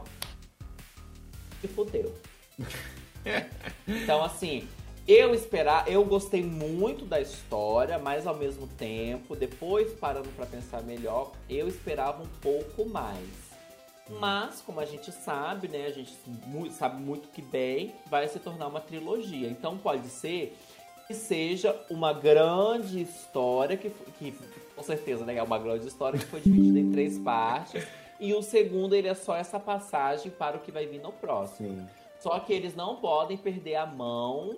[1.62, 2.14] se fudeu.
[3.88, 4.68] então, assim,
[5.08, 10.84] eu esperar, eu gostei muito da história, mas ao mesmo tempo, depois parando para pensar
[10.84, 13.48] melhor, eu esperava um pouco mais.
[14.10, 16.12] Mas, como a gente sabe, né, a gente
[16.72, 19.50] sabe muito que bem, vai se tornar uma trilogia.
[19.50, 20.58] Então pode ser
[21.08, 23.90] que seja uma grande história, que,
[24.20, 24.34] que
[24.76, 27.88] com certeza né, é uma grande história que foi dividida em três partes.
[28.20, 31.70] E o segundo, ele é só essa passagem para o que vai vir no próximo.
[31.70, 31.88] Sim.
[32.20, 34.58] Só que eles não podem perder a mão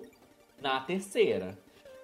[0.60, 1.56] na terceira.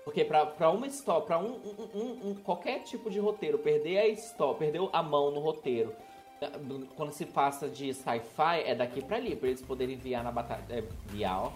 [0.05, 1.59] Porque para uma história, para um,
[1.95, 5.93] um, um, qualquer tipo de roteiro, perder a história, perder a mão no roteiro,
[6.95, 10.63] quando se passa de sci-fi, é daqui para ali, para eles poderem enviar na batata,
[10.73, 11.53] é, enviar, ó,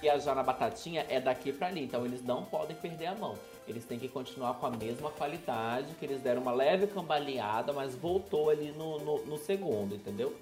[0.00, 1.84] viajar na batatinha é daqui para ali.
[1.84, 3.34] Então eles não podem perder a mão.
[3.66, 7.94] Eles têm que continuar com a mesma qualidade, que eles deram uma leve cambaleada, mas
[7.94, 10.34] voltou ali no, no, no segundo, entendeu?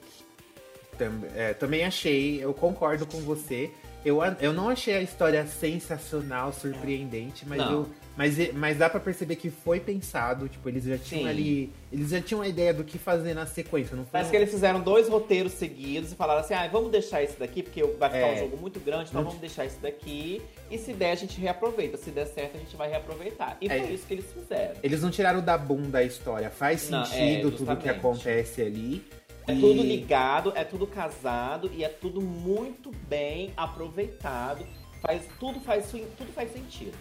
[1.34, 3.70] É, também achei, eu concordo com você.
[4.04, 9.36] Eu, eu não achei a história sensacional, surpreendente, mas, eu, mas, mas dá para perceber
[9.36, 10.48] que foi pensado.
[10.48, 11.28] Tipo, eles já tinham Sim.
[11.28, 11.72] ali.
[11.92, 14.12] Eles já tinham a ideia do que fazer na sequência, não foi?
[14.12, 14.30] Parece um...
[14.30, 17.82] que eles fizeram dois roteiros seguidos e falaram assim: ah, vamos deixar esse daqui, porque
[17.82, 18.34] vai ficar é.
[18.34, 20.40] um jogo muito grande, então vamos deixar esse daqui.
[20.70, 21.96] E se der, a gente reaproveita.
[21.96, 23.56] Se der certo, a gente vai reaproveitar.
[23.60, 23.78] E é.
[23.78, 24.74] foi isso que eles fizeram.
[24.82, 26.50] Eles não tiraram da bunda a história.
[26.50, 29.04] Faz sentido não, é, tudo que acontece ali.
[29.46, 29.60] É e...
[29.60, 34.64] tudo ligado, é tudo casado e é tudo muito bem aproveitado.
[35.02, 36.96] Faz, tudo, faz, tudo faz sentido.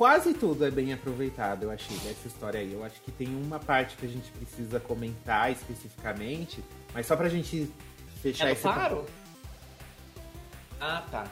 [0.00, 2.72] Quase tudo é bem aproveitado, eu achei, dessa história aí.
[2.72, 6.64] Eu acho que tem uma parte que a gente precisa comentar especificamente,
[6.94, 7.70] mas só pra gente
[8.22, 8.62] fechar é esse.
[8.62, 9.04] Claro?
[10.80, 11.26] Ah, tá.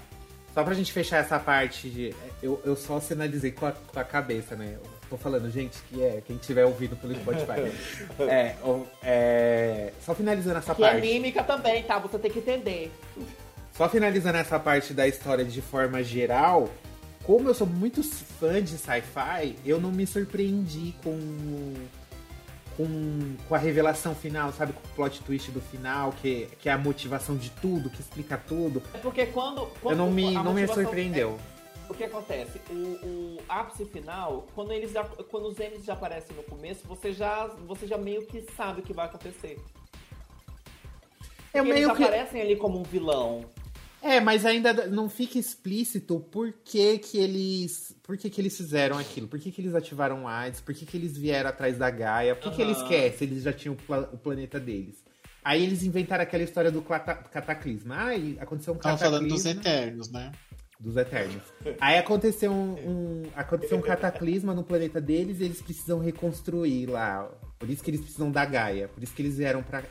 [0.52, 2.14] Só pra gente fechar essa parte de.
[2.42, 4.76] Eu, eu só sinalizei com a, com a cabeça, né?
[5.08, 7.72] Tô falando, gente, que é quem tiver ouvido pelo Spotify.
[8.28, 8.54] é,
[9.02, 11.00] é, só finalizando essa que parte.
[11.00, 11.98] Que é mímica também, tá?
[12.00, 12.92] Você tem que entender.
[13.72, 16.68] Só finalizando essa parte da história de forma geral,
[17.28, 21.74] como eu sou muito fã de sci-fi, eu não me surpreendi com,
[22.74, 24.72] com, com a revelação final, sabe?
[24.72, 28.38] Com o plot twist do final, que, que é a motivação de tudo, que explica
[28.38, 28.82] tudo.
[28.94, 29.66] É porque quando.
[29.82, 31.38] quando eu não me, não me surpreendeu.
[31.86, 32.62] É o que acontece?
[32.70, 37.12] O, o, ápice final, quando eles já, quando os M's já aparecem no começo, você
[37.12, 39.60] já, você já meio que sabe o que vai acontecer.
[41.52, 42.02] É meio eles que...
[42.02, 43.44] aparecem ali como um vilão.
[44.02, 47.96] É, mas ainda não fica explícito por que, que eles.
[48.02, 49.26] Por que, que eles fizeram aquilo?
[49.26, 50.60] Por que, que eles ativaram o AIDS?
[50.60, 52.34] Por que, que eles vieram atrás da Gaia?
[52.34, 52.54] Por que, uhum.
[52.56, 53.76] que eles querem se eles já tinham
[54.12, 55.02] o planeta deles?
[55.44, 57.96] Aí eles inventaram aquela história do cataclisma.
[57.96, 58.94] Ah, aconteceu um cataclisma.
[58.94, 60.32] Estão falando dos Eternos, né?
[60.78, 61.42] dos Eternos.
[61.80, 67.28] Aí aconteceu um, um, aconteceu um cataclisma no planeta deles e eles precisam reconstruir lá.
[67.58, 68.88] Por isso que eles precisam da Gaia.
[68.88, 69.82] Por isso que eles vieram pra.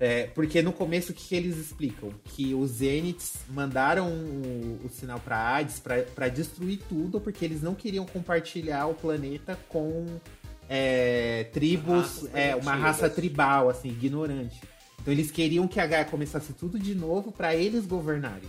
[0.00, 2.10] É, porque no começo o que, que, eles explicam?
[2.24, 7.74] Que os Zeniths mandaram o, o sinal para Hades para destruir tudo, porque eles não
[7.74, 10.06] queriam compartilhar o planeta com
[10.68, 14.60] é, tribos, é, uma raça tribal, assim, ignorante.
[15.00, 18.48] Então eles queriam que a Gaia começasse tudo de novo para eles governarem.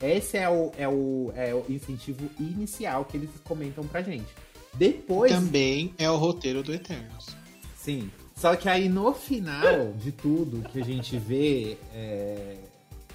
[0.00, 4.28] Esse é o, é, o, é o incentivo inicial que eles comentam pra gente.
[4.74, 5.32] Depois.
[5.32, 7.34] Também é o roteiro do Eternos.
[7.76, 8.10] Sim.
[8.36, 11.78] Só que aí no final de tudo que a gente vê.
[11.92, 12.56] É,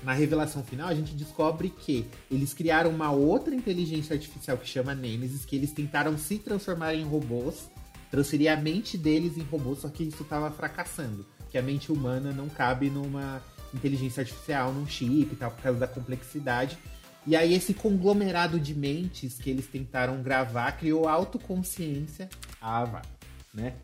[0.03, 4.95] na revelação final, a gente descobre que eles criaram uma outra inteligência artificial que chama
[4.95, 7.69] Nemesis, que eles tentaram se transformar em robôs,
[8.09, 11.23] transferir a mente deles em robôs, só que isso estava fracassando.
[11.51, 13.43] Que a mente humana não cabe numa
[13.73, 16.77] inteligência artificial num chip e tal, por causa da complexidade.
[17.27, 22.27] E aí esse conglomerado de mentes que eles tentaram gravar criou autoconsciência.
[22.59, 23.03] Ah, vai,
[23.53, 23.75] né?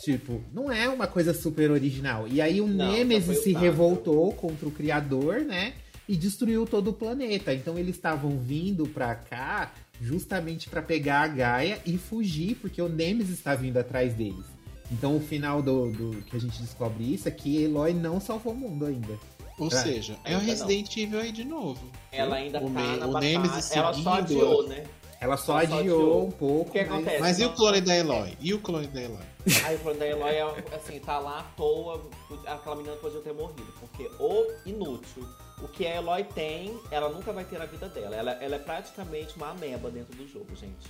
[0.00, 2.28] Tipo, não é uma coisa super original.
[2.28, 5.74] E aí o não, Nemesis se revoltou contra o criador, né?
[6.08, 7.52] E destruiu todo o planeta.
[7.54, 12.88] Então eles estavam vindo pra cá justamente para pegar a Gaia e fugir, porque o
[12.88, 14.44] Nemesis está vindo atrás deles.
[14.92, 18.52] Então o final do, do, que a gente descobre isso é que Eloy não salvou
[18.52, 19.18] o mundo ainda.
[19.58, 19.70] Ou é.
[19.70, 21.02] seja, é o Resident não.
[21.02, 21.90] Evil aí de novo.
[22.12, 24.84] Ela ainda o tá na o Nemesis ela só adiou, né?
[25.20, 26.26] Ela só Ela só adiou adiou.
[26.26, 26.68] um pouco.
[26.70, 27.20] O que mas- acontece?
[27.20, 28.36] Mas e o clone da Eloy?
[28.40, 29.24] E o clone da Eloy?
[29.64, 30.42] Aí o plano da Eloy é
[30.76, 32.02] assim, tá lá à toa,
[32.46, 33.72] aquela menina podia ter morrido.
[33.80, 35.24] Porque o inútil,
[35.62, 38.14] o que a Eloy tem, ela nunca vai ter na vida dela.
[38.14, 40.86] Ela, ela é praticamente uma ameba dentro do jogo, gente.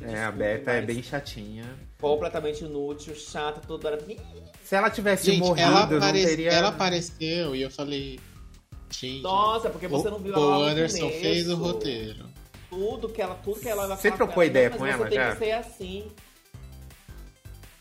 [0.00, 1.64] É, a Beta é bem chatinha.
[2.00, 3.98] Completamente inútil, chata, toda hora.
[4.62, 6.50] Se ela tivesse Gente, morrido, ela, não teria.
[6.50, 8.20] ela apareceu e eu falei.
[8.90, 12.26] Gente, Nossa, porque você o- não viu o Anderson fez o roteiro.
[12.76, 15.08] Tudo que ela, tudo que ela vai Você trocou ela, ideia "Não, com ela você
[15.08, 15.32] tem já?
[15.32, 16.12] que ser assim.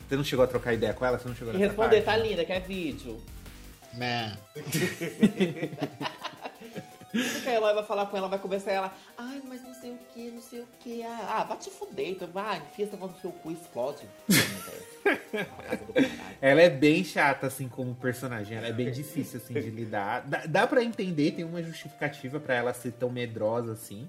[0.08, 1.20] Você não chegou a trocar ideia com ela?
[1.20, 2.22] Você não chegou E nessa responder, parte?
[2.22, 3.22] tá linda, quer vídeo.
[3.94, 4.38] Né?
[7.12, 8.94] Tudo que a Eloy vai falar com ela, vai conversar ela.
[9.18, 11.04] Ai, mas não sei o que, não sei o que.
[11.04, 14.08] Ah, ah, vai te fuder, então vai, enfia essa no seu cu e explode.
[16.42, 18.58] Ela é bem chata, assim, como personagem.
[18.58, 20.22] Ela é bem difícil, assim, de lidar.
[20.28, 24.08] Dá, dá pra entender, tem uma justificativa pra ela ser tão medrosa, assim.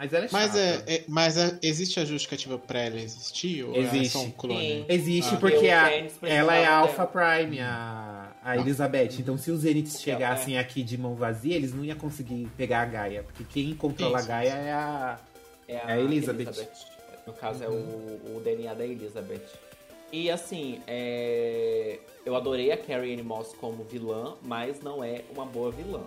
[0.00, 0.42] Mas ela é chata.
[0.46, 3.64] Mas, é, é- mas é- existe a justificativa pra ela existir?
[3.64, 4.08] Ou ela é Existe.
[4.08, 4.58] só um clone?
[4.58, 4.84] Sim.
[4.88, 5.38] Existe Ah.
[5.38, 5.90] porque a,
[6.22, 6.76] ela é a.
[6.78, 9.18] Alpha Prime, a, a Elizabeth.
[9.18, 12.86] Então, se os Zeniths chegassem aqui de mão vazia, eles não iam conseguir pegar a
[12.86, 13.22] Gaia.
[13.24, 15.18] Porque quem controla a Gaia é a.
[15.68, 16.66] É É a Elizabeth.
[17.26, 19.42] No caso, é o, o DNA da Elizabeth.
[20.10, 21.98] E assim, é...
[22.24, 26.00] eu adorei a Carrie Ann Moss como vilã, mas não é uma boa vilã.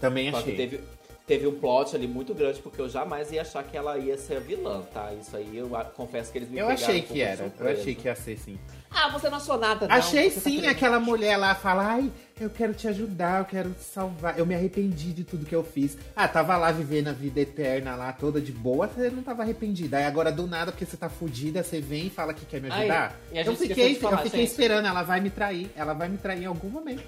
[0.00, 0.56] Também Só que achei.
[0.56, 0.80] teve,
[1.28, 4.38] teve um plot ali muito grande, porque eu jamais ia achar que ela ia ser
[4.38, 5.12] a vilã, tá?
[5.12, 7.42] Isso aí eu confesso que eles me Eu pegaram achei um que era.
[7.44, 7.80] Eu surpresa.
[7.82, 8.58] achei que ia ser sim.
[8.90, 9.94] Ah, você não achou nada, não.
[9.94, 12.10] Achei Você tá sim, querendo- aquela mulher lá fala, ai,
[12.40, 14.38] eu quero te ajudar, eu quero te salvar.
[14.38, 15.98] Eu me arrependi de tudo que eu fiz.
[16.16, 19.98] Ah, tava lá vivendo a vida eterna lá, toda de boa, você não tava arrependida.
[19.98, 22.70] Aí agora do nada, porque você tá fudida, você vem e fala que quer me
[22.70, 23.16] Ai, ajudar.
[23.30, 24.50] e a eu fiquei, falar, eu fiquei gente.
[24.50, 25.70] esperando, ela vai me trair.
[25.76, 27.04] Ela vai me trair em algum momento.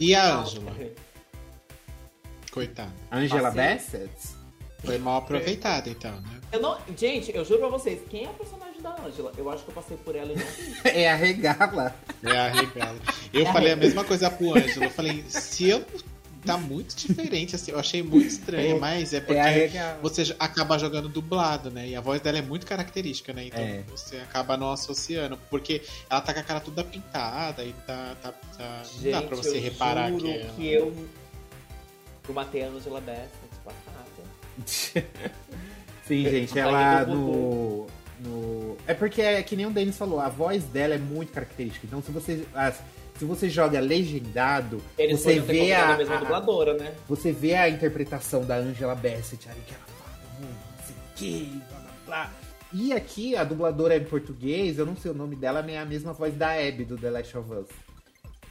[0.00, 0.72] E a Ângela?
[2.50, 2.92] Coitada.
[3.10, 3.50] Angela.
[3.50, 4.10] Bassett?
[4.84, 6.40] Foi mal aproveitada, então, né?
[6.50, 9.30] Eu não, gente, eu juro pra vocês, quem é a personagem da Angela?
[9.36, 10.74] Eu acho que eu passei por ela e não vi.
[10.98, 11.94] É a regala.
[12.22, 12.98] É a regala.
[13.32, 14.84] Eu falei a mesma coisa pro Ângelo.
[14.84, 15.84] Eu falei, se eu.
[16.42, 17.70] Tá muito diferente, assim.
[17.70, 19.98] Eu achei muito estranho, mas é porque É a regala.
[20.00, 21.88] você acaba jogando dublado, né?
[21.88, 23.44] E a voz dela é muito característica, né?
[23.44, 23.82] Então É.
[23.90, 25.38] você acaba não associando.
[25.50, 28.16] Porque ela tá com a cara toda pintada e tá.
[28.22, 30.50] tá, tá- não dá pra você eu reparar juro que é.
[30.56, 31.08] que eu.
[32.28, 33.00] Matei a Angela
[33.64, 34.00] passada.
[36.06, 37.86] Sim, gente, ela no,
[38.20, 38.76] no.
[38.86, 41.86] É porque é que nem o Denis falou, a voz dela é muito característica.
[41.86, 42.82] Então, se você, as-
[43.18, 46.94] se você joga legendado, Eles você vê a, a dubladora, né?
[47.08, 51.14] você vê a interpretação da Angela Bassett ali, que ela fala, "Hum, não sei o
[51.16, 52.32] que, blá blá blá.
[52.72, 55.84] E aqui, a dubladora em português, eu não sei o nome dela, mas é a
[55.84, 57.66] mesma voz da Abby do The Last of Us.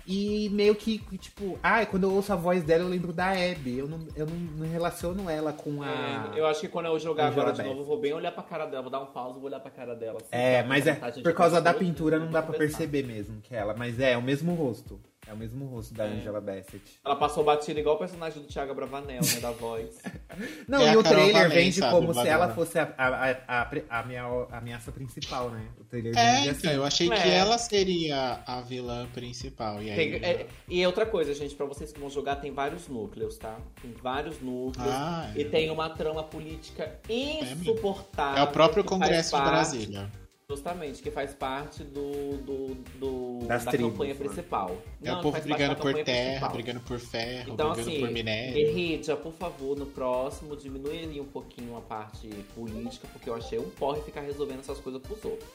[0.07, 3.77] E meio que, tipo, ah, quando eu ouço a voz dela, eu lembro da Abby.
[3.77, 6.31] Eu não, eu não, não relaciono ela com a.
[6.35, 8.41] É, eu acho que quando eu jogar agora de novo, eu vou bem olhar pra
[8.43, 10.17] cara dela, vou dar um pause e vou olhar pra cara dela.
[10.17, 12.77] assim, É, mas é por causa da pintura não dá pra Conversar.
[12.80, 14.99] perceber mesmo que ela, mas é, é o mesmo rosto.
[15.30, 16.07] É o mesmo rosto da É.
[16.14, 16.81] Angela Bassett.
[17.06, 19.99] Ela passou batida igual o personagem do Thiago Bravanel, né, da voz.
[20.68, 23.99] Não, É e o trailer Valença, vende como se ela fosse a, a, a, a,
[23.99, 25.68] a minha a ameaça principal, né?
[25.80, 26.77] O trailer É, vende então, assim.
[26.77, 27.35] eu achei que É.
[27.38, 29.81] ela seria a vilã principal.
[29.84, 29.95] E aí.
[29.95, 33.56] Tem- é, e outra coisa, gente, pra vocês que vão jogar, tem vários núcleos, tá?
[33.81, 34.89] Tem vários núcleos.
[34.91, 35.41] Ah, é.
[35.41, 38.39] E tem uma trama política insuportável.
[38.39, 40.11] É o próprio que Congresso de parte- Brasília.
[40.59, 44.19] Justamente, que faz parte do, do, do- Das da tribos, campanha né?
[44.19, 44.77] principal.
[45.03, 46.51] É Não, o povo brigando por terra, principal.
[46.53, 48.53] brigando por ferro, Então, brigando assim, por minério.
[48.55, 53.59] Guerrilla, por favor, no próximo, diminui ali um pouquinho a parte política, porque eu achei
[53.59, 55.47] um porre ficar resolvendo essas coisas pros outros.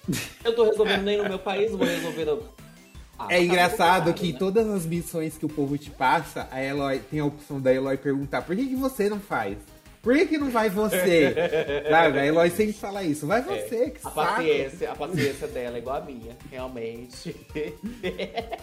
[0.45, 2.43] Eu tô resolvendo nem no meu país, vou resolver no...
[3.19, 4.39] Ah, É tá engraçado que né?
[4.39, 7.97] todas as missões que o povo te passa, a Eloy tem a opção da Eloy
[7.97, 9.59] perguntar por que, que você não faz?
[10.05, 11.35] Por que, que não vai você?
[11.91, 12.19] Sabe?
[12.21, 13.27] A Eloy sempre fala isso.
[13.27, 14.01] Vai você, que É.
[14.05, 14.15] A saco.
[14.15, 17.35] paciência, a paciência dela é igual a minha, realmente.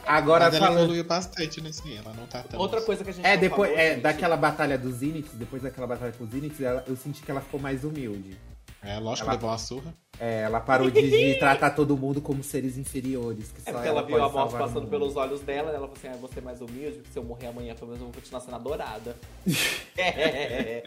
[0.05, 0.79] Agora Mas ela falando.
[0.83, 2.59] evoluiu bastante nesse ela não tá tão.
[2.59, 5.61] Outra coisa que a gente É, depois falou, é, gente, daquela batalha dos Zeniths, depois
[5.63, 6.29] daquela batalha com os
[6.61, 8.37] ela- eu senti que ela ficou mais humilde.
[8.83, 9.93] É, lógico, Ela- levou uma surra.
[10.19, 13.51] É, ela parou de, de tratar todo mundo como seres inferiores.
[13.51, 15.87] Que É só porque ela viu pode a morte passando pelos olhos dela, e ela
[15.87, 18.05] falou assim: ah, vou ser mais humilde, porque se eu morrer amanhã, pelo menos eu
[18.07, 19.15] vou continuar sendo adorada.
[19.97, 20.83] É.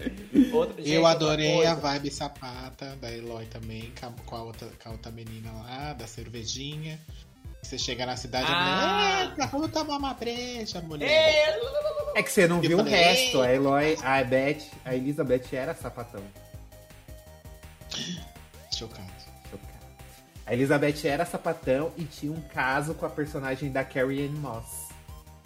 [0.52, 4.68] Outra- gente, eu adorei a vibe sapata da Eloy também, com a, com a outra,
[4.82, 6.98] com a outra menina lá, da cervejinha.
[7.62, 9.34] Você chega na cidade Ah.
[9.38, 11.08] e vamos tomar uma breja, mulher.
[11.08, 13.40] É, É que você não Eu viu falei, o resto.
[13.40, 13.52] A.
[13.52, 16.22] Eloy, a Beth, a Elizabeth era sapatão.
[18.72, 19.10] Chocado.
[19.50, 19.74] Chocado.
[20.46, 24.84] A Elizabeth era sapatão e tinha um caso com a personagem da Carrie Ann Moss.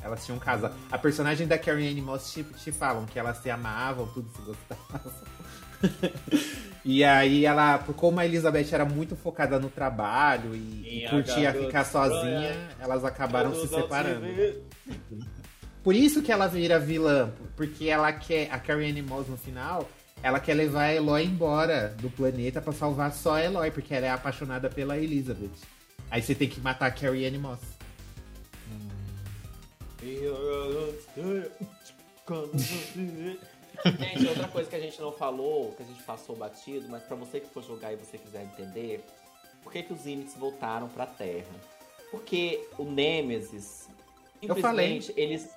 [0.02, 0.70] Elas tinham um caso.
[0.90, 4.42] A personagem da Carrie Ann Moss te, te falam que elas se amavam, tudo se
[4.42, 5.12] gostavam.
[6.84, 11.84] e aí ela, como a Elizabeth era muito focada no trabalho e, e curtia ficar
[11.84, 14.26] sozinha, elas acabaram se separando.
[15.82, 19.88] Por isso que ela vira vilã, porque ela quer, a Carrie Ann Moss no final,
[20.22, 24.06] ela quer levar a Eloy embora do planeta para salvar só a Eloy, porque ela
[24.06, 25.50] é apaixonada pela Elizabeth.
[26.10, 27.60] Aí você tem que matar a Carrie Ann Moss.
[33.84, 37.16] Gente, outra coisa que a gente não falou, que a gente passou batido, mas para
[37.16, 39.04] você que for jogar e você quiser entender,
[39.62, 41.46] por que, que os Inits voltaram pra Terra?
[42.10, 43.88] Porque o Nemesis,
[44.40, 45.50] simplesmente, eles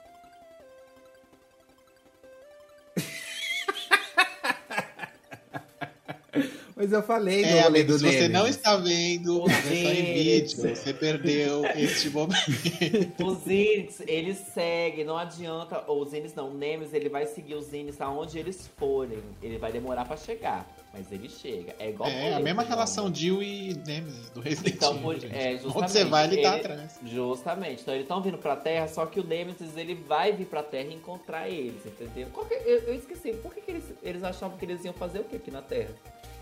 [6.82, 10.92] Mas eu falei é, amigo, se você não está vendo a versão em vídeo, você
[10.92, 13.24] perdeu este momento.
[13.24, 15.84] Os Zines, eles seguem, não adianta.
[15.86, 19.20] Ou os Zines não, o Nemes, ele vai seguir os Zines aonde eles forem.
[19.44, 20.68] Ele vai demorar pra chegar.
[20.92, 21.76] Mas ele chega.
[21.78, 25.14] É igual É, a mesma relação Jill e Nemesis do Resident então, Evil.
[25.14, 27.00] Então, é, Onde você vai, ele, tá ele tá atrás.
[27.06, 27.82] Justamente.
[27.84, 30.90] Então eles estão vindo pra Terra, só que o Nemesis ele vai vir pra Terra
[30.90, 32.28] e encontrar eles, entendeu?
[32.28, 35.24] Que, eu, eu, esqueci, por que, que eles, eles achavam que eles iam fazer o
[35.24, 35.94] que aqui na Terra?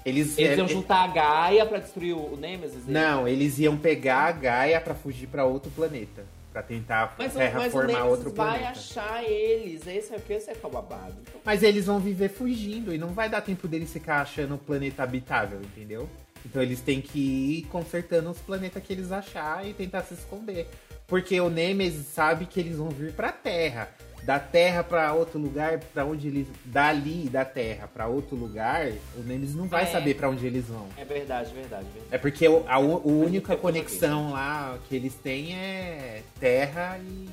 [0.05, 2.88] Eles, eles iam é, juntar a Gaia pra destruir o Nemesis?
[2.88, 6.23] Não, eles iam pegar a Gaia pra fugir pra outro planeta.
[6.51, 8.63] Pra tentar mas, terraformar mas outro vai planeta.
[8.63, 9.85] vai achar eles.
[9.85, 11.15] Esse é, esse é que é o babado.
[11.45, 15.03] Mas eles vão viver fugindo e não vai dar tempo deles ficar achando o planeta
[15.03, 16.09] habitável, entendeu?
[16.43, 20.67] Então eles têm que ir consertando os planetas que eles achar e tentar se esconder.
[21.05, 23.89] Porque o Nemesis sabe que eles vão vir pra Terra
[24.23, 29.21] da Terra para outro lugar, para onde eles dali da Terra para outro lugar, o
[29.21, 29.87] Nemesis não vai é.
[29.87, 30.87] saber para onde eles vão.
[30.97, 32.07] É verdade, verdade, verdade.
[32.11, 37.29] É porque o, a, a única conexão lá que eles têm é Terra e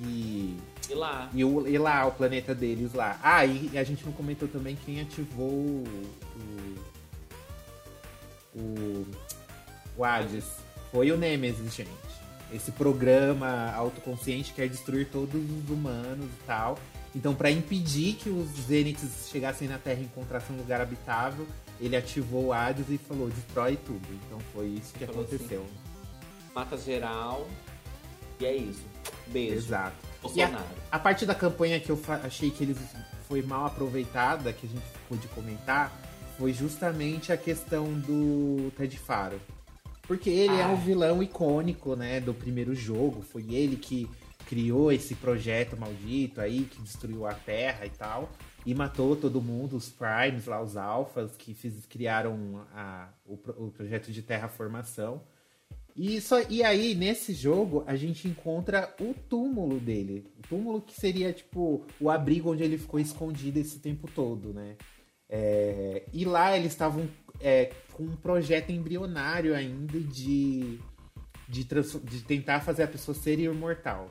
[0.00, 0.56] e
[0.90, 1.30] e lá.
[1.32, 3.18] E, o, e lá, o planeta deles lá.
[3.22, 5.84] Ah, e a gente não comentou também quem ativou o.
[8.54, 9.06] O,
[9.96, 10.44] o Hades.
[10.90, 12.11] Foi o Nemesis, gente
[12.52, 16.78] esse programa autoconsciente quer destruir todos os humanos e tal.
[17.14, 21.46] Então, para impedir que os Zeniths chegassem na Terra e encontrassem um lugar habitável,
[21.80, 24.06] ele ativou o Hades e falou: destrói tudo.
[24.26, 25.62] Então, foi isso que falou aconteceu.
[25.62, 27.48] Assim, Mata geral.
[28.40, 28.84] E é isso.
[29.26, 29.56] Beijo.
[29.56, 29.96] Exato.
[30.34, 32.78] E a, a, parte da campanha que eu achei que eles
[33.28, 35.92] foi mal aproveitada, que a gente ficou de comentar,
[36.38, 39.40] foi justamente a questão do Ted Faro.
[40.12, 40.64] Porque ele ah.
[40.64, 43.22] é um vilão icônico, né, do primeiro jogo.
[43.22, 44.06] Foi ele que
[44.46, 48.30] criou esse projeto maldito aí, que destruiu a Terra e tal.
[48.66, 53.70] E matou todo mundo, os Primes lá, os Alphas, que fiz, criaram a, o, o
[53.70, 55.22] projeto de terraformação.
[55.96, 60.30] E, só, e aí, nesse jogo, a gente encontra o túmulo dele.
[60.38, 64.76] O túmulo que seria, tipo, o abrigo onde ele ficou escondido esse tempo todo, né?
[65.34, 67.08] É, e lá eles estavam
[67.42, 70.78] é, com um projeto embrionário ainda de,
[71.48, 74.08] de, de, tentar fazer a pessoa ser imortal.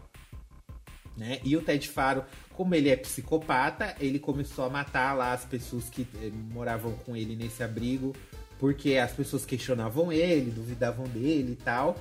[1.18, 1.40] Né?
[1.44, 5.90] E o Ted Faro, como ele é psicopata, ele começou a matar lá as pessoas
[5.90, 8.16] que eh, moravam com ele nesse abrigo,
[8.60, 11.98] porque as pessoas questionavam ele, duvidavam dele e tal.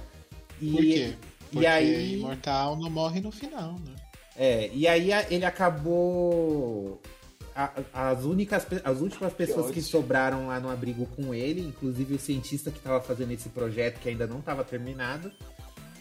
[0.60, 1.14] E, Por quê?
[1.50, 3.94] Porque e aí, imortal não morre no final, né?
[4.36, 7.00] É, e aí ele acabou
[7.60, 12.14] a, as únicas, as últimas pessoas que, que, sobraram lá no abrigo com ele, inclusive
[12.14, 15.30] o cientista que estava fazendo esse projeto que ainda não estava terminado,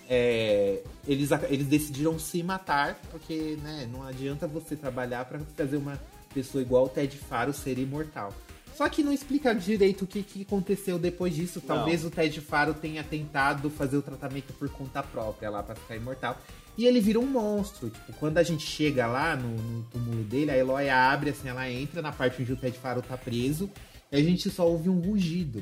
[0.09, 5.99] é, eles, eles decidiram se matar, porque né, não adianta você trabalhar para fazer uma
[6.33, 8.33] pessoa igual o Ted Faro ser imortal.
[8.79, 11.59] Só que não explica direito o que, que aconteceu depois disso.
[11.59, 12.07] Talvez não.
[12.07, 16.39] o Ted Faro tenha tentado fazer o tratamento por conta própria lá para ficar imortal.
[16.77, 17.89] E ele vira um monstro.
[17.89, 21.69] Tipo, quando a gente chega lá no, no túmulo dele, a Eloy abre, assim, ela
[21.69, 23.69] entra na parte onde o Ted Faro tá preso.
[24.09, 25.61] E a gente só ouve um rugido.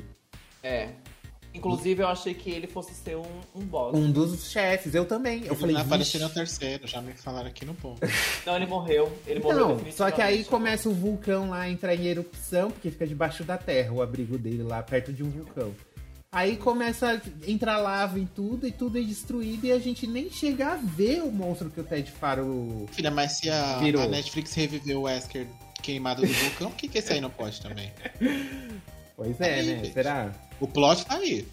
[0.62, 0.90] É.
[1.54, 3.96] Inclusive, eu achei que ele fosse ser um, um boss.
[3.96, 5.44] Um dos chefes, eu também.
[5.44, 8.00] Eu falei, apareceu no terceiro, já me falaram aqui no ponto.
[8.46, 9.12] Não, ele morreu.
[9.26, 12.90] Ele morreu Não, só que aí começa o vulcão lá a entrar em erupção, porque
[12.90, 15.74] fica debaixo da terra o abrigo dele lá, perto de um vulcão.
[16.30, 20.30] Aí começa a entrar lava em tudo e tudo é destruído e a gente nem
[20.30, 22.86] chega a ver o monstro que o Ted Faro.
[22.92, 25.46] Filha, mas se a, a Netflix reviveu o Wesker
[25.82, 27.90] queimado do vulcão, por que, que esse aí não pode também?
[29.16, 29.76] Pois é, aí, né?
[29.76, 29.94] Gente.
[29.94, 30.34] Será?
[30.60, 31.46] O plot tá aí.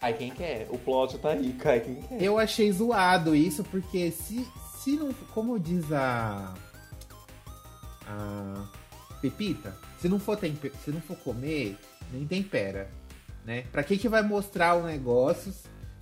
[0.00, 0.66] Aí quem quer?
[0.70, 2.22] O plot tá aí, cai quem quer.
[2.22, 4.46] Eu achei zoado isso, porque se,
[4.78, 5.12] se não.
[5.32, 6.54] Como diz a.
[8.06, 8.68] A.
[9.20, 11.76] Pepita, se não for, temper, se não for comer,
[12.12, 12.88] nem tempera
[13.46, 13.64] né?
[13.70, 15.54] Pra que que vai mostrar o negócio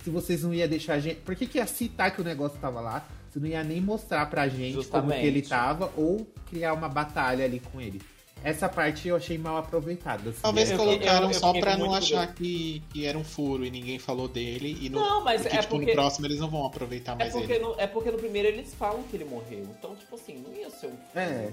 [0.03, 1.21] se vocês não iam deixar a gente.
[1.21, 3.05] Por que, que ia citar que o negócio tava lá?
[3.29, 5.49] Você não ia nem mostrar pra gente como que ele Justamente.
[5.49, 8.01] tava ou criar uma batalha ali com ele.
[8.45, 10.29] Essa parte eu achei mal aproveitada.
[10.29, 10.39] assim.
[10.41, 13.65] Talvez Eu- eu- colocaram eu só fiquei pra não achar que, que era um furo
[13.65, 14.77] e ninguém falou dele.
[14.79, 17.15] E no, Não, mas porque, é tipo, porque- no próximo eles não vão aproveitar É
[17.15, 17.63] mais porque, ele.
[17.63, 19.61] no, é porque no primeiro eles falam que ele morreu.
[19.77, 20.97] Então, tipo assim, não ia ser um.
[21.19, 21.51] É.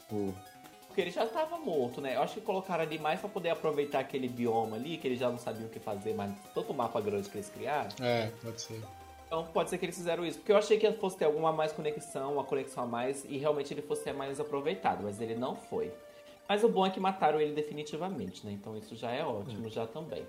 [0.00, 0.34] Tipo,
[0.86, 2.16] Porque ele já tava morto, né?
[2.16, 5.28] Eu acho que colocaram ali mais pra poder aproveitar aquele bioma ali, que eles já
[5.30, 7.90] não sabiam o que fazer, mas tanto mapa grande que eles criaram.
[8.00, 8.80] É, pode ser.
[9.26, 10.38] Então pode ser que eles fizeram isso.
[10.38, 13.74] Porque eu achei que fosse ter alguma mais conexão, uma conexão a mais, e realmente
[13.74, 15.92] ele fosse ser mais aproveitado, mas ele não foi.
[16.48, 18.52] Mas o bom é que mataram ele definitivamente, né?
[18.52, 20.24] Então isso já é ótimo, já também.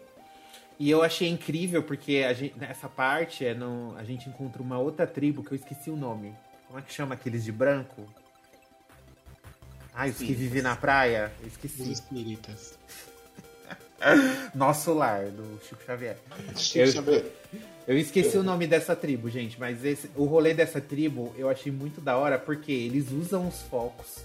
[0.79, 4.77] E eu achei incrível porque a gente, nessa parte é no, a gente encontra uma
[4.79, 6.33] outra tribo que eu esqueci o nome.
[6.67, 8.05] Como é que chama aqueles de branco?
[9.93, 11.31] Ah, os que vivem na praia?
[11.41, 11.91] Eu Os esqueci.
[11.91, 12.77] espíritas.
[14.53, 16.17] Nosso lar, do Chico Xavier.
[16.55, 17.25] Chico Eu- Xavier.
[17.87, 21.71] Eu esqueci o nome dessa tribo, gente, mas esse, o rolê dessa tribo eu achei
[21.71, 24.17] muito da hora porque eles usam os focos,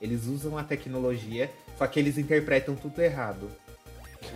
[0.00, 3.50] eles usam a tecnologia, só que eles interpretam tudo errado.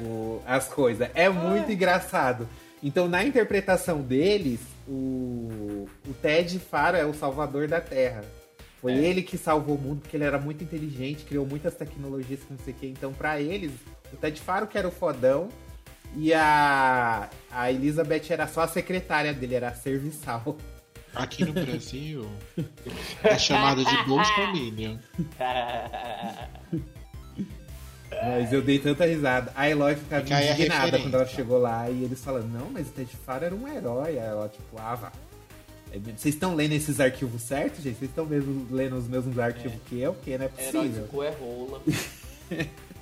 [0.02, 1.08] O- as coisas.
[1.14, 2.48] É muito engraçado.
[2.82, 8.22] Então, na interpretação deles, o, o Ted Faro é o salvador da Terra.
[8.80, 8.96] Foi É.
[8.96, 12.58] ele que salvou o mundo porque ele era muito inteligente, criou muitas tecnologias que não
[12.62, 12.86] sei o que.
[12.86, 13.70] Então, pra eles,
[14.12, 15.48] o Ted Faro que era o fodão
[16.16, 20.56] e a, a Elizabeth era só a secretária dele, era a serviçal.
[21.14, 22.28] Aqui no Brasil
[23.22, 24.98] é chamado de Bolsominion.
[28.10, 29.52] Mas eu dei tanta risada.
[29.54, 32.90] A Eloy ficava Fica indignada quando ela chegou lá e eles falando, não, mas o
[32.92, 34.10] Ted Faro era um herói.
[34.10, 35.12] Aí ela, tipo, ah, vá.
[35.92, 37.98] É, Vocês estão lendo esses arquivos certos, gente?
[37.98, 40.14] Vocês estão mesmo lendo os mesmos arquivos que eu?
[40.14, 41.02] Porque não é Herói possível.
[41.02, 41.82] de cu é rola.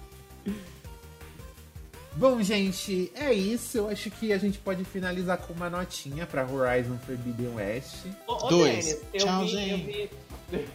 [2.15, 3.79] Bom, gente, é isso.
[3.79, 8.05] Eu acho que a gente pode finalizar com uma notinha pra Horizon Forbidden West.
[8.27, 8.85] Ô, ô, Dois.
[8.87, 10.11] Denis, eu Tchau, vi, gente.
[10.51, 10.69] Eu vi,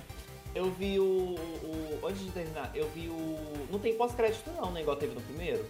[0.55, 1.99] eu vi o, o.
[2.07, 3.37] Antes de terminar, eu vi o.
[3.71, 4.81] Não tem pós-crédito, não, né?
[4.81, 5.63] Igual teve no primeiro.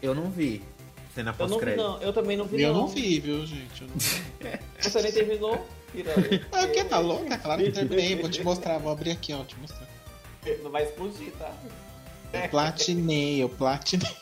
[0.00, 0.62] Eu não vi
[1.14, 1.82] cena Eu não vi, pós-crédito.
[1.82, 2.00] não.
[2.02, 2.80] Eu também não vi, Eu não.
[2.80, 3.82] não vi, viu, gente?
[3.82, 4.18] Eu não vi.
[4.80, 5.66] Você nem terminou?
[5.92, 6.48] Piranha.
[6.52, 6.84] Ah, o que?
[6.84, 7.36] Tá louca?
[7.38, 8.16] Claro que terminei.
[8.16, 9.36] Vou te mostrar, vou abrir aqui, ó.
[9.36, 9.86] Vou te mostrar.
[10.62, 11.54] Não vai explodir, tá?
[12.32, 14.16] Eu platinei, eu platinei.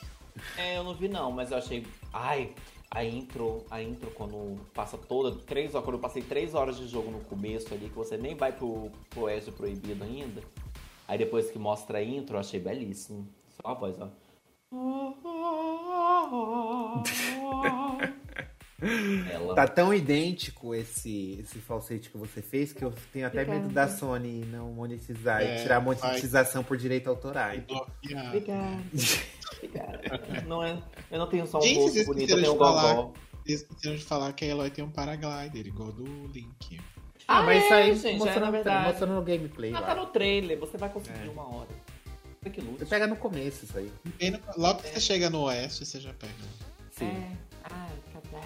[0.56, 1.86] É, eu não vi não, mas eu achei.
[2.12, 2.52] Ai,
[2.90, 5.36] a intro, a intro quando passa toda.
[5.44, 8.34] Três horas, quando eu passei três horas de jogo no começo ali, que você nem
[8.34, 10.42] vai pro, pro Oeste Proibido ainda.
[11.06, 13.28] Aí depois que mostra a intro, eu achei belíssimo.
[13.60, 14.08] Só a voz, ó.
[19.30, 19.54] Ela.
[19.54, 23.60] Tá tão idêntico esse, esse falsete que você fez que eu tenho até Obrigada.
[23.62, 25.96] medo da Sony não monetizar É, e tirar a vai.
[25.96, 27.50] monetização por direito autoral.
[27.98, 28.28] Obrigada.
[28.28, 28.80] Obrigada.
[30.46, 30.78] Não é,
[31.10, 33.12] eu não tenho só um Gente, rosto vocês bonito, eu tenho um gogó.
[33.46, 36.80] Esqueceram de falar que a Eloy tem um paraglider, igual do Link.
[37.26, 38.88] Ah, mas isso é, aí gente, mostrando, é, na verdade.
[38.88, 39.86] mostrando no gameplay Ah, lá.
[39.88, 41.30] tá no trailer, você vai conseguir É.
[41.30, 41.68] uma hora.
[42.42, 42.78] Você que lute.
[42.78, 43.90] Você pega no começo isso aí.
[44.56, 46.32] Logo que você chega no Oeste, você já pega.
[46.90, 47.06] Sim.
[47.06, 47.32] É.
[47.70, 48.44] Ai, cadê?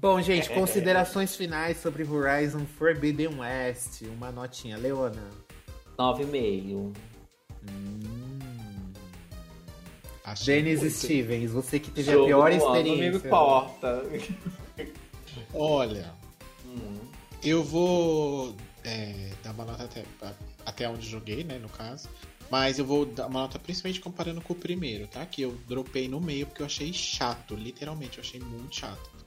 [0.00, 4.00] Bom, gente, considerações finais sobre Horizon Forbidden West.
[4.02, 4.78] Uma notinha.
[4.78, 5.22] Leona.
[5.98, 6.92] 9,5.
[7.68, 8.00] Hum.
[10.46, 10.94] Dennis muito.
[10.94, 13.26] Stevens, você que teve Jogo a pior ano, Não me experiência.
[13.26, 14.02] importa.
[15.52, 16.14] Olha,
[16.64, 16.98] Hum.
[17.42, 18.54] eu vou
[18.84, 20.04] é, dar uma nota até,
[20.64, 22.08] até onde joguei, né, no caso.
[22.50, 25.24] Mas eu vou dar uma nota principalmente comparando com o primeiro, tá?
[25.26, 29.19] Que eu dropei no meio porque eu achei chato, literalmente, eu achei muito chato.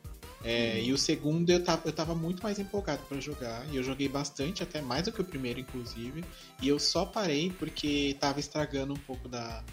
[0.43, 3.65] É, E o segundo eu tava, eu tava muito mais empolgado pra jogar.
[3.71, 6.23] E eu joguei bastante, até mais do que o primeiro, inclusive.
[6.61, 9.63] E eu só parei porque tava estragando um pouco da.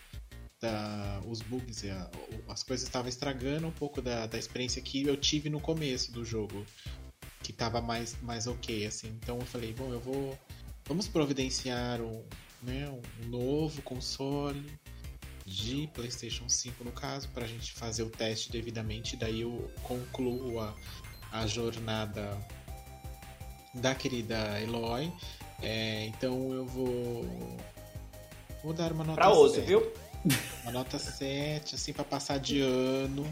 [0.60, 2.10] da os bugs, a-
[2.48, 6.24] as coisas estavam estragando um pouco da, da experiência que eu tive no começo do
[6.24, 6.64] jogo.
[7.42, 9.08] Que tava mais, mais ok, assim.
[9.20, 10.38] Então eu falei, bom, eu vou.
[10.86, 12.22] Vamos providenciar um,
[12.62, 14.62] né, um novo console
[15.50, 20.60] de PlayStation 5 no caso, para a gente fazer o teste devidamente, daí eu concluo
[20.60, 20.72] a,
[21.32, 22.38] a jornada
[23.74, 25.12] da querida Eloy.
[25.60, 27.58] É, então eu vou
[28.62, 29.66] vou dar uma nota Pra hoje, 7.
[29.66, 29.92] viu?
[30.62, 33.26] Uma nota 7, assim, pra passar de ano.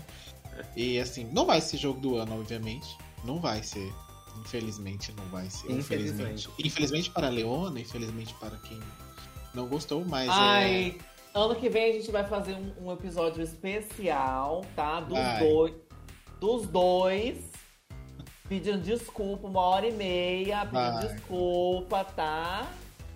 [0.75, 2.97] E assim, não vai ser jogo do ano, obviamente.
[3.25, 3.93] Não vai ser.
[4.41, 5.71] Infelizmente não vai ser.
[5.71, 6.49] Infelizmente.
[6.49, 6.49] Infelizmente.
[6.67, 8.81] Infelizmente para a Leona, infelizmente para quem
[9.55, 10.95] não gostou, mas é.
[11.35, 15.01] Ano que vem a gente vai fazer um, um episódio especial, tá?
[15.01, 15.39] Dos Vai.
[15.49, 15.75] dois.
[16.41, 17.37] Dos dois.
[18.49, 21.07] Pedindo desculpa, uma hora e meia, pedindo Vai.
[21.07, 22.67] desculpa, tá?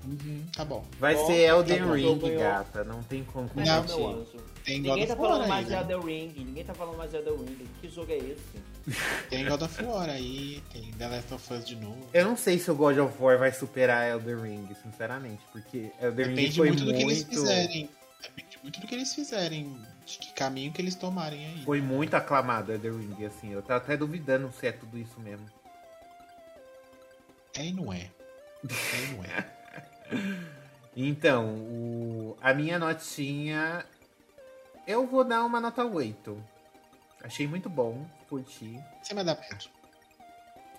[0.04, 0.84] Uhum, tá bom.
[0.98, 2.38] Vai Bom, ser Elden tá bom, Ring, ganhou.
[2.40, 2.84] gata.
[2.84, 4.26] Não tem como Não, meu anjo.
[4.64, 5.78] Tem God Ninguém of tá War falando aí, mais de né?
[5.80, 6.32] Elden Ring.
[6.44, 7.68] Ninguém tá falando mais de Elden Ring.
[7.80, 8.62] Que jogo é esse?
[9.30, 11.98] Tem God of War aí, tem The Last of Us de novo.
[12.12, 16.26] Eu não sei se o God of War vai superar Elden Ring, sinceramente, porque Elden
[16.26, 17.88] Ring Depende foi muito muito, do que eles fizerem.
[18.62, 19.76] Muito do que eles fizerem.
[20.04, 21.64] De que caminho que eles tomarem aí.
[21.64, 23.52] foi muito aclamado Elden Ring, assim.
[23.52, 25.46] Eu tava até duvidando se é tudo isso mesmo.
[27.56, 28.10] É e não é.
[28.64, 29.52] É e não é.
[30.94, 33.86] Então, o- a minha notinha.
[34.86, 36.42] Eu vou dar uma nota 8.
[37.22, 38.78] Achei muito bom, curti.
[39.02, 39.70] Cima da média.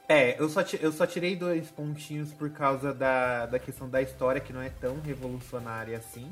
[0.07, 4.39] É, eu só, eu só tirei dois pontinhos por causa da, da questão da história,
[4.39, 6.29] que não é tão revolucionária assim.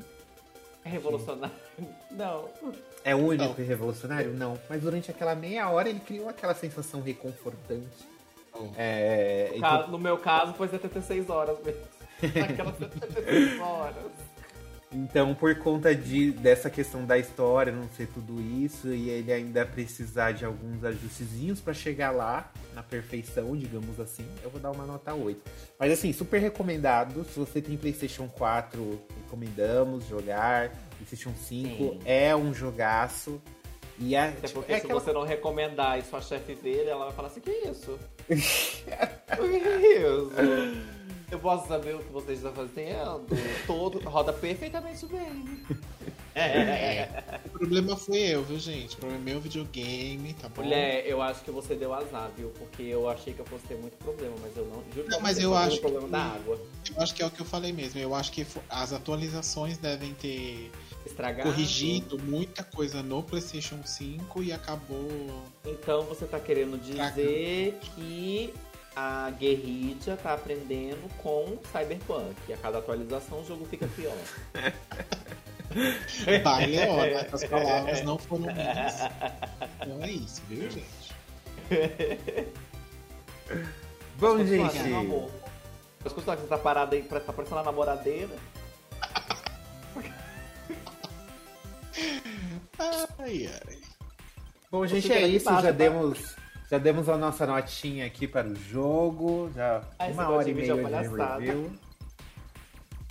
[0.84, 1.54] É revolucionário?
[2.10, 2.48] Não.
[3.04, 3.64] É único Não.
[3.64, 4.32] e revolucionário?
[4.32, 4.58] Não.
[4.68, 7.86] Mas durante aquela meia hora ele criou aquela sensação reconfortante.
[8.52, 8.66] Oh.
[8.76, 11.80] É, No então- caso- No meu caso, foi 76 horas mesmo.
[12.50, 13.94] Aquelas 76 horas.
[14.94, 19.64] Então, por conta de, dessa questão da história, não ser tudo isso, e ele ainda
[19.64, 24.84] precisar de alguns ajustezinhos pra chegar lá, na perfeição, digamos assim, eu vou dar uma
[24.84, 25.40] nota 8.
[25.78, 27.24] Mas assim, super recomendado.
[27.24, 30.70] Se você tem PlayStation 4, recomendamos jogar.
[30.96, 31.98] PlayStation 5 Sim.
[32.04, 33.40] é um jogaço.
[33.98, 36.86] E é, Até tipo, porque é se aquela- você não recomendar e sua chefe ver,
[36.86, 37.98] ela vai falar assim, que isso?
[38.28, 40.32] que isso?
[41.32, 43.24] Eu posso saber o que vocês estão fazendo?
[43.66, 45.64] Todo roda perfeitamente bem.
[46.34, 47.08] É.
[47.46, 48.96] O problema foi eu, viu, gente?
[48.96, 50.62] O problema é meu videogame, tá bom?
[50.62, 52.50] Mulher, eu acho que você deu azar, viu?
[52.50, 54.82] Porque eu achei que eu fosse ter muito problema, mas eu não.
[54.94, 56.58] Juro Não, mas eu acho o problema que- da água.
[56.94, 57.98] Eu acho que é o que eu falei mesmo.
[57.98, 60.70] Eu acho que as atualizações devem ter
[61.06, 61.48] Estragado.
[61.50, 65.08] corrigido muita coisa no PlayStation 5 e acabou.
[65.66, 68.52] Então você tá querendo dizer que
[68.94, 72.34] a guerrilha tá aprendendo com Cyberpunk.
[72.48, 74.16] E a cada atualização o jogo fica pior.
[76.42, 78.94] Vai, Leona, as palavras não foram minhas.
[79.80, 81.12] Então é isso, viu, gente?
[84.18, 85.32] Bom, Continua, gente.
[86.04, 88.36] Mas continuar que você tá parada aí, tá parecendo a namoradeira.
[93.18, 93.78] Ai, ai.
[94.70, 95.44] Bom, gente, é isso.
[95.44, 95.70] Já tá?
[95.70, 96.36] demos,
[96.72, 99.52] já demos a nossa notinha aqui para o jogo.
[99.54, 101.70] Já Ah, uma hora e vídeo meia é de review.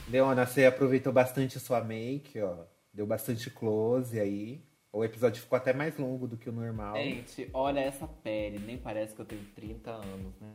[0.09, 2.65] Leona, você aproveitou bastante sua make, ó.
[2.91, 4.65] Deu bastante close aí.
[4.91, 6.95] O episódio ficou até mais longo do que o normal.
[6.95, 8.57] Gente, olha essa pele.
[8.57, 10.53] Nem parece que eu tenho 30 anos, né?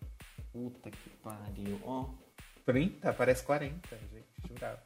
[0.52, 1.80] Puta que pariu.
[1.84, 2.06] Ó.
[2.64, 3.12] 30?
[3.12, 4.48] Parece 40, gente.
[4.48, 4.82] Jurava.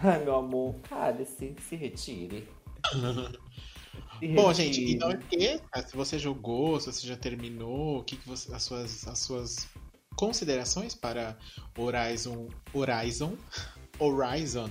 [0.00, 2.46] Ai, meu amor, cale-se, se retire.
[4.34, 8.28] Bom, gente, então é que se você jogou, se você já terminou, o que, que
[8.28, 9.68] você, as suas as suas
[10.16, 11.36] considerações para
[11.76, 13.34] Horizon Horizon
[13.98, 14.70] Horizon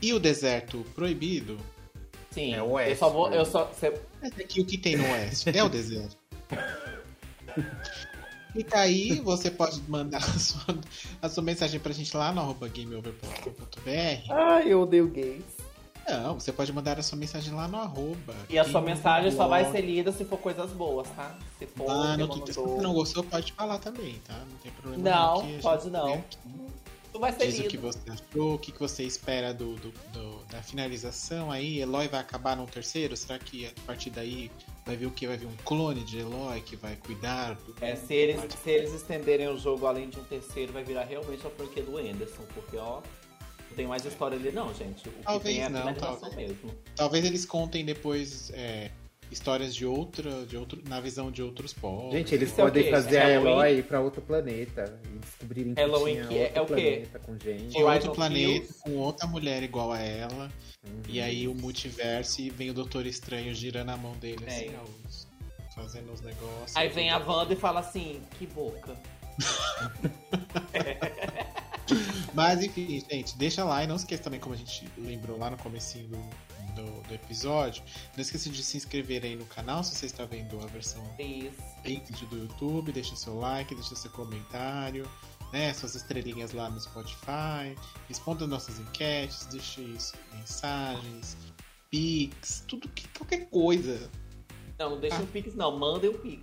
[0.00, 1.56] e o deserto proibido?
[2.30, 3.28] Sim, É o Oeste, eu só vou.
[3.30, 3.92] Eu só, cê-
[4.22, 6.16] Mas é que o que tem no oeste é o deserto.
[8.54, 10.78] E tá aí, você pode mandar a sua,
[11.22, 14.30] a sua mensagem pra gente lá no arroba gameover.com.br.
[14.30, 15.42] Ai, eu odeio gays.
[16.08, 18.34] Não, você pode mandar a sua mensagem lá no arroba.
[18.48, 21.36] E a sua mensagem só vai ser lida se for coisas boas, tá?
[21.58, 21.88] Se for.
[21.90, 22.54] Ah, no Twitter.
[22.54, 24.34] Se mandou- você não gostou, pode falar também, tá?
[24.38, 25.02] Não tem problema.
[25.10, 26.24] Não, pode não.
[27.14, 27.82] Não vai ser Diz o que lido.
[27.82, 31.78] você achou, o que você espera do, do- do- da finalização aí.
[31.78, 33.14] Eloy vai acabar no terceiro?
[33.18, 34.50] Será que a partir daí
[34.86, 35.26] vai vir o que?
[35.26, 37.74] Vai vir um clone de Eloy que vai cuidar do.
[37.82, 41.46] É, se eles, se eles estenderem o jogo além de um terceiro, vai virar realmente
[41.46, 43.02] a franquia do Anderson, porque ó,
[43.72, 45.08] tem mais história ali não, gente.
[45.08, 46.34] O que Talvez tem é a não, talvez.
[46.34, 46.74] mesmo.
[46.96, 48.90] Talvez eles contem depois é,
[49.30, 52.12] histórias de outra, de outro, na visão de outros povos.
[52.12, 53.50] Gente, eles é podem fazer a Halloween?
[53.52, 56.66] Eloy ir pra outro planeta e descobrirem que Halloween tinha que é- outro é o
[56.66, 56.90] quê?
[56.90, 57.68] planeta com gente.
[57.68, 60.50] de outro planeta, com outra mulher igual a ela.
[60.86, 61.02] Uhum.
[61.08, 64.80] E aí o multiverso e vem o Doutor Estranho girando a mão dele assim, É.
[65.08, 65.26] os-
[65.74, 66.76] fazendo os negócios.
[66.76, 68.94] Aí vem a Wanda e fala assim, que boca.
[72.34, 75.58] Mas enfim, gente, deixa lá e não esqueça também, como a gente lembrou lá no
[75.58, 76.16] comecinho do,
[76.74, 77.82] do, do episódio,
[78.16, 81.62] não esqueça de se inscrever aí no canal se você está vendo a versão Isso.
[81.84, 85.06] em vídeo do YouTube, deixa seu like, deixa seu comentário,
[85.52, 87.76] né, suas estrelinhas lá no Spotify,
[88.08, 91.36] responda nossas enquetes, deixe isso, mensagens,
[91.90, 94.10] pics, tudo que qualquer coisa.
[94.78, 95.22] Não, não deixa Ah.
[95.22, 96.42] o Pix não, mandem o Pix.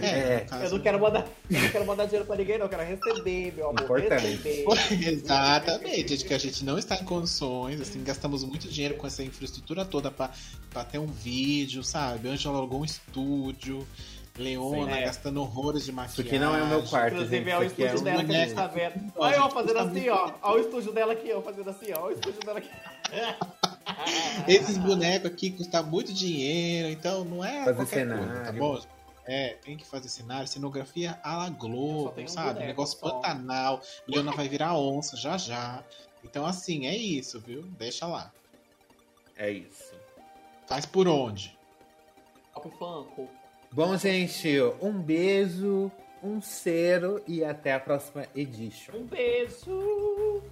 [0.00, 2.66] É, no caso- Eu não quero mandar, eu não quero mandar dinheiro pra ninguém, não,
[2.66, 3.82] eu quero receber, meu amor.
[3.82, 4.26] Importante.
[4.26, 4.64] Receber.
[5.08, 9.22] Exatamente, de que a gente não está em condições, assim, gastamos muito dinheiro com essa
[9.22, 10.30] infraestrutura toda pra
[10.70, 12.28] pra ter um vídeo, sabe?
[12.28, 13.86] A Angela alugou um estúdio,
[14.38, 15.04] Leona Sim, é.
[15.04, 16.12] gastando horrores de maquiagem.
[16.24, 17.24] Isso aqui não é o meu quarto, gente.
[17.24, 19.12] Inclusive, é o é estúdio um dela que a gente tá vendo.
[19.16, 20.32] Ó, Olha eu gente, fazendo tá assim, ó.
[20.42, 21.42] Olha o estúdio dela aqui, ó.
[21.42, 22.00] Fazendo assim, ó.
[22.00, 22.70] Olha o estúdio dela aqui.
[24.48, 28.58] Esses bonecos aqui custam muito dinheiro, então não é Fazer qualquer coisa, tá cenário.
[28.58, 28.80] bom?
[29.24, 32.54] É, tem que fazer cenário, cenografia à la Globo, um sabe?
[32.54, 33.08] boneco Negócio só.
[33.10, 33.80] pantanal.
[34.06, 35.84] Leona vai virar onça já já.
[36.24, 37.62] Então, assim, é isso, viu?
[37.78, 38.32] Deixa lá.
[39.36, 39.94] É isso.
[40.66, 41.56] Faz por onde?
[42.54, 43.28] Pop Funko.
[43.72, 45.90] Bom, gente, um beijo,
[46.22, 48.92] um cheiro e até a próxima edition.
[48.94, 50.42] Um beijo.